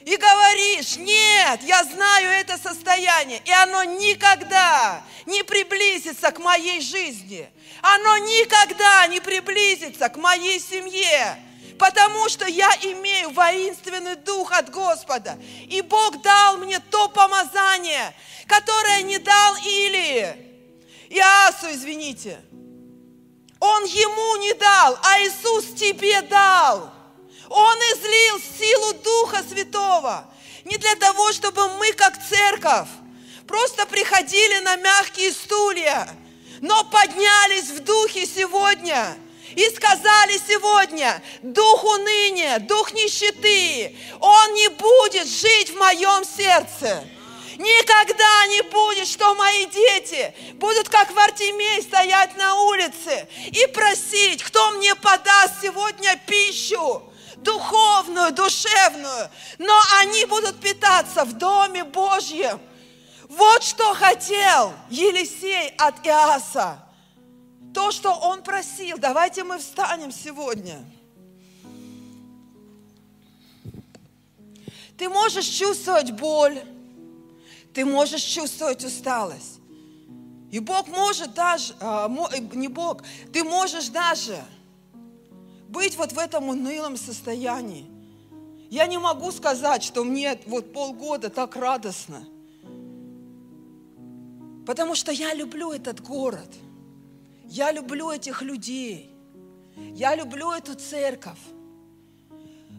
И 0.05 0.17
говоришь, 0.17 0.97
нет, 0.97 1.63
я 1.63 1.85
знаю 1.85 2.31
это 2.31 2.57
состояние, 2.57 3.43
и 3.45 3.51
оно 3.53 3.85
никогда 3.85 5.03
не 5.27 5.43
приблизится 5.43 6.31
к 6.31 6.39
моей 6.39 6.81
жизни. 6.81 7.49
Оно 7.83 8.17
никогда 8.17 9.07
не 9.07 9.21
приблизится 9.21 10.09
к 10.09 10.17
моей 10.17 10.59
семье, 10.59 11.37
потому 11.79 12.29
что 12.29 12.47
я 12.47 12.71
имею 12.83 13.31
воинственный 13.31 14.17
дух 14.17 14.51
от 14.53 14.71
Господа. 14.71 15.39
И 15.69 15.83
Бог 15.83 16.21
дал 16.23 16.57
мне 16.57 16.81
то 16.81 17.09
помазание, 17.09 18.15
которое 18.47 19.03
не 19.03 19.19
дал 19.19 19.57
Илии. 19.57 20.49
Иасу, 21.11 21.71
извините. 21.71 22.41
Он 23.61 23.85
ему 23.85 24.37
не 24.37 24.53
дал, 24.55 24.99
а 25.03 25.21
Иисус 25.21 25.67
тебе 25.75 26.23
дал. 26.23 26.91
Он 27.49 27.79
излил 27.79 28.41
силу 28.59 28.93
Духа 28.95 29.45
Святого. 29.49 30.25
Не 30.65 30.77
для 30.77 30.95
того, 30.97 31.33
чтобы 31.33 31.69
мы, 31.79 31.93
как 31.93 32.15
церковь, 32.29 32.89
просто 33.47 33.87
приходили 33.87 34.59
на 34.59 34.77
мягкие 34.77 35.33
стулья, 35.33 36.09
но 36.61 36.85
поднялись 36.85 37.71
в 37.71 37.81
Духе 37.81 38.27
сегодня 38.27 39.17
и 39.55 39.65
сказали 39.71 40.39
сегодня, 40.47 41.23
дух 41.43 41.83
уныния, 41.85 42.59
дух 42.59 42.93
нищеты, 42.93 43.97
он 44.21 44.55
не 44.55 44.69
будет 44.69 45.27
жить 45.27 45.71
в 45.71 45.79
моем 45.79 46.25
сердце. 46.25 47.05
Никогда 47.59 48.47
не 48.47 48.63
будет, 48.71 49.09
что 49.09 49.35
мои 49.35 49.67
дети 49.67 50.33
будут 50.55 50.89
как 50.89 51.11
в 51.11 51.19
Артемей 51.19 51.83
стоять 51.83 52.37
на 52.37 52.55
улице 52.55 53.29
и 53.47 53.67
просить, 53.75 54.45
кто 54.45 54.71
мне 54.73 54.95
подаст 54.95 55.55
сегодня 55.61 56.17
пищу 56.25 57.03
духовную, 57.39 58.33
душевную, 58.33 59.29
но 59.59 59.81
они 60.01 60.25
будут 60.27 60.61
питаться 60.61 61.25
в 61.25 61.33
Доме 61.35 61.85
Божьем, 61.85 62.61
Вот 63.29 63.63
что 63.63 63.93
хотел 63.95 64.73
Елисей 64.89 65.69
от 65.77 66.07
Иаса. 66.07 66.83
То, 67.75 67.91
что 67.91 68.13
он 68.13 68.43
просил. 68.43 68.97
Давайте 68.99 69.45
мы 69.45 69.59
встанем 69.59 70.11
сегодня. 70.11 70.83
Ты 74.97 75.09
можешь 75.09 75.47
чувствовать 75.47 76.13
боль, 76.13 76.61
ты 77.75 77.85
можешь 77.85 78.23
чувствовать 78.23 78.85
усталость. 78.85 79.61
И 80.51 80.61
Бог 80.61 80.89
может 80.89 81.35
даже, 81.35 81.75
а, 81.81 82.09
э, 82.33 82.39
не 82.55 82.69
Бог, 82.69 83.03
ты 83.33 83.45
можешь 83.45 83.89
даже 83.89 84.43
быть 85.69 85.97
вот 85.97 86.13
в 86.13 86.19
этом 86.19 86.49
унылом 86.49 86.97
состоянии. 86.97 87.87
Я 88.71 88.87
не 88.87 88.99
могу 88.99 89.31
сказать, 89.33 89.83
что 89.83 90.05
мне 90.05 90.41
вот 90.47 90.73
полгода 90.73 91.31
так 91.31 91.57
радостно. 91.57 92.27
Потому 94.67 94.95
что 94.95 95.13
я 95.13 95.33
люблю 95.35 95.73
этот 95.73 96.01
город. 96.01 96.51
Я 97.45 97.73
люблю 97.73 98.11
этих 98.11 98.43
людей. 98.43 99.11
Я 99.95 100.15
люблю 100.15 100.51
эту 100.51 100.75
церковь. 100.75 101.39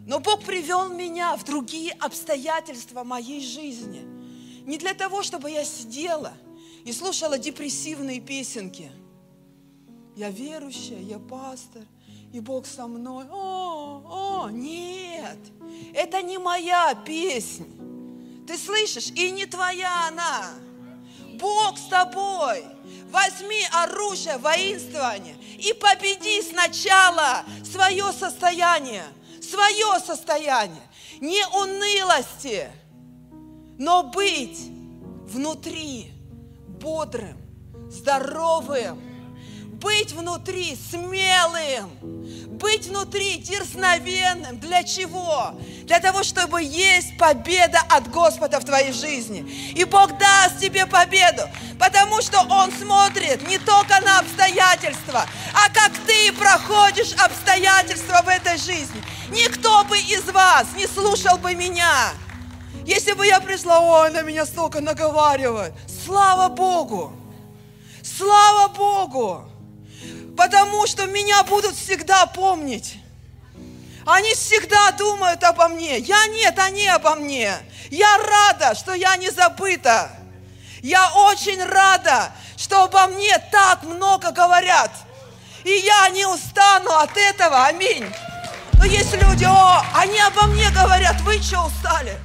Но 0.06 0.20
Бог 0.20 0.44
привел 0.44 0.88
меня 0.88 1.36
в 1.36 1.44
другие 1.44 1.92
обстоятельства 1.92 3.04
моей 3.04 3.40
жизни. 3.40 4.19
Не 4.66 4.78
для 4.78 4.94
того, 4.94 5.22
чтобы 5.22 5.50
я 5.50 5.64
сидела 5.64 6.32
и 6.84 6.92
слушала 6.92 7.38
депрессивные 7.38 8.20
песенки. 8.20 8.90
Я 10.16 10.30
верующая, 10.30 11.00
я 11.00 11.18
пастор, 11.18 11.82
и 12.32 12.40
Бог 12.40 12.66
со 12.66 12.86
мной. 12.86 13.26
О, 13.30 14.44
о, 14.44 14.50
нет, 14.50 15.38
это 15.94 16.22
не 16.22 16.38
моя 16.38 16.94
песня. 16.94 17.66
Ты 18.46 18.58
слышишь? 18.58 19.10
И 19.14 19.30
не 19.30 19.46
твоя 19.46 20.08
она. 20.08 20.50
Бог 21.34 21.78
с 21.78 21.84
тобой. 21.84 22.64
Возьми 23.10 23.64
оружие 23.72 24.38
воинствования 24.38 25.36
и 25.58 25.72
победи 25.72 26.42
сначала 26.42 27.44
свое 27.64 28.12
состояние. 28.12 29.04
Свое 29.40 29.98
состояние. 30.04 30.82
Не 31.20 31.44
унылости, 31.48 32.70
но 33.80 34.02
быть 34.02 34.58
внутри 35.26 36.12
бодрым, 36.68 37.38
здоровым, 37.90 39.00
быть 39.80 40.12
внутри 40.12 40.76
смелым, 40.90 41.88
быть 42.58 42.88
внутри 42.88 43.38
дерзновенным. 43.38 44.60
Для 44.60 44.84
чего? 44.84 45.58
Для 45.84 45.98
того, 45.98 46.22
чтобы 46.24 46.62
есть 46.62 47.16
победа 47.16 47.80
от 47.88 48.10
Господа 48.10 48.60
в 48.60 48.66
твоей 48.66 48.92
жизни. 48.92 49.50
И 49.74 49.82
Бог 49.84 50.18
даст 50.18 50.58
тебе 50.60 50.84
победу, 50.84 51.44
потому 51.78 52.20
что 52.20 52.38
Он 52.50 52.70
смотрит 52.72 53.48
не 53.48 53.56
только 53.56 53.98
на 54.02 54.18
обстоятельства, 54.18 55.24
а 55.54 55.72
как 55.72 55.92
ты 56.06 56.34
проходишь 56.34 57.14
обстоятельства 57.14 58.20
в 58.22 58.28
этой 58.28 58.58
жизни. 58.58 59.02
Никто 59.30 59.84
бы 59.84 59.98
из 59.98 60.24
вас 60.24 60.66
не 60.76 60.86
слушал 60.86 61.38
бы 61.38 61.54
меня, 61.54 62.12
если 62.90 63.12
бы 63.12 63.24
я 63.24 63.40
пришла, 63.40 63.78
ой, 63.78 64.10
на 64.10 64.22
меня 64.22 64.44
столько 64.44 64.80
наговаривают. 64.80 65.72
Слава 66.04 66.48
Богу! 66.48 67.12
Слава 68.02 68.66
Богу! 68.68 69.48
Потому 70.36 70.86
что 70.88 71.06
меня 71.06 71.44
будут 71.44 71.76
всегда 71.76 72.26
помнить. 72.26 72.98
Они 74.04 74.34
всегда 74.34 74.90
думают 74.92 75.44
обо 75.44 75.68
мне. 75.68 75.98
Я 75.98 76.26
нет, 76.28 76.58
они 76.58 76.88
обо 76.88 77.14
мне. 77.14 77.54
Я 77.90 78.18
рада, 78.18 78.74
что 78.74 78.92
я 78.92 79.16
не 79.16 79.30
забыта. 79.30 80.10
Я 80.82 81.12
очень 81.14 81.62
рада, 81.62 82.32
что 82.56 82.84
обо 82.84 83.06
мне 83.06 83.38
так 83.52 83.84
много 83.84 84.32
говорят. 84.32 84.90
И 85.62 85.70
я 85.70 86.08
не 86.08 86.26
устану 86.26 86.90
от 86.90 87.16
этого. 87.16 87.66
Аминь. 87.66 88.06
Но 88.78 88.84
есть 88.84 89.12
люди, 89.12 89.44
о, 89.44 89.84
они 89.94 90.18
обо 90.18 90.46
мне 90.46 90.70
говорят, 90.70 91.20
вы 91.20 91.40
что 91.40 91.66
устали? 91.66 92.18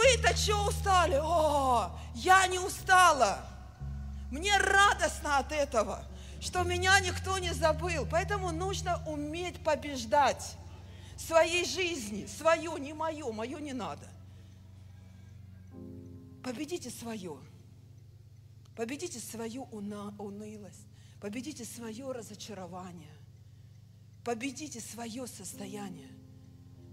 Вы-то 0.00 0.34
что 0.34 0.66
устали? 0.66 1.18
О, 1.22 1.90
я 2.14 2.46
не 2.46 2.58
устала. 2.58 3.44
Мне 4.30 4.56
радостно 4.56 5.38
от 5.38 5.52
этого, 5.52 6.02
что 6.40 6.62
меня 6.62 6.98
никто 7.00 7.36
не 7.38 7.52
забыл. 7.52 8.06
Поэтому 8.10 8.50
нужно 8.50 9.02
уметь 9.06 9.62
побеждать 9.62 10.56
своей 11.18 11.66
жизни, 11.66 12.26
свою, 12.26 12.78
не 12.78 12.94
мою, 12.94 13.30
мою 13.32 13.58
не 13.58 13.74
надо. 13.74 14.06
Победите 16.42 16.88
свое. 16.90 17.36
Победите 18.76 19.20
свою 19.20 19.64
уна- 19.70 20.14
унылость. 20.18 20.86
Победите 21.20 21.66
свое 21.66 22.10
разочарование. 22.12 23.12
Победите 24.24 24.80
свое 24.80 25.26
состояние, 25.26 26.08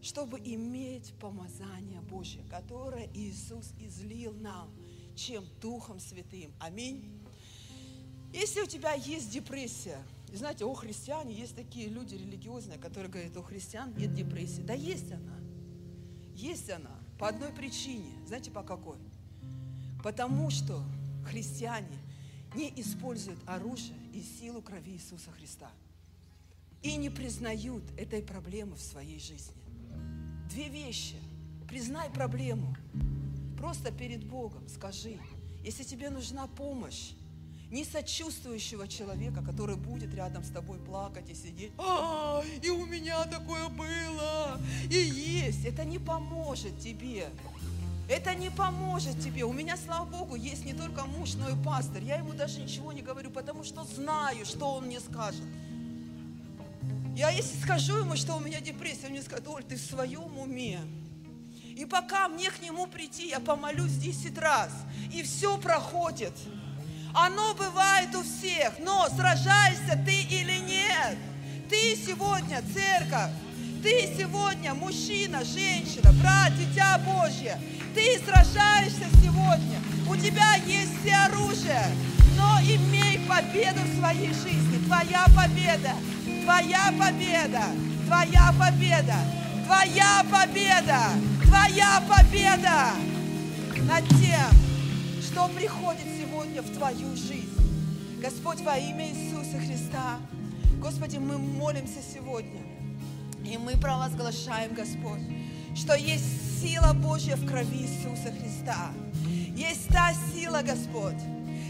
чтобы 0.01 0.39
иметь 0.39 1.13
помазание 1.19 2.01
Божье, 2.01 2.43
которое 2.49 3.09
Иисус 3.13 3.73
излил 3.79 4.33
нам, 4.33 4.69
чем 5.15 5.43
Духом 5.61 5.99
Святым. 5.99 6.53
Аминь. 6.59 7.03
Если 8.33 8.61
у 8.61 8.67
тебя 8.67 8.93
есть 8.93 9.31
депрессия, 9.31 9.97
знаете, 10.33 10.65
у 10.65 10.73
христиане 10.73 11.33
есть 11.33 11.55
такие 11.55 11.87
люди 11.87 12.15
религиозные, 12.15 12.77
которые 12.77 13.09
говорят, 13.09 13.35
у 13.37 13.41
христиан 13.41 13.93
нет 13.95 14.13
депрессии. 14.13 14.61
Да 14.61 14.73
есть 14.73 15.11
она. 15.11 15.37
Есть 16.35 16.69
она. 16.69 16.95
По 17.17 17.29
одной 17.29 17.51
причине. 17.51 18.11
Знаете, 18.27 18.51
по 18.51 18.63
какой? 18.63 18.97
Потому 20.03 20.49
что 20.49 20.83
христиане 21.25 21.97
не 22.53 22.71
используют 22.79 23.39
оружие 23.45 23.97
и 24.13 24.21
силу 24.21 24.61
крови 24.61 24.91
Иисуса 24.91 25.31
Христа. 25.31 25.71
И 26.83 26.95
не 26.95 27.09
признают 27.09 27.83
этой 27.97 28.21
проблемы 28.21 28.75
в 28.75 28.81
своей 28.81 29.19
жизни. 29.19 29.55
Две 30.49 30.69
вещи. 30.69 31.15
Признай 31.67 32.09
проблему. 32.09 32.75
Просто 33.57 33.91
перед 33.91 34.23
Богом 34.23 34.67
скажи, 34.69 35.17
если 35.63 35.83
тебе 35.83 36.09
нужна 36.09 36.47
помощь, 36.47 37.11
не 37.69 37.83
сочувствующего 37.83 38.87
человека, 38.87 39.43
который 39.43 39.75
будет 39.75 40.13
рядом 40.15 40.43
с 40.43 40.49
тобой 40.49 40.77
плакать 40.79 41.29
и 41.29 41.33
сидеть. 41.33 41.71
А, 41.77 42.41
и 42.61 42.69
у 42.69 42.85
меня 42.85 43.25
такое 43.25 43.67
было, 43.67 44.61
и 44.89 44.95
есть. 44.95 45.65
Это 45.65 45.83
не 45.83 45.99
поможет 45.99 46.79
тебе. 46.79 47.27
Это 48.09 48.33
не 48.35 48.49
поможет 48.49 49.19
тебе. 49.21 49.43
У 49.43 49.51
меня, 49.51 49.75
слава 49.75 50.05
Богу, 50.05 50.35
есть 50.35 50.63
не 50.63 50.73
только 50.73 51.03
муж, 51.03 51.33
но 51.33 51.49
и 51.49 51.61
пастор. 51.61 52.01
Я 52.01 52.17
ему 52.17 52.31
даже 52.31 52.61
ничего 52.61 52.93
не 52.93 53.01
говорю, 53.01 53.31
потому 53.31 53.65
что 53.65 53.83
знаю, 53.83 54.45
что 54.45 54.75
он 54.75 54.85
мне 54.85 55.01
скажет. 55.01 55.43
Я 57.17 57.31
если 57.31 57.59
скажу 57.59 57.97
ему, 57.97 58.15
что 58.15 58.35
у 58.35 58.39
меня 58.39 58.61
депрессия, 58.61 59.07
он 59.07 59.13
мне 59.13 59.23
скажет, 59.23 59.47
Оль, 59.47 59.63
ты 59.63 59.75
в 59.75 59.81
своем 59.81 60.37
уме. 60.37 60.79
И 61.75 61.83
пока 61.83 62.27
мне 62.27 62.51
к 62.51 62.61
нему 62.61 62.85
прийти, 62.85 63.29
я 63.29 63.39
помолюсь 63.39 63.93
10 63.93 64.37
раз, 64.37 64.69
и 65.11 65.23
все 65.23 65.57
проходит. 65.57 66.33
Оно 67.15 67.55
бывает 67.55 68.13
у 68.13 68.21
всех, 68.21 68.73
но 68.77 69.07
сражаешься 69.09 69.99
ты 70.05 70.21
или 70.29 70.59
нет. 70.59 71.17
Ты 71.71 71.95
сегодня 71.95 72.61
церковь, 72.71 73.31
ты 73.81 74.15
сегодня 74.15 74.75
мужчина, 74.75 75.43
женщина, 75.43 76.13
брат, 76.21 76.55
дитя 76.55 76.99
Божье. 76.99 77.59
Ты 77.95 78.19
сражаешься 78.19 79.07
сегодня. 79.23 79.79
У 80.07 80.15
тебя 80.15 80.53
есть 80.67 80.91
все 81.01 81.15
оружие, 81.15 81.83
но 82.37 82.59
имей 82.59 83.19
победу 83.27 83.79
в 83.81 83.99
своей 83.99 84.31
жизни. 84.35 84.85
Твоя 84.85 85.25
победа, 85.35 85.93
твоя 86.47 86.93
победа, 86.97 87.63
твоя 88.05 88.53
победа, 88.57 89.17
твоя 89.65 90.25
победа, 90.31 90.99
твоя 91.43 92.01
победа! 92.07 92.91
Над 93.83 94.07
тем, 94.07 95.21
что 95.21 95.49
приходит 95.49 96.05
сегодня 96.17 96.61
в 96.61 96.69
твою 96.73 97.13
жизнь. 97.17 97.51
Господь, 98.21 98.61
во 98.61 98.77
имя 98.77 99.09
Иисуса 99.09 99.57
Христа, 99.57 100.19
Господи, 100.79 101.17
мы 101.17 101.37
молимся 101.37 101.99
сегодня, 102.13 102.61
и 103.43 103.57
мы 103.57 103.73
провозглашаем, 103.73 104.73
Господь, 104.73 105.19
что 105.75 105.95
есть 105.97 106.61
сила 106.61 106.93
Божья 106.93 107.35
в 107.35 107.45
крови 107.45 107.81
Иисуса 107.81 108.31
Христа. 108.31 108.93
Есть 109.53 109.89
та 109.89 110.13
сила, 110.33 110.61
Господь, 110.65 111.21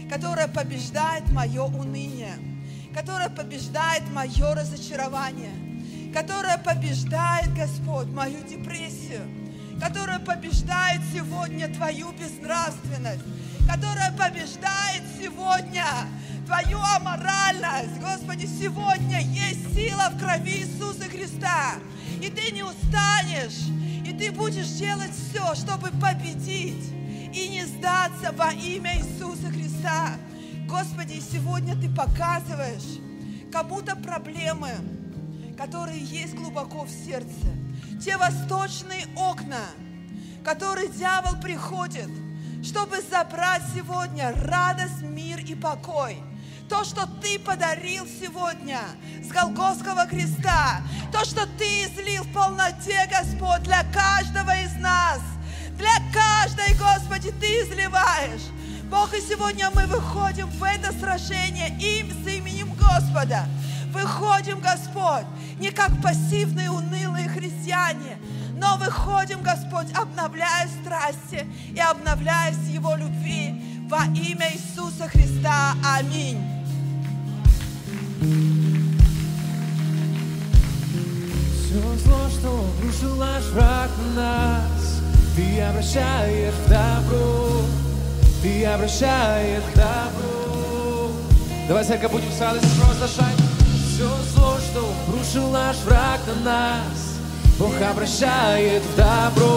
которая 0.08 0.46
побеждает 0.46 1.28
мое 1.32 1.64
уныние, 1.64 2.36
которая 2.98 3.28
побеждает 3.28 4.02
мое 4.10 4.56
разочарование, 4.56 5.52
которая 6.12 6.58
побеждает, 6.58 7.54
Господь, 7.54 8.08
мою 8.08 8.42
депрессию, 8.42 9.22
которая 9.80 10.18
побеждает 10.18 11.00
сегодня 11.14 11.72
Твою 11.72 12.10
безнравственность, 12.10 13.22
которая 13.70 14.10
побеждает 14.18 15.04
сегодня 15.16 15.84
Твою 16.44 16.80
аморальность. 16.96 18.00
Господи, 18.00 18.46
сегодня 18.46 19.20
есть 19.20 19.72
сила 19.76 20.10
в 20.10 20.18
крови 20.18 20.62
Иисуса 20.62 21.04
Христа. 21.04 21.74
И 22.20 22.28
Ты 22.28 22.50
не 22.50 22.64
устанешь, 22.64 23.68
и 24.04 24.12
Ты 24.12 24.32
будешь 24.32 24.70
делать 24.70 25.12
все, 25.12 25.54
чтобы 25.54 25.92
победить 26.00 26.92
и 27.32 27.48
не 27.48 27.64
сдаться 27.64 28.32
во 28.32 28.52
имя 28.52 28.96
Иисуса 28.98 29.46
Христа. 29.52 30.16
Господи, 30.68 31.18
сегодня 31.18 31.74
Ты 31.74 31.88
показываешь, 31.88 33.00
как 33.50 33.68
будто 33.68 33.96
проблемы, 33.96 34.70
которые 35.56 35.98
есть 35.98 36.34
глубоко 36.34 36.84
в 36.84 36.90
сердце, 36.90 37.48
те 38.04 38.18
восточные 38.18 39.06
окна, 39.16 39.64
которые 40.44 40.90
дьявол 40.90 41.40
приходит, 41.40 42.10
чтобы 42.62 43.00
забрать 43.00 43.62
сегодня 43.74 44.34
радость, 44.44 45.00
мир 45.00 45.40
и 45.40 45.54
покой. 45.54 46.18
То, 46.68 46.84
что 46.84 47.06
Ты 47.22 47.38
подарил 47.38 48.06
сегодня 48.06 48.80
с 49.24 49.28
Голгофского 49.28 50.04
креста, 50.04 50.82
то, 51.10 51.24
что 51.24 51.46
Ты 51.56 51.84
излил 51.84 52.24
в 52.24 52.32
полноте, 52.34 53.08
Господь, 53.10 53.62
для 53.62 53.84
каждого 53.84 54.54
из 54.60 54.74
нас, 54.74 55.22
для 55.78 55.94
каждой, 56.12 56.74
Господи, 56.74 57.32
Ты 57.40 57.46
изливаешь. 57.62 58.57
Бог, 58.90 59.12
и 59.12 59.20
сегодня 59.20 59.70
мы 59.74 59.86
выходим 59.86 60.48
в 60.48 60.62
это 60.62 60.92
сражение 60.98 61.68
им 61.78 62.10
с 62.10 62.26
именем 62.26 62.72
Господа. 62.74 63.44
Выходим, 63.92 64.60
Господь, 64.60 65.26
не 65.58 65.70
как 65.70 65.90
пассивные, 66.02 66.70
унылые 66.70 67.28
христиане, 67.28 68.18
но 68.54 68.76
выходим, 68.76 69.42
Господь, 69.42 69.88
обновляя 69.94 70.68
страсти 70.82 71.46
и 71.74 71.80
обновляясь 71.80 72.56
Его 72.68 72.94
любви 72.96 73.62
во 73.88 74.04
имя 74.06 74.52
Иисуса 74.52 75.08
Христа. 75.08 75.74
Аминь. 75.84 76.40
Все 81.62 81.96
зло, 82.04 82.28
что 82.30 82.64
обрушил 82.78 83.16
враг 83.52 83.90
на 83.98 84.22
нас, 84.22 85.00
Ты 85.36 85.60
обращаешь 85.60 86.54
в 86.54 86.68
добро, 86.68 87.62
Ты 88.42 88.64
обращаешь 88.66 89.64
в 89.64 89.76
добро. 89.76 91.10
Давай, 91.66 91.84
церковь, 91.84 92.12
будем 92.12 92.30
с 92.30 92.40
радостью 92.40 92.70
провозглашать. 92.80 93.34
Все 93.88 94.08
зло, 94.32 94.56
что 94.70 94.88
обрушил 95.08 95.50
наш 95.50 95.76
враг 95.78 96.20
на 96.28 96.34
нас, 96.44 97.18
Бог 97.58 97.74
обращает 97.82 98.82
в 98.84 98.96
добро, 98.96 99.56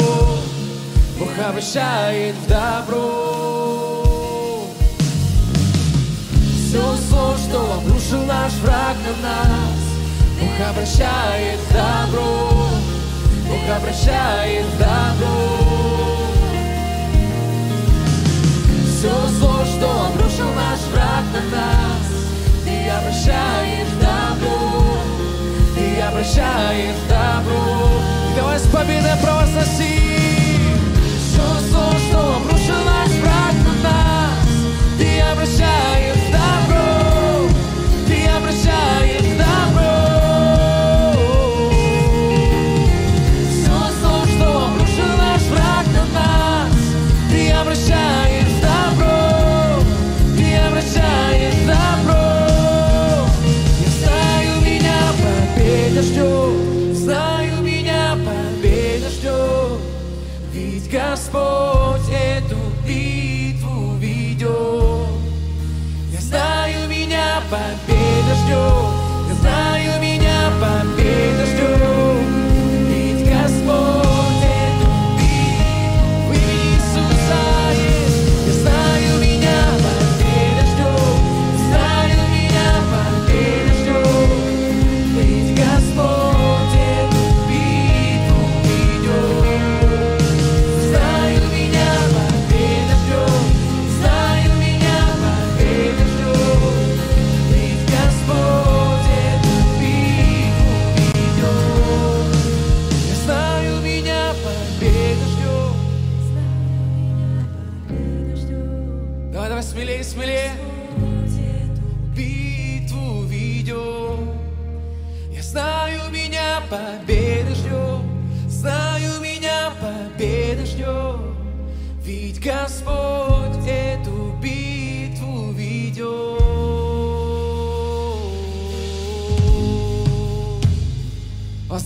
Бог 1.20 1.30
обращает 1.48 2.34
в 2.34 2.48
добро. 2.48 3.02
Все 6.58 6.96
зло, 7.08 7.36
что 7.38 7.74
обрушил 7.76 8.24
наш 8.24 8.52
враг 8.64 8.98
на 9.06 9.30
нас, 9.30 9.80
Бог 10.42 10.70
обращает 10.70 11.60
в 11.60 11.72
добро, 11.72 12.68
Бог 13.48 13.78
обращает 13.78 14.66
в 14.66 14.80
добро. 14.80 15.61
Обрушил 20.92 20.98
наш 20.98 20.98
враг 20.98 21.24
на 21.34 21.58
нас, 21.58 22.08
Ты 22.66 22.90
обращаешь 22.90 23.88
в 23.88 24.00
добро, 24.00 24.98
Ты 25.76 26.02
обращаешь 26.02 26.96
в 26.96 27.10
добро. 27.10 27.90
И 28.32 28.36
давай 28.36 28.60
с 28.60 28.68
победой 28.68 29.18
провозгласи. 29.22 30.11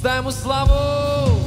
Воздай 0.05 0.19
ему 0.19 0.29
славу. 0.29 1.39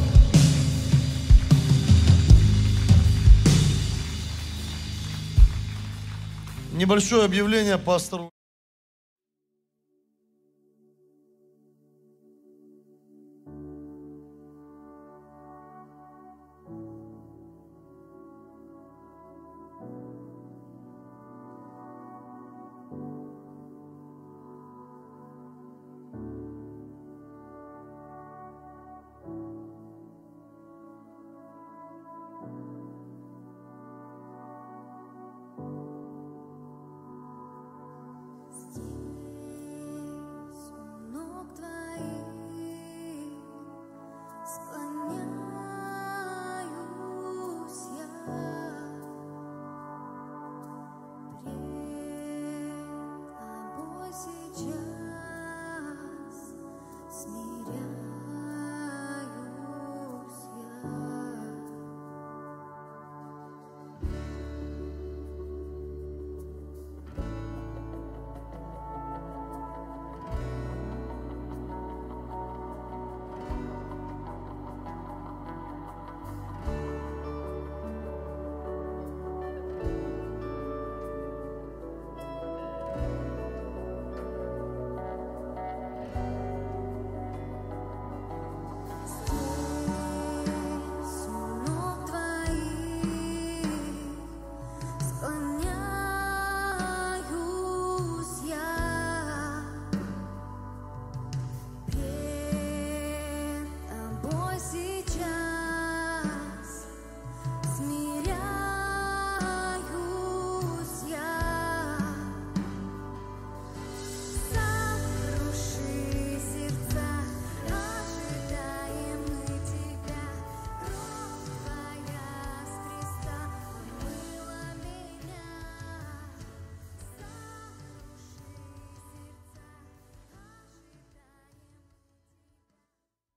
Небольшое 6.72 7.24
объявление 7.24 7.78
пастору. 7.78 8.27